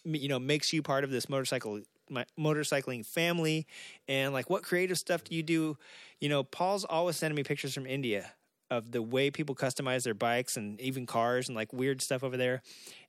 [0.04, 3.66] you know makes you part of this motorcycle my motorcycling family.
[4.08, 5.76] And like what creative stuff do you do?
[6.20, 8.32] You know paul's always sending me pictures from india
[8.70, 12.36] of the way people customize their bikes and even cars and like weird stuff over
[12.36, 12.62] there.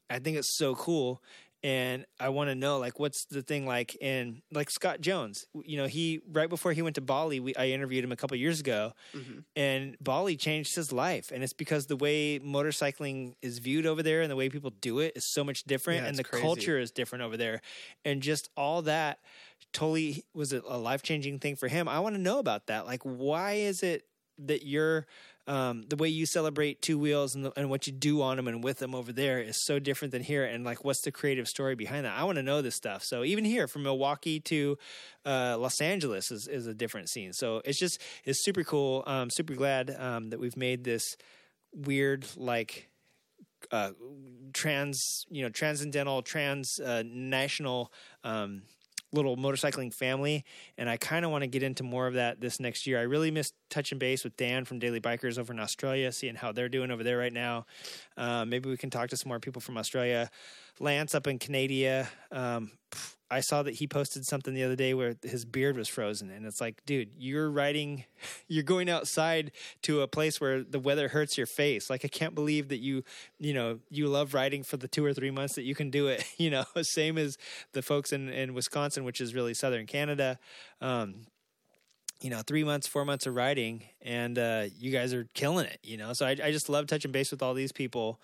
[0.10, 1.22] I think it's so cool
[1.64, 5.78] and I want to know like what's the thing like in like Scott Jones you
[5.78, 8.60] know he right before he went to Bali we, I interviewed him a couple years
[8.60, 9.40] ago Mm-hmm.
[9.56, 14.22] and Bali changed his life and it's because the way motorcycling is viewed over there
[14.22, 16.42] and the way people do it is so much different Yeah, and the crazy.
[16.44, 17.62] culture is different over there
[18.06, 19.20] and just all that
[19.74, 23.02] totally was a, a life-changing thing for him I want to know about that like
[23.04, 24.06] why is it
[24.40, 25.06] that you're
[25.48, 28.48] um, the way you celebrate two wheels and, the, and what you do on them
[28.48, 30.46] and with them over there is so different than here.
[30.46, 32.18] And like, what's the creative story behind that?
[32.18, 33.04] I want to know this stuff.
[33.04, 34.78] So even here, from Milwaukee to
[35.26, 37.34] uh, Los Angeles, is, is a different scene.
[37.34, 39.04] So it's just it's super cool.
[39.30, 41.16] Super glad um, that we've made this
[41.74, 42.90] weird like
[43.72, 43.92] uh,
[44.54, 47.92] trans, you know, transcendental, trans uh, national
[48.24, 48.64] um,
[49.14, 50.44] little motorcycling family.
[50.78, 53.00] And I kind of want to get into more of that this next year.
[53.00, 56.52] I really miss touching base with Dan from Daily Bikers over in Australia, seeing how
[56.52, 57.66] they're doing over there right now.
[58.18, 60.30] Uh, maybe we can talk to some more people from Australia.
[60.80, 62.10] Lance up in Canada.
[62.32, 62.72] Um,
[63.32, 66.46] I saw that he posted something the other day where his beard was frozen, and
[66.46, 68.04] it's like, dude, you're riding,
[68.50, 69.52] you're going outside
[69.84, 71.90] to a place where the weather hurts your face.
[71.90, 73.04] Like, I can't believe that you,
[73.40, 76.08] you know, you love riding for the two or three months that you can do
[76.08, 76.26] it.
[76.42, 77.38] You know, same as
[77.74, 80.40] the folks in in Wisconsin, which is really southern Canada.
[80.82, 81.28] Um,
[82.20, 85.80] you know, three months, four months of riding, and uh, you guys are killing it.
[85.84, 88.20] You know, so I, I just love touching base with all these people.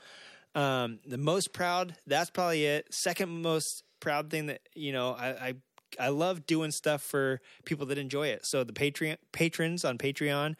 [0.56, 2.92] Um, the most proud, that's probably it.
[2.92, 5.54] Second most proud thing that you know, I, I
[6.00, 8.46] I love doing stuff for people that enjoy it.
[8.46, 10.56] So the Patreon patrons on Patreon,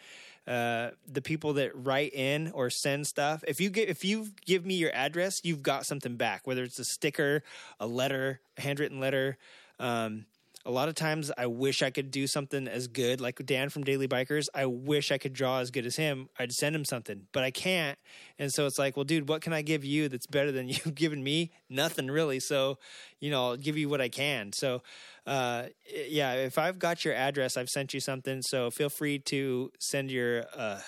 [0.48, 3.44] uh, the people that write in or send stuff.
[3.48, 6.48] If you get if you give me your address, you've got something back.
[6.48, 7.44] Whether it's a sticker,
[7.80, 9.38] a letter, a handwritten letter.
[9.80, 10.26] Um,
[10.66, 13.84] a lot of times I wish I could do something as good like Dan from
[13.84, 14.48] Daily Bikers.
[14.54, 16.30] I wish I could draw as good as him.
[16.38, 17.98] I'd send him something, but I can't.
[18.38, 20.96] And so it's like, well, dude, what can I give you that's better than you've
[20.96, 21.52] given me?
[21.70, 22.40] Nothing really.
[22.40, 22.80] So,
[23.20, 24.52] you know, I'll give you what I can.
[24.52, 24.82] So,
[25.26, 25.68] uh,
[26.08, 28.42] yeah, if I've got your address, I've sent you something.
[28.42, 30.80] So feel free to send your, uh,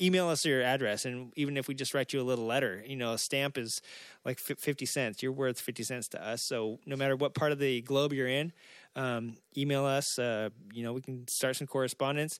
[0.00, 1.04] email us your address.
[1.04, 3.80] And even if we just write you a little letter, you know, a stamp is
[4.24, 5.22] like 50 cents.
[5.22, 6.42] You're worth 50 cents to us.
[6.42, 8.52] So no matter what part of the globe you're in,
[8.96, 10.18] um, email us.
[10.18, 12.38] Uh, you know, we can start some correspondence.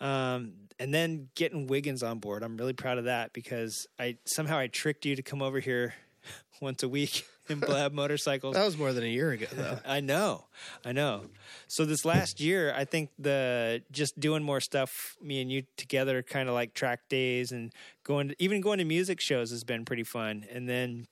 [0.00, 2.42] Um, and then getting Wiggins on board.
[2.42, 5.94] I'm really proud of that because I somehow I tricked you to come over here
[6.60, 8.54] once a week and blab motorcycles.
[8.54, 9.78] That was more than a year ago, though.
[9.86, 10.46] I know,
[10.84, 11.26] I know.
[11.68, 16.22] So this last year, I think the just doing more stuff, me and you together,
[16.22, 17.72] kind of like track days and
[18.02, 20.44] going, to, even going to music shows has been pretty fun.
[20.50, 21.06] And then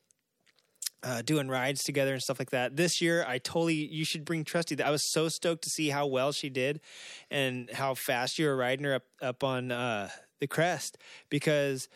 [1.02, 2.76] uh, doing rides together and stuff like that.
[2.76, 4.80] This year, I totally you should bring Trusty.
[4.82, 6.80] I was so stoked to see how well she did
[7.30, 10.08] and how fast you were riding her up up on uh,
[10.40, 10.98] the crest
[11.28, 11.88] because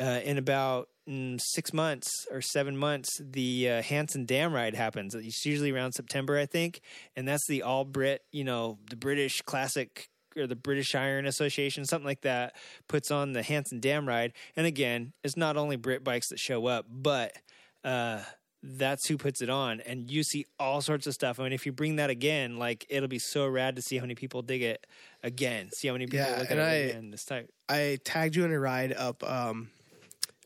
[0.00, 5.14] uh, in about mm, six months or seven months, the uh, Hansen Dam ride happens.
[5.14, 6.80] It's usually around September, I think,
[7.16, 11.84] and that's the all Brit, you know, the British classic or the British Iron Association,
[11.84, 12.56] something like that,
[12.88, 14.32] puts on the Hansen Dam ride.
[14.56, 17.36] And again, it's not only Brit bikes that show up, but
[17.84, 18.22] uh,
[18.62, 19.80] that's who puts it on.
[19.80, 21.40] And you see all sorts of stuff.
[21.40, 24.02] I mean, if you bring that again, like it'll be so rad to see how
[24.02, 24.86] many people dig it
[25.22, 25.68] again.
[25.78, 27.48] See how many people Yeah, look at and it I- again this time.
[27.68, 29.70] I tagged you in a ride up um,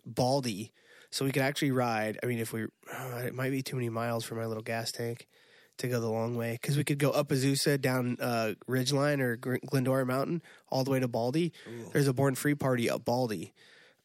[0.04, 0.72] Baldy,
[1.10, 2.18] so we could actually ride.
[2.22, 4.92] I mean, if we, uh, it might be too many miles for my little gas
[4.92, 5.26] tank
[5.78, 9.36] to go the long way because we could go up Azusa, down uh, Ridgeline or
[9.36, 11.52] Glendora Mountain, all the way to Baldy.
[11.92, 13.52] There's a Born Free party up Baldy,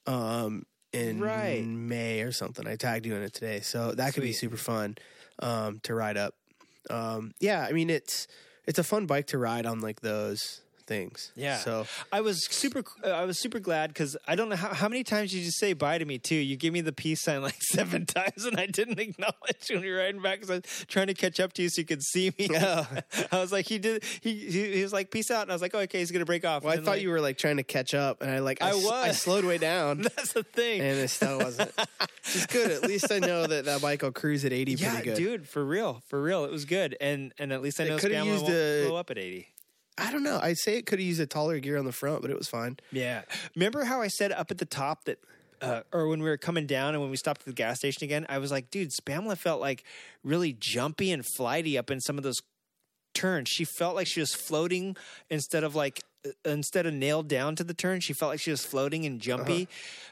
[0.08, 0.64] um,
[0.94, 1.64] in Right.
[1.64, 2.68] May or something.
[2.68, 4.98] I tagged you in it today, so that could be super fun
[5.40, 6.36] um, to ride up.
[6.90, 8.28] Um, yeah, I mean it's
[8.66, 10.62] it's a fun bike to ride on like those.
[10.82, 11.32] Things.
[11.36, 11.58] Yeah.
[11.58, 12.84] So I was super.
[13.04, 15.52] Uh, I was super glad because I don't know how, how many times did you
[15.52, 16.36] say bye to me too.
[16.36, 19.92] You gave me the peace sign like seven times, and I didn't acknowledge when you
[19.92, 22.04] were riding back because I was trying to catch up to you so you could
[22.04, 22.48] see me.
[22.52, 22.88] Oh.
[23.32, 24.04] I was like, he did.
[24.22, 26.26] He, he he was like, peace out, and I was like, oh, okay, he's gonna
[26.26, 26.64] break off.
[26.64, 28.72] well, I thought then, you were like trying to catch up, and I like I,
[28.72, 28.86] I was.
[28.92, 30.82] I slowed way down, That's the thing.
[30.82, 31.72] and it still wasn't.
[32.26, 32.72] It's good.
[32.72, 35.18] At least I know that that bike will cruise at eighty yeah, pretty good.
[35.18, 38.24] dude, for real, for real, it was good, and and at least I know coulda
[38.26, 39.48] used won't a- blow up at eighty.
[39.98, 40.40] I don't know.
[40.42, 42.48] I say it could have used a taller gear on the front, but it was
[42.48, 42.78] fine.
[42.92, 43.24] Yeah.
[43.56, 45.20] Remember how I said up at the top that,
[45.62, 48.04] uh, or when we were coming down and when we stopped at the gas station
[48.04, 49.84] again, I was like, dude, Spamla felt like
[50.24, 52.42] really jumpy and flighty up in some of those
[53.14, 53.50] turns.
[53.50, 54.96] She felt like she was floating
[55.30, 58.52] instead of like, uh, instead of nailed down to the turn, she felt like she
[58.52, 59.68] was floating and jumpy.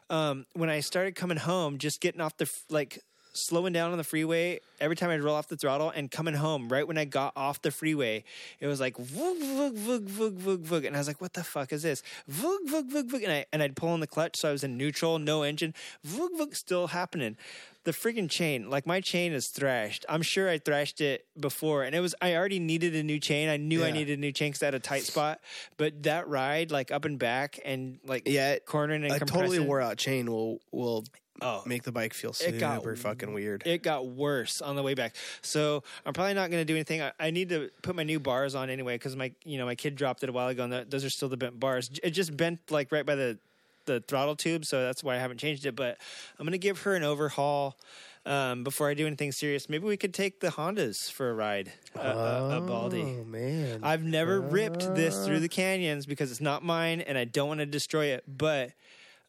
[0.09, 2.99] Um, when I started coming home, just getting off the, like,
[3.33, 6.69] slowing down on the freeway every time I'd roll off the throttle and coming home
[6.69, 8.23] right when I got off the freeway,
[8.59, 11.43] it was like voog voog voog voog voog voog, and I was like, "What the
[11.43, 14.37] fuck is this?" Voog voog voog voog, and I and I'd pull on the clutch,
[14.37, 15.73] so I was in neutral, no engine.
[16.05, 17.37] Voog voog, still happening.
[17.85, 20.05] The freaking chain, like my chain is thrashed.
[20.09, 23.49] I'm sure I thrashed it before, and it was I already needed a new chain.
[23.49, 25.39] I knew I needed a new chain because I had a tight spot.
[25.77, 29.81] But that ride, like up and back, and like Yeah, cornering and A totally wore
[29.81, 31.05] out chain will will
[31.41, 31.63] Oh.
[31.65, 33.63] make the bike feel It got super fucking weird.
[33.65, 35.15] It got worse on the way back.
[35.41, 37.01] So I'm probably not going to do anything.
[37.01, 39.75] I, I need to put my new bars on anyway because my you know my
[39.75, 41.89] kid dropped it a while ago and that, those are still the bent bars.
[42.03, 43.37] It just bent like right by the
[43.85, 45.75] the throttle tube, so that's why I haven't changed it.
[45.75, 45.97] But
[46.37, 47.77] I'm going to give her an overhaul.
[48.25, 51.71] Um, before I do anything serious, maybe we could take the Hondas for a ride.
[51.95, 53.01] Uh, uh, a Baldy.
[53.01, 57.23] Oh man, I've never ripped this through the canyons because it's not mine and I
[57.23, 58.73] don't want to destroy it, but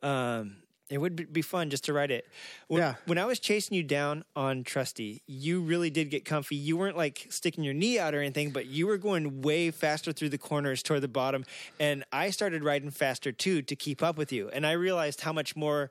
[0.02, 0.56] um,
[0.90, 2.28] it would be- fun just to ride it.
[2.68, 2.94] When, Yeah.
[3.06, 6.56] when I was chasing you down on Trusty, you really did get comfy.
[6.56, 10.12] You weren't like sticking your knee out or anything, but you were going way faster
[10.12, 11.44] through the corners toward the bottom.
[11.78, 14.48] And I started riding faster too to keep up with you.
[14.50, 15.90] And I realized how much more.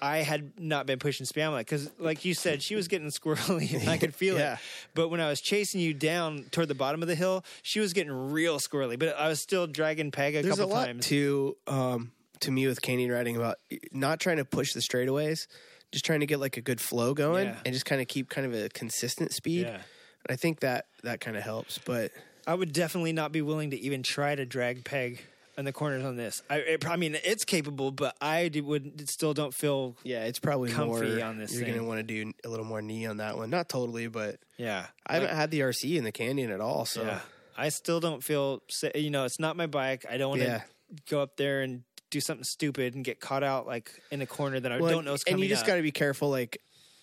[0.00, 3.88] I had not been pushing Spamla because, like you said, she was getting squirrely and
[3.90, 4.52] I could feel Yeah.
[4.52, 4.58] it.
[4.94, 7.92] But when I was chasing you down toward the bottom of the hill, she was
[7.92, 8.96] getting real squirrely.
[8.96, 11.06] But I was still dragging Peg a there's a couple lot times.
[11.08, 12.12] to um
[12.42, 13.56] to me with canyon riding about
[13.92, 15.46] not trying to push the straightaways,
[15.92, 17.56] just trying to get like a good flow going Yeah.
[17.64, 19.66] and just kind of keep kind of a consistent speed.
[19.66, 19.80] Yeah.
[20.28, 22.10] I think that that kind of helps, but
[22.46, 25.22] I would definitely not be willing to even try to drag Peg
[25.56, 26.42] in the corners on this.
[26.50, 29.96] I, it, I mean, it's capable, but I do, would still don't feel.
[30.04, 30.86] yeah, it's probably Comfy
[31.16, 33.48] more on this You're gonna want to do a little more knee on that one.
[33.50, 36.84] Not totally, but Yeah, I haven't had the RC in the canyon at all.
[36.84, 37.20] So Yeah,
[37.56, 38.62] I still don't feel.
[38.94, 40.04] You know, it's not my bike.
[40.10, 40.62] I don't want to Yeah.
[41.08, 44.58] go up there and do something stupid and get caught out like in a corner
[44.60, 45.42] that I Well, don't know is and coming.
[45.44, 46.30] you just got to be careful.
[46.30, 46.60] Like,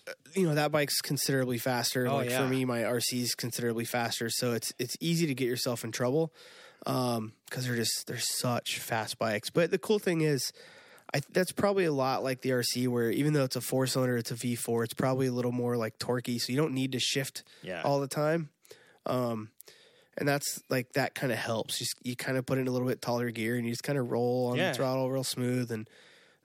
[0.08, 2.06] uh, you know, that bike's considerably faster.
[2.06, 2.38] Oh, like yeah.
[2.42, 5.92] for me, my RC is considerably faster, so it's it's easy to get yourself in
[5.92, 6.32] trouble
[6.86, 9.50] um, because they're just they're such fast bikes.
[9.50, 10.52] But the cool thing is,
[11.14, 14.16] I that's probably a lot like the RC, where even though it's a four cylinder,
[14.16, 14.84] it's a V four.
[14.84, 17.82] It's probably a little more like torquey, so you don't need to shift Yeah.
[17.82, 18.50] all the time.
[19.06, 19.50] Um,
[20.18, 21.80] and that's like that kind of helps.
[21.80, 23.98] You, you kind of put in a little bit taller gear, and you just kind
[23.98, 24.70] of roll on Yeah.
[24.72, 25.88] the throttle real smooth, and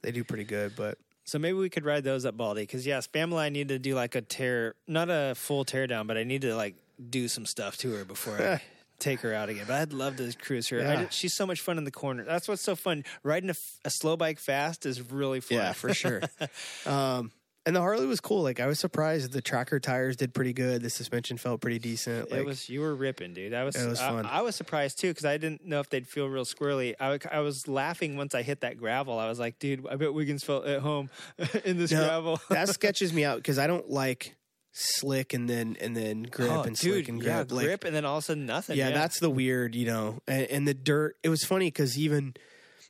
[0.02, 0.76] they do pretty good.
[0.76, 3.80] But So maybe we could ride those at Baldy because yeah, Spamla, I need to
[3.80, 6.76] do like a tear, not a full tear down, but I need to like
[7.10, 8.62] do some stuff to her before I
[9.00, 9.66] take her out again.
[9.68, 10.78] But I'd love to cruise her.
[10.80, 10.96] Yeah.
[11.02, 12.24] did- she's so much fun in the corner.
[12.24, 13.04] That's what's so fun.
[13.24, 13.52] Riding
[13.86, 15.58] a slow bike fast is really fun.
[15.58, 16.22] Yeah, for sure.
[16.86, 17.32] um,
[17.66, 18.42] and the Harley was cool.
[18.42, 20.82] Like I was surprised the tracker tires did pretty good.
[20.82, 22.32] The suspension felt pretty decent.
[22.32, 23.54] Like, it was you were ripping, dude.
[23.54, 24.26] I was It was I- fun.
[24.26, 26.96] I, was surprised too because I didn't know if they'd feel real squirrely.
[27.00, 29.20] I was laughing once I hit that gravel.
[29.20, 31.10] I was like, dude, I bet Wiggins felt at home
[31.66, 32.42] in this No, gravel.
[32.50, 34.36] that sketches me out because I don't like
[34.74, 37.52] slick and then and then grip oh, and dude, slick and yeah, grip.
[37.52, 38.78] Like, grip, and then all of a sudden nothing.
[38.78, 40.20] yeah, that's the weird, you know.
[40.28, 41.16] And, and the dirt.
[41.24, 42.34] It was funny because even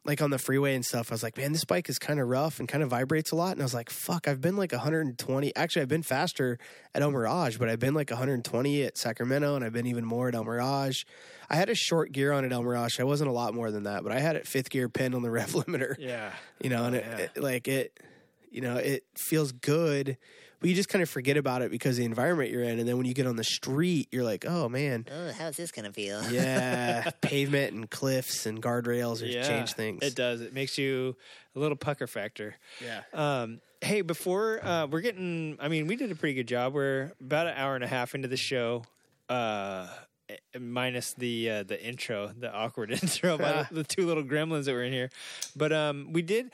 [0.03, 2.27] like on the freeway and stuff, I was like, man, this bike is kind of
[2.27, 3.51] rough and kind of vibrates a lot.
[3.51, 5.55] And I was like, fuck, I've been like 120.
[5.55, 6.57] Actually, I've been faster
[6.95, 10.27] at El Mirage, but I've been like 120 at Sacramento, and I've been even more
[10.27, 11.03] at El Mirage.
[11.49, 12.99] I had a short gear on at El Mirage.
[12.99, 15.21] I wasn't a lot more than that, but I had it fifth gear pinned on
[15.21, 15.95] the rev limiter.
[15.99, 16.31] yeah.
[16.59, 17.17] you know, and oh, it, yeah.
[17.17, 17.99] it- like it,
[18.49, 20.17] you know, it feels good,
[20.61, 22.95] but you just kind of forget about it because the environment you're in, and then
[22.97, 26.23] when you get on the street, you're like, oh man, Oh, how's this gonna feel?
[26.31, 30.03] yeah, pavement and cliffs and guardrails yeah, change things.
[30.03, 30.39] It does.
[30.39, 31.17] It makes you
[31.55, 32.55] a little pucker factor.
[32.79, 33.01] Yeah.
[33.13, 36.73] Um, hey, before uh, we're getting, I mean, we did a pretty good job.
[36.73, 38.83] We're about an hour and a half into the show,
[39.27, 39.87] uh,
[40.59, 44.73] minus the uh, the intro, the awkward intro by the, the two little gremlins that
[44.73, 45.09] were in here.
[45.55, 46.51] But um, we did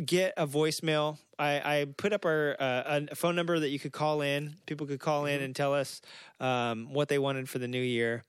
[0.00, 1.18] get a voicemail.
[1.38, 4.56] I, I put up our uh, a phone number that you could call in.
[4.66, 6.00] People could call in and tell us
[6.40, 8.24] um, what they wanted for the new year.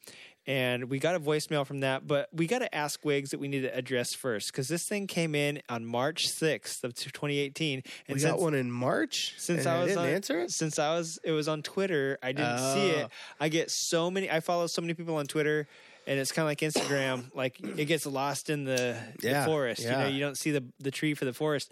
[0.48, 2.08] and we got a voicemail from that.
[2.08, 5.06] But we got to ask Wiggs that we need to address first because this thing
[5.08, 9.34] came in on March sixth of 2018, and We since, got one in March.
[9.38, 10.52] since I was didn't on, answer it.
[10.52, 13.06] since I was it was on Twitter, I didn't see it.
[13.08, 13.14] Oh.
[13.40, 14.30] I get so many.
[14.30, 15.68] I follow so many people on Twitter.
[16.10, 19.82] And it's kind of like Instagram, like it gets lost in the, the Yeah, forest.
[19.84, 20.08] You know, yeah.
[20.08, 21.72] you don't see the the tree for the forest.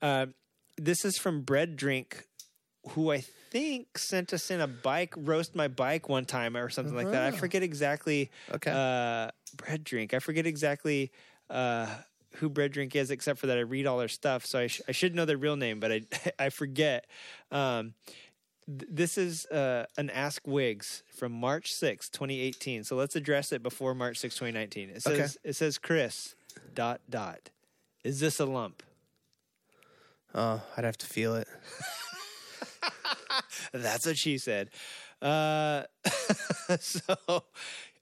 [0.00, 0.26] Uh,
[0.78, 2.24] this is from Bread Drink,
[2.90, 3.20] who I
[3.50, 7.22] think sent us in a bike roast my bike one time or something like that.
[7.22, 7.38] I Oh.
[7.40, 8.30] forget exactly.
[8.52, 8.70] Okay.
[8.72, 10.14] Uh, Bread Drink.
[10.14, 11.10] I forget exactly
[11.50, 11.86] uh,
[12.36, 14.80] who Bread Drink is, except for that I read all their stuff, so I, sh-
[14.88, 16.00] I should know their real name, but I
[16.38, 17.06] I forget.
[17.50, 17.94] Um,
[18.66, 22.84] this is uh, an Ask Wiggs from March sixth, 2018.
[22.84, 24.90] So let's address it before March sixth, 2019.
[24.90, 25.48] It says Okay.
[25.50, 26.34] it says Chris
[26.74, 27.50] dot dot.
[28.04, 28.82] Is this a lump?
[30.34, 31.48] oh, I'd have to feel it.
[33.72, 34.70] That's what she said.
[35.22, 35.84] Uh,
[36.80, 37.44] so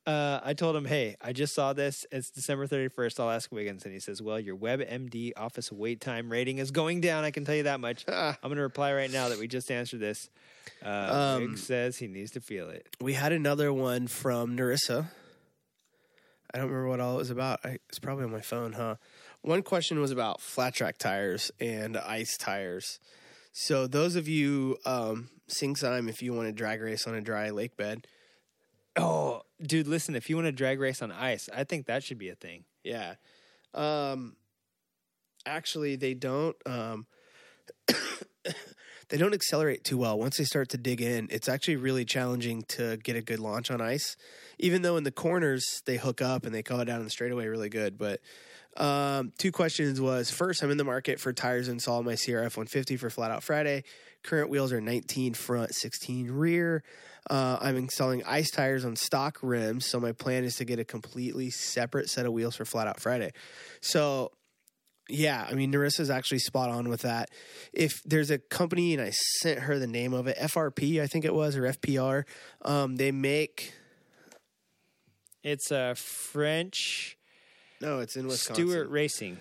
[0.06, 2.04] uh, I told him, hey, I just saw this.
[2.10, 3.20] It's December 31st.
[3.20, 3.84] I'll ask Wiggins.
[3.84, 7.24] And he says, well, your WebMD office wait time rating is going down.
[7.24, 8.04] I can tell you that much.
[8.08, 10.28] I'm going to reply right now that we just answered this.
[10.84, 12.88] Uh, Um, Wiggs says he needs to feel it.
[13.00, 15.06] We had another one from Narissa.
[16.54, 17.60] I don't remember what all it was about.
[17.64, 18.96] I, it's probably on my phone, huh?
[19.40, 23.00] One question was about flat track tires and ice tires.
[23.52, 27.20] So those of you um, sing time if you want to drag race on a
[27.20, 28.06] dry lake bed.
[28.96, 32.18] Oh, dude, listen, if you want to drag race on ice, I think that should
[32.18, 32.64] be a thing.
[32.84, 33.14] Yeah.
[33.74, 34.36] Um,
[35.46, 36.56] actually, they don't.
[36.66, 37.06] Um,
[39.08, 40.18] they don't accelerate too well.
[40.18, 43.70] Once they start to dig in, it's actually really challenging to get a good launch
[43.70, 44.16] on ice.
[44.58, 47.46] Even though in the corners they hook up and they come down in the straightaway
[47.46, 47.98] really good.
[47.98, 48.20] But
[48.76, 52.56] um, two questions was first, I'm in the market for tires and on my CRF
[52.56, 53.84] 150 for Flat Out Friday.
[54.22, 56.82] Current wheels are 19 front, 16 rear.
[57.30, 60.84] Uh, I'm installing ice tires on stock rims, so my plan is to get a
[60.84, 63.32] completely separate set of wheels for Flat Out Friday.
[63.80, 64.32] So
[65.08, 67.28] yeah, I mean, Narissa's actually spot on with that.
[67.72, 71.24] If there's a company, and I sent her the name of it, FRP, I think
[71.24, 72.24] it was, or FPR,
[72.64, 73.74] um, they make,
[75.42, 77.16] It's a French
[77.82, 78.68] no, it's in Wisconsin.
[78.68, 79.38] Stewart Racing.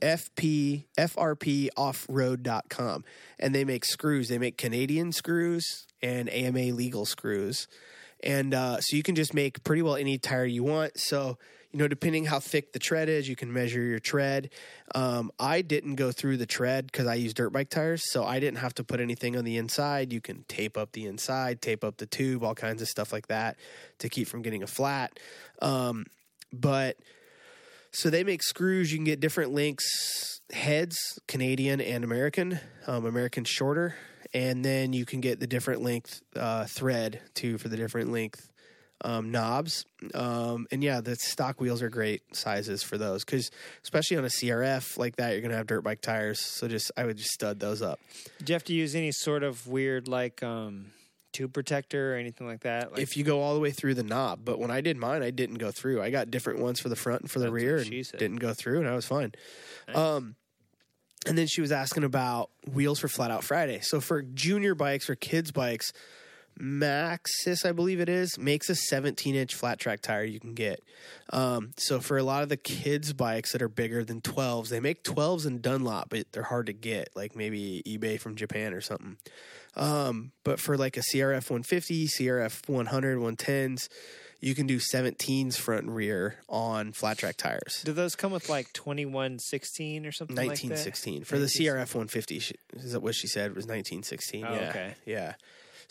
[0.00, 3.04] FP, FRPoffroad.com.
[3.38, 4.28] And they make screws.
[4.28, 7.68] They make Canadian screws and AMA legal screws.
[8.22, 10.98] And uh, so you can just make pretty well any tire you want.
[10.98, 11.38] So,
[11.72, 14.50] you know, depending how thick the tread is, you can measure your tread.
[14.94, 18.02] Um, I didn't go through the tread because I use dirt bike tires.
[18.10, 20.12] So I didn't have to put anything on the inside.
[20.12, 23.28] You can tape up the inside, tape up the tube, all kinds of stuff like
[23.28, 23.56] that
[23.98, 25.18] to keep from getting a flat.
[25.62, 26.06] Um,
[26.52, 26.96] but
[27.92, 28.92] so they make screws.
[28.92, 32.60] You can get different lengths, heads, Canadian and American.
[32.86, 33.94] Um, American shorter,
[34.32, 38.50] and then you can get the different length uh, thread too for the different length
[39.02, 39.84] um, knobs.
[40.14, 43.50] Um, and yeah, the stock wheels are great sizes for those because
[43.82, 46.40] especially on a CRF like that, you're gonna have dirt bike tires.
[46.40, 48.00] So just I would just stud those up.
[48.42, 50.92] Do you have to use any sort of weird like um
[51.32, 52.92] tube protector or anything like that?
[52.92, 55.22] Like, if you go all the way through the knob, but when I did mine,
[55.22, 56.02] I didn't go through.
[56.02, 58.18] I got different ones for the front and for the rear, and said.
[58.18, 59.32] didn't go through, and I was fine.
[59.94, 60.36] Um,
[61.26, 63.80] and then she was asking about wheels for Flat Out Friday.
[63.80, 65.92] So for junior bikes or kids bikes,
[66.60, 70.82] Maxxis, I believe it is, makes a 17 inch flat track tire you can get.
[71.32, 74.80] Um, so for a lot of the kids bikes that are bigger than 12s, they
[74.80, 78.80] make 12s in Dunlop, but they're hard to get, like maybe eBay from Japan or
[78.80, 79.16] something.
[79.76, 83.88] Um, but for like a CRF 150, CRF 100, 110s,
[84.40, 87.82] you can do 17s front and rear on flat track tires.
[87.84, 90.64] do those come with like twenty one sixteen or something like that?
[90.64, 92.38] 1916 for the CRF 150.
[92.38, 94.44] She, is that what she said it was 1916?
[94.44, 94.94] Oh, yeah, okay.
[95.04, 95.34] yeah.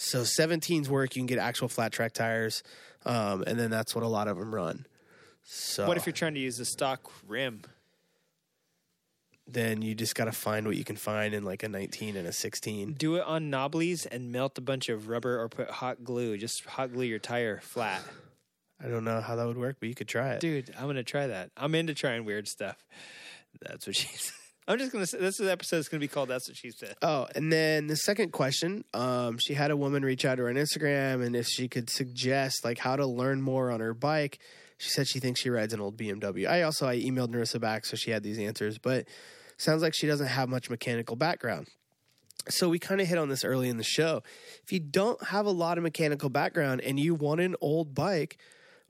[0.01, 1.17] So 17s work.
[1.17, 2.63] You can get actual flat track tires,
[3.05, 4.85] um, and then that's what a lot of them run.
[5.43, 7.63] So What if you're trying to use the stock rim?
[9.51, 12.27] then you just got to find what you can find in like a 19 and
[12.27, 12.93] a 16.
[12.93, 16.37] Do it on knobblies and melt a bunch of rubber or put hot glue.
[16.37, 18.03] Just hot glue your tire flat.
[18.79, 20.39] I don't know how that would work, but you could try it.
[20.39, 21.49] Dude, I'm gonna try that.
[21.57, 22.77] I'm into trying weird stuff.
[23.59, 24.33] That's what she said.
[24.69, 26.95] I'm just gonna say this episode is gonna be called That's What She Said.
[27.01, 30.49] Oh, and then the second question, um, she had a woman reach out to her
[30.49, 34.37] on Instagram and if she could suggest like how to learn more on her bike.
[34.77, 36.47] She said she thinks she rides an old BMW.
[36.47, 39.07] I also I emailed Narissa back so she had these answers, but
[39.57, 41.67] sounds like she doesn't have much mechanical background.
[42.47, 44.21] So we kind of hit on this early in the show.
[44.63, 48.37] If you don't have a lot of mechanical background and you want an old bike,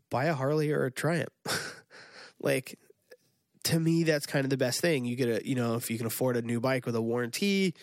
[0.09, 1.31] buy a Harley or a Triumph.
[2.41, 2.77] like
[3.69, 5.05] to me that's kind of the best thing.
[5.05, 7.73] You get a, you know, if you can afford a new bike with a warranty,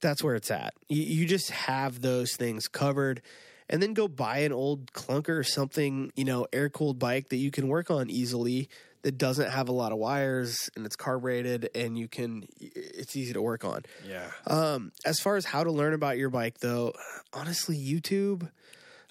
[0.00, 0.74] that's where it's at.
[0.88, 3.22] You, you just have those things covered.
[3.68, 7.36] and then go buy an old clunker or something, you know, air cooled bike that
[7.36, 8.68] you can work on easily
[9.02, 13.32] that doesn't have a lot of wires and it's carbureted and you can it's easy
[13.32, 13.82] to work on.
[14.08, 14.30] Yeah.
[14.46, 16.92] Um, as far as how to learn about your bike, though,
[17.32, 18.48] honestly, YouTube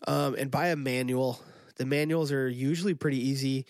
[0.08, 1.40] um, and buy a manual.
[1.78, 3.66] The manuals are usually pretty easy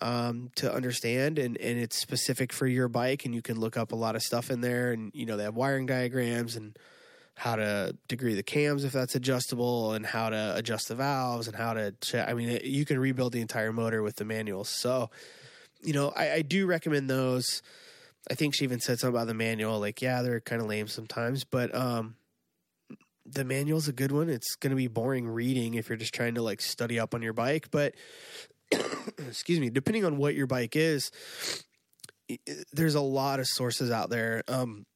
[0.00, 3.92] um, to understand, and, and it's specific for your bike, and you can look up
[3.92, 4.92] a lot of stuff in there.
[4.92, 6.76] And you know they have wiring diagrams and
[7.34, 11.56] how to degree the cams if that's adjustable, and how to adjust the valves, and
[11.56, 11.92] how to.
[12.00, 12.28] Check.
[12.28, 14.68] I mean, it, you can rebuild the entire motor with the manuals.
[14.68, 15.10] So,
[15.82, 17.62] you know, I, I do recommend those.
[18.30, 19.78] I think she even said something about the manual.
[19.78, 22.16] Like, yeah, they're kind of lame sometimes, but um,
[23.24, 24.28] the manual's a good one.
[24.28, 27.22] It's going to be boring reading if you're just trying to like study up on
[27.22, 27.94] your bike, but
[29.28, 31.10] excuse me, depending on what your bike is,
[32.72, 34.42] there's a lot of sources out there.
[34.48, 34.86] Um,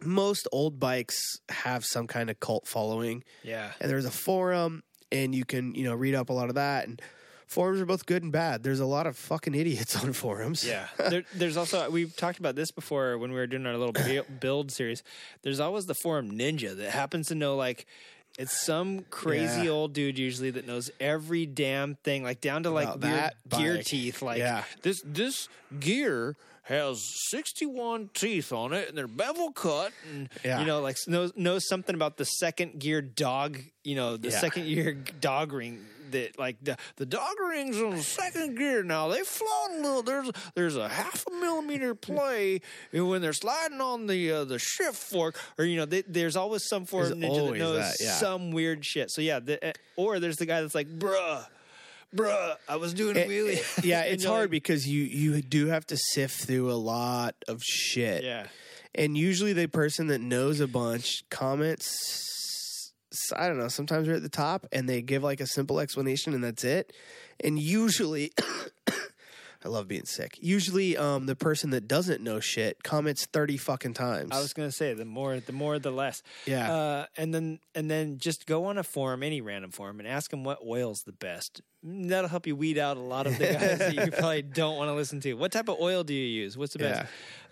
[0.00, 3.72] most old bikes have some kind of cult following, Yeah.
[3.80, 4.82] and there's a forum,
[5.12, 6.86] and you can you know read up a lot of that.
[6.88, 7.00] And
[7.46, 8.62] forums are both good and bad.
[8.62, 10.66] There's a lot of fucking idiots on forums.
[10.66, 10.88] Yeah.
[11.10, 14.70] there, there's also we've talked about this before when we were doing our little build
[14.72, 15.02] series.
[15.42, 17.86] There's always the forum ninja that happens to know like
[18.38, 19.70] it's some crazy Yeah.
[19.70, 23.82] old dude usually that knows every damn thing, like down to like weird that gear
[23.82, 24.22] teeth.
[24.22, 24.64] Like Yeah.
[24.82, 25.48] this this
[25.80, 27.00] gear has
[27.30, 30.58] 61 teeth on it and they're bevel cut and Yeah.
[30.60, 34.64] you know like knows knows something about the second gear dog you know the second
[34.66, 38.82] gear dog ring that like the the dog rings on second gear.
[38.82, 40.02] Now they float a little.
[40.02, 42.60] There's there's a half a millimeter play
[42.92, 46.36] and when they're sliding on the uh, the shift fork or you know they, there's
[46.36, 48.12] always some forum There's ninja that knows that, yeah.
[48.12, 49.10] some weird shit.
[49.10, 51.44] So yeah the, uh, or there's the guy that's like bruh
[52.14, 53.78] bruh i was doing a It- wheelie.
[53.78, 57.34] it- yeah, it's hard like, because you you do have to sift through a lot
[57.48, 58.22] of shit.
[58.24, 58.46] yeah.
[58.94, 62.45] And usually the person that knows a bunch comments
[63.34, 66.34] I don't know, sometimes they're at the top and they give like a simple explanation
[66.34, 66.92] and that's it.
[67.42, 68.32] And usually
[69.66, 70.38] I love being sick.
[70.40, 74.30] Usually um the person that doesn't know shit comments 30 fucking times.
[74.32, 76.22] I was gonna say the more the more the less.
[76.46, 76.72] Yeah.
[76.72, 80.30] Uh, and then and then just go on a forum, any random forum, and ask
[80.30, 81.62] them what oil's the best.
[81.84, 84.76] Mm, That'll help you weed out a lot of the guys that you probably don't
[84.76, 85.34] want to listen to.
[85.34, 86.56] What type of oil do you use?
[86.56, 87.06] What's the best?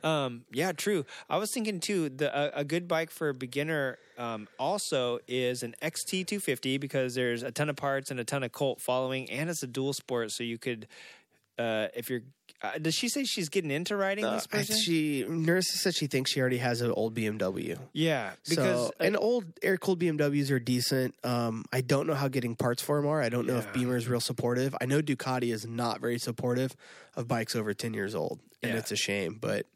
[0.04, 1.04] Um, yeah, true.
[1.28, 2.10] I was thinking too.
[2.10, 7.42] The a, a good bike for a beginner um, also is an XT250 because there's
[7.42, 10.30] a ton of parts and a ton of cult following, and it's a dual sport,
[10.30, 10.86] so you could.
[11.58, 12.22] Uh, if you're,
[12.62, 14.76] uh, does she say she's getting into riding Uh, this I- person?
[14.78, 17.78] she nurse said she thinks she already has an old BMW.
[17.92, 21.14] yeah, because so, and old air cooled BMWs are decent.
[21.24, 23.20] Um, I don't know how getting parts for them are.
[23.20, 24.74] I don't know if Beamer is real supportive.
[24.80, 26.74] I know Ducati is not very supportive
[27.16, 28.78] of bikes over ten years old, and Yeah.
[28.78, 29.36] it's a shame.
[29.40, 29.66] But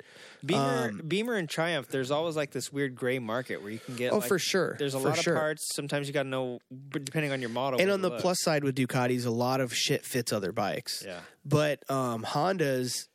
[0.44, 3.96] Beamer, Um, Beamer and Triumph, there's always like this weird gray market where you can
[3.96, 4.12] get.
[4.12, 5.34] oh, like- for sure, There's a for lot sure.
[5.34, 5.66] of parts.
[5.74, 6.60] Sometimes you got to know,
[6.92, 7.80] depending on your model.
[7.80, 8.20] And on the look.
[8.20, 11.02] plus side with Ducatis, a lot of shit fits other bikes.
[11.04, 12.22] yeah, But um,
[12.58, 13.08] Hondas,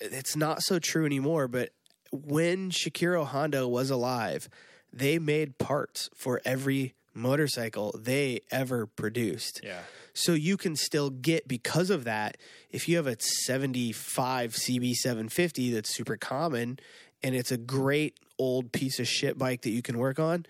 [0.00, 1.48] it's not so true anymore.
[1.48, 1.70] But
[2.12, 4.48] when Soichiro Honda was alive,
[4.92, 9.60] they made parts for every motorcycle they ever produced.
[9.64, 9.80] yeah,
[10.12, 12.36] So you can still get because of that.
[12.70, 16.78] If you have a 75 CB750 that's super common
[17.22, 20.44] and it's a great old piece of shit bike that you can work on,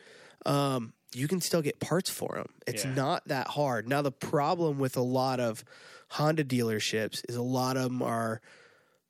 [0.44, 2.48] um, you can still get parts for them.
[2.66, 2.94] It's Yeah.
[2.94, 3.88] not that hard.
[3.88, 5.64] Now the problem with a lot of
[6.08, 8.40] Honda dealerships is a lot of them are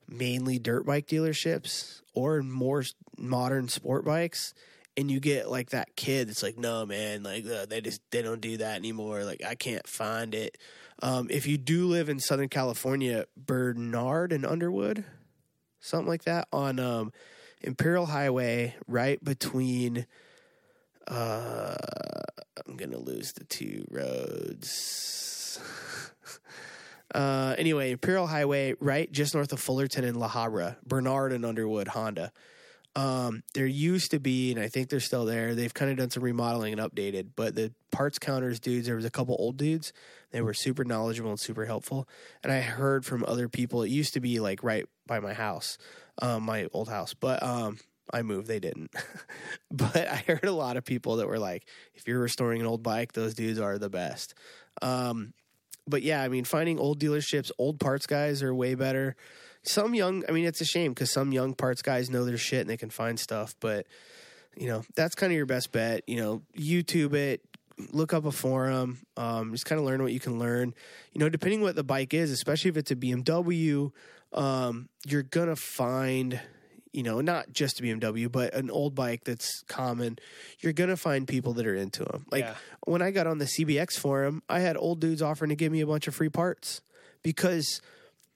[0.09, 2.85] mainly dirt bike dealerships or more
[3.19, 4.55] modern sport bikes
[4.97, 8.23] and you get like that kid that's like no man like uh, they just they
[8.23, 10.59] don't do that anymore like i can't find it.
[11.03, 15.05] Um, if you do live in southern california bernard and underwood
[15.81, 17.13] something like that on um,
[17.61, 20.07] imperial highway right between
[21.09, 21.77] uh,
[22.67, 25.61] i'm gonna lose the two roads
[27.15, 31.89] Uh, anyway, Imperial Highway, right just north of Fullerton and La Habra, Bernard and Underwood
[31.89, 32.33] Honda.
[32.97, 35.55] Um, there used to be, and I think they're still there.
[35.55, 39.05] They've kind of done some remodeling and updated, but the parts counters dudes, there was
[39.05, 39.93] a couple old dudes.
[40.31, 42.09] They were super knowledgeable and super helpful.
[42.43, 45.77] And I heard from other people, it used to be like right by my house,
[46.23, 47.79] um, my old house, but um,
[48.11, 48.49] I moved.
[48.49, 48.95] They didn't.
[49.71, 52.83] but I heard a lot of people that were like, if you're restoring an old
[52.83, 54.35] bike, those dudes are the best.
[54.81, 55.35] Um,
[55.89, 59.17] but yeah, I mean, finding old dealerships, old parts guys are way better.
[59.63, 62.61] Some young, I mean, it's a shame because some young parts guys know their shit
[62.61, 63.55] and they can find stuff.
[63.61, 63.87] But
[64.57, 66.03] you know, that's kind of your best bet.
[66.07, 67.43] You know, YouTube it,
[67.93, 70.75] look up a forum, um, just kind of learn what you can learn.
[71.13, 73.93] You know, depending what the bike is, especially if it's a BMW,
[74.33, 76.41] um, you're gonna find
[76.97, 80.19] you know, not just a BMW, but an old bike that's common,
[80.61, 82.25] you're going to find people that are into them.
[82.33, 82.55] Like Yeah.
[82.87, 85.83] when I got on the CBX forum, I had old dudes offering to give me
[85.83, 86.81] a bunch of free parts
[87.23, 87.81] because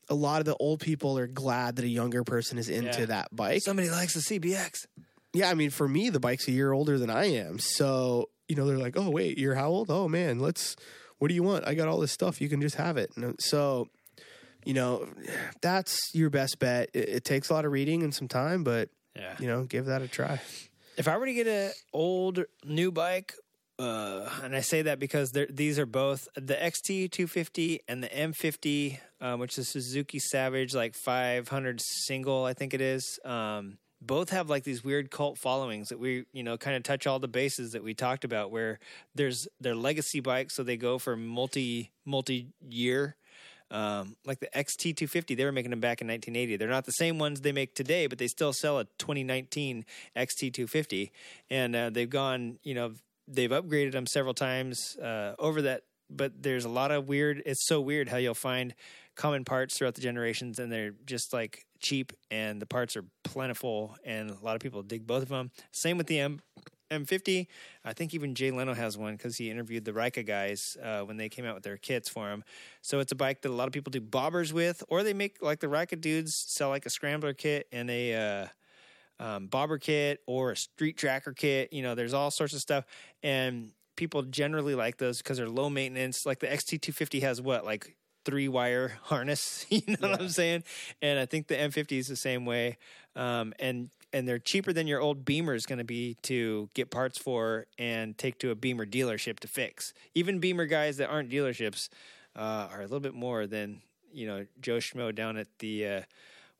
[0.08, 3.06] a lot of the old people are glad that a younger person is into Yeah.
[3.06, 3.62] that bike.
[3.62, 4.86] Somebody likes the CBX.
[5.32, 7.58] Yeah, I mean, for me, the bike's a year older than I am.
[7.60, 9.90] So, you know, they're like, oh, wait, you're how old?
[9.90, 10.74] Oh, man, let's,
[11.18, 11.66] what do you want?
[11.68, 12.40] I got all this stuff.
[12.40, 13.10] You can just have it.
[13.16, 13.88] And uh, so,
[14.64, 15.06] you know,
[15.60, 16.90] that's your best bet.
[16.94, 19.36] It, it takes a lot of reading and some time, but, Yeah.
[19.38, 20.40] you know, give that a try.
[20.96, 23.34] If I were to get an old new bike,
[23.78, 29.40] uh, and I say that because these are both the XT250 and the M50, um,
[29.40, 33.18] which is Suzuki Savage, like 500 single, I think it is.
[33.24, 37.06] Um, both have like these weird cult followings that we, you know, kind of touch
[37.06, 38.50] all the bases that we talked about.
[38.50, 38.78] Where
[39.14, 43.16] there's their legacy bikes, so they go for multi multi year.
[43.70, 46.56] Um, like the XT250, they were making them back in 1980.
[46.56, 49.84] They're not the same ones they make today, but they still sell a 2019
[50.16, 51.10] XT250,
[51.50, 52.92] and uh, they've gone, you know,
[53.28, 55.82] they've upgraded them several times uh, over that.
[56.12, 57.40] But there's a lot of weird.
[57.46, 58.74] It's so weird how you'll find
[59.14, 63.96] common parts throughout the generations, and they're just like cheap, and the parts are plentiful,
[64.04, 65.52] and a lot of people dig both of them.
[65.72, 66.40] Same with the M.
[66.90, 67.46] M50.
[67.84, 71.16] I think even Jay Leno has one because he interviewed the Rika guys uh, when
[71.16, 72.44] they came out with their kits for him.
[72.82, 75.42] So it's a bike that a lot of people do bobbers with, or they make
[75.42, 78.48] like the Rika dudes sell like a scrambler kit and a
[79.20, 81.72] uh, um, bobber kit or a street tracker kit.
[81.72, 82.84] You know, there's all sorts of stuff,
[83.22, 86.26] and people generally like those because they're low maintenance.
[86.26, 89.66] Like the XT250 has what like three wire harness.
[89.70, 90.64] You know what I'm saying?
[91.00, 92.78] And I think the M50 is the same way.
[93.14, 96.90] Um, and and they're cheaper than your old Beamer is going to be to get
[96.90, 99.92] parts for and take to a Beamer dealership to fix.
[100.14, 101.88] Even Beamer guys that aren't dealerships
[102.36, 103.82] uh, are a little bit more than
[104.12, 106.02] you know Joe Schmo down at the uh,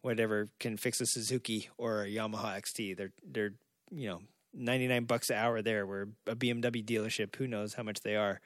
[0.03, 2.97] whatever can fix a Suzuki or a Yamaha XT.
[2.97, 3.53] They're they're
[3.91, 4.21] you know
[4.55, 8.41] 99 bucks an hour there where a BMW dealership who knows how much they are.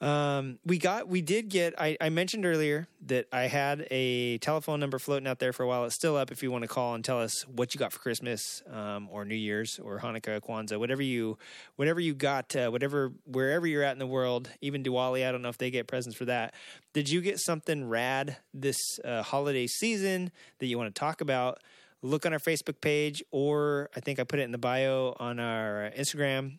[0.00, 4.80] Um, we got, we did get, I, I mentioned earlier that I had a telephone
[4.80, 5.84] number floating out there for a while.
[5.84, 7.98] It's still up if you want to call and tell us what you got for
[7.98, 11.36] Christmas, um, or New Year's or Hanukkah, Kwanzaa, whatever you,
[11.76, 15.28] whatever you got, uh, whatever, wherever you're at in the world, even Diwali.
[15.28, 16.54] I don't know if they get presents for that.
[16.94, 21.58] Did you get something rad this uh, holiday season that you want to talk about?
[22.00, 25.38] Look on our Facebook page, or I think I put it in the bio on
[25.38, 26.58] our Instagram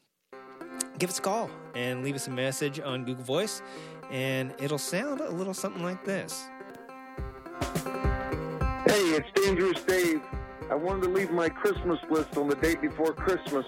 [0.97, 3.61] give us a call and leave us a message on Google Voice,
[4.09, 6.49] and it'll sound a little something like this.
[8.85, 10.21] Hey, it's Dangerous Dave.
[10.69, 13.65] I wanted to leave my Christmas list on the day before Christmas.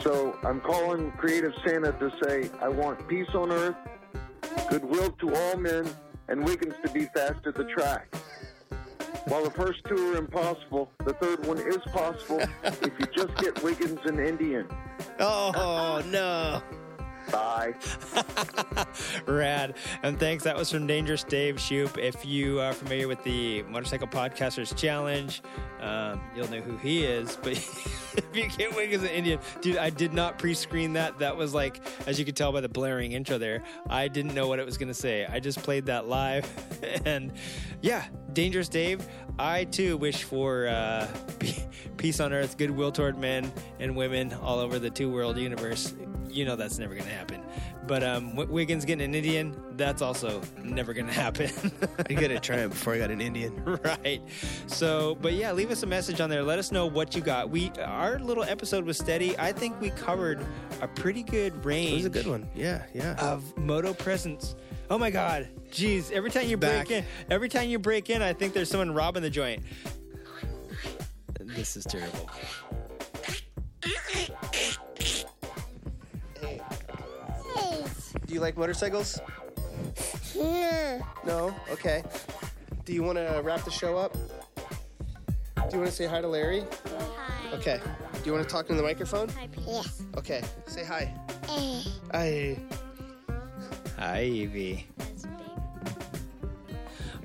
[0.00, 3.76] So I'm calling Creative Santa to say I want peace on earth,
[4.68, 5.88] goodwill to all men,
[6.28, 8.14] and Wiggins to be fast at the track.
[9.26, 13.62] While the first two are impossible, the third one is possible if you just get
[13.62, 14.66] Wiggins and Indian.
[15.18, 16.62] Oh no!
[17.30, 17.74] Bye.
[19.26, 19.74] Rad.
[20.02, 20.44] And thanks.
[20.44, 21.98] That was from Dangerous Dave Shoop.
[21.98, 25.42] If you are familiar with the Motorcycle Podcasters Challenge,
[25.80, 27.36] um, you'll know who he is.
[27.42, 31.18] But if you get Wiggins an Indian, dude, I did not pre screen that.
[31.18, 34.46] That was like, as you could tell by the blaring intro there, I didn't know
[34.46, 35.26] what it was going to say.
[35.26, 36.48] I just played that live.
[37.04, 37.32] and
[37.80, 38.04] yeah,
[38.34, 39.06] Dangerous Dave,
[39.38, 41.06] I too wish for uh,
[41.96, 45.94] peace on earth, goodwill toward men and women all over the two world universe.
[46.28, 47.40] You know that's never going to happen.
[47.86, 51.50] But um, Wiggins getting an Indian, that's also never going to happen.
[52.10, 53.62] I got to try it before I got an Indian.
[53.84, 54.20] right.
[54.66, 56.42] So, but yeah, leave us a message on there.
[56.42, 57.50] Let us know what you got.
[57.50, 59.38] We our little episode was steady.
[59.38, 60.44] I think we covered
[60.80, 61.92] a pretty good range.
[61.92, 62.48] It was a good one.
[62.54, 63.14] Yeah, yeah.
[63.20, 64.56] of moto presence.
[64.90, 65.48] Oh my god.
[65.70, 66.86] Jeez, every time you Back.
[66.86, 69.62] break in, every time you break in, I think there's someone robbing the joint.
[71.40, 72.28] This is terrible.
[78.26, 79.20] Do you like motorcycles?
[80.36, 81.54] No?
[81.70, 82.02] Okay.
[82.84, 84.12] Do you want to wrap the show up?
[84.12, 86.64] Do you want to say hi to Larry?
[87.16, 87.56] Hi.
[87.56, 87.80] Okay.
[88.12, 89.30] Do you want to talk in the microphone?
[89.66, 90.02] Yes.
[90.16, 90.42] Okay.
[90.66, 91.14] Say hi.
[91.48, 91.82] Eh.
[92.12, 92.56] Hi.
[93.98, 94.86] Hi, Evie.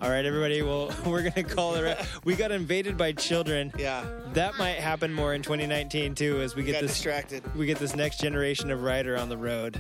[0.02, 0.62] All right, everybody.
[0.62, 1.84] Well, we're gonna call it.
[1.84, 3.72] a- We got invaded by children.
[3.78, 4.06] Yeah.
[4.34, 7.44] That might happen more in 2019 too, as we get Got this distracted.
[7.56, 9.80] we get this next generation of rider on the road.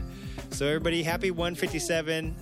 [0.51, 2.35] So everybody, happy 157.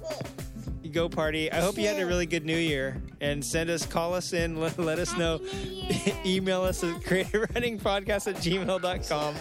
[0.83, 1.51] You Go party.
[1.51, 4.59] I hope you had a really good New Year and send us, call us in,
[4.59, 5.41] let, let us know.
[6.25, 9.35] Email us at creativeridingpodcast at gmail.com.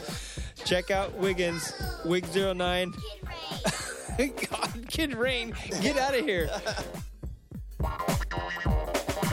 [0.65, 1.71] Check out Wiggins,
[2.05, 2.93] Wig09.
[4.51, 6.49] God, Kid Rain, get out of here.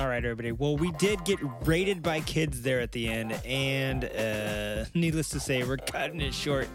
[0.03, 0.51] All right, everybody.
[0.51, 5.39] Well, we did get raided by kids there at the end, and uh, needless to
[5.39, 6.67] say, we're cutting it short.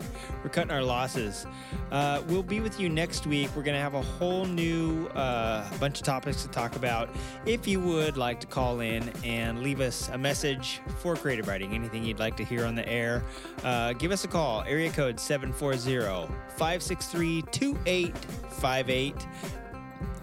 [0.43, 1.45] We're cutting our losses.
[1.91, 3.51] Uh, we'll be with you next week.
[3.55, 7.11] We're going to have a whole new uh, bunch of topics to talk about.
[7.45, 11.75] If you would like to call in and leave us a message for creative riding,
[11.75, 13.23] anything you'd like to hear on the air,
[13.63, 14.63] uh, give us a call.
[14.63, 19.15] Area code 740 563 2858.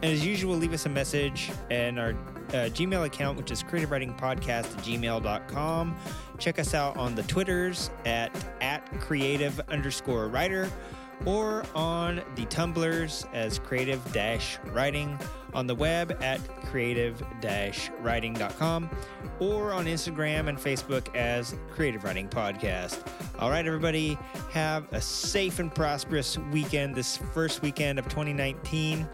[0.02, 2.15] And as usual, leave us a message and our
[2.49, 5.95] uh, Gmail account, which is creativeridingpodcast at gmail.com.
[6.38, 8.31] Check us out on the Twitters at,
[8.61, 10.69] at creative underscore rider
[11.23, 15.17] or on the Tumblrs as creative dash riding,
[15.53, 18.89] on the web at creative dash riding.com,
[19.39, 23.07] or on Instagram and Facebook as Creative Riding Podcast.
[23.39, 24.17] All right, everybody,
[24.51, 29.07] have a safe and prosperous weekend, this first weekend of 2019,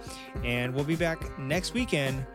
[0.43, 2.25] and we'll be back next weekend,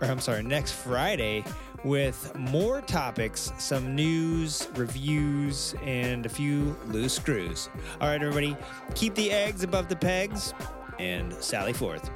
[0.00, 1.44] or I'm sorry, next Friday
[1.84, 7.68] with more topics, some news, reviews, and a few loose screws.
[8.00, 8.56] All right, everybody,
[8.94, 10.54] keep the eggs above the pegs
[10.98, 12.10] and sally forth.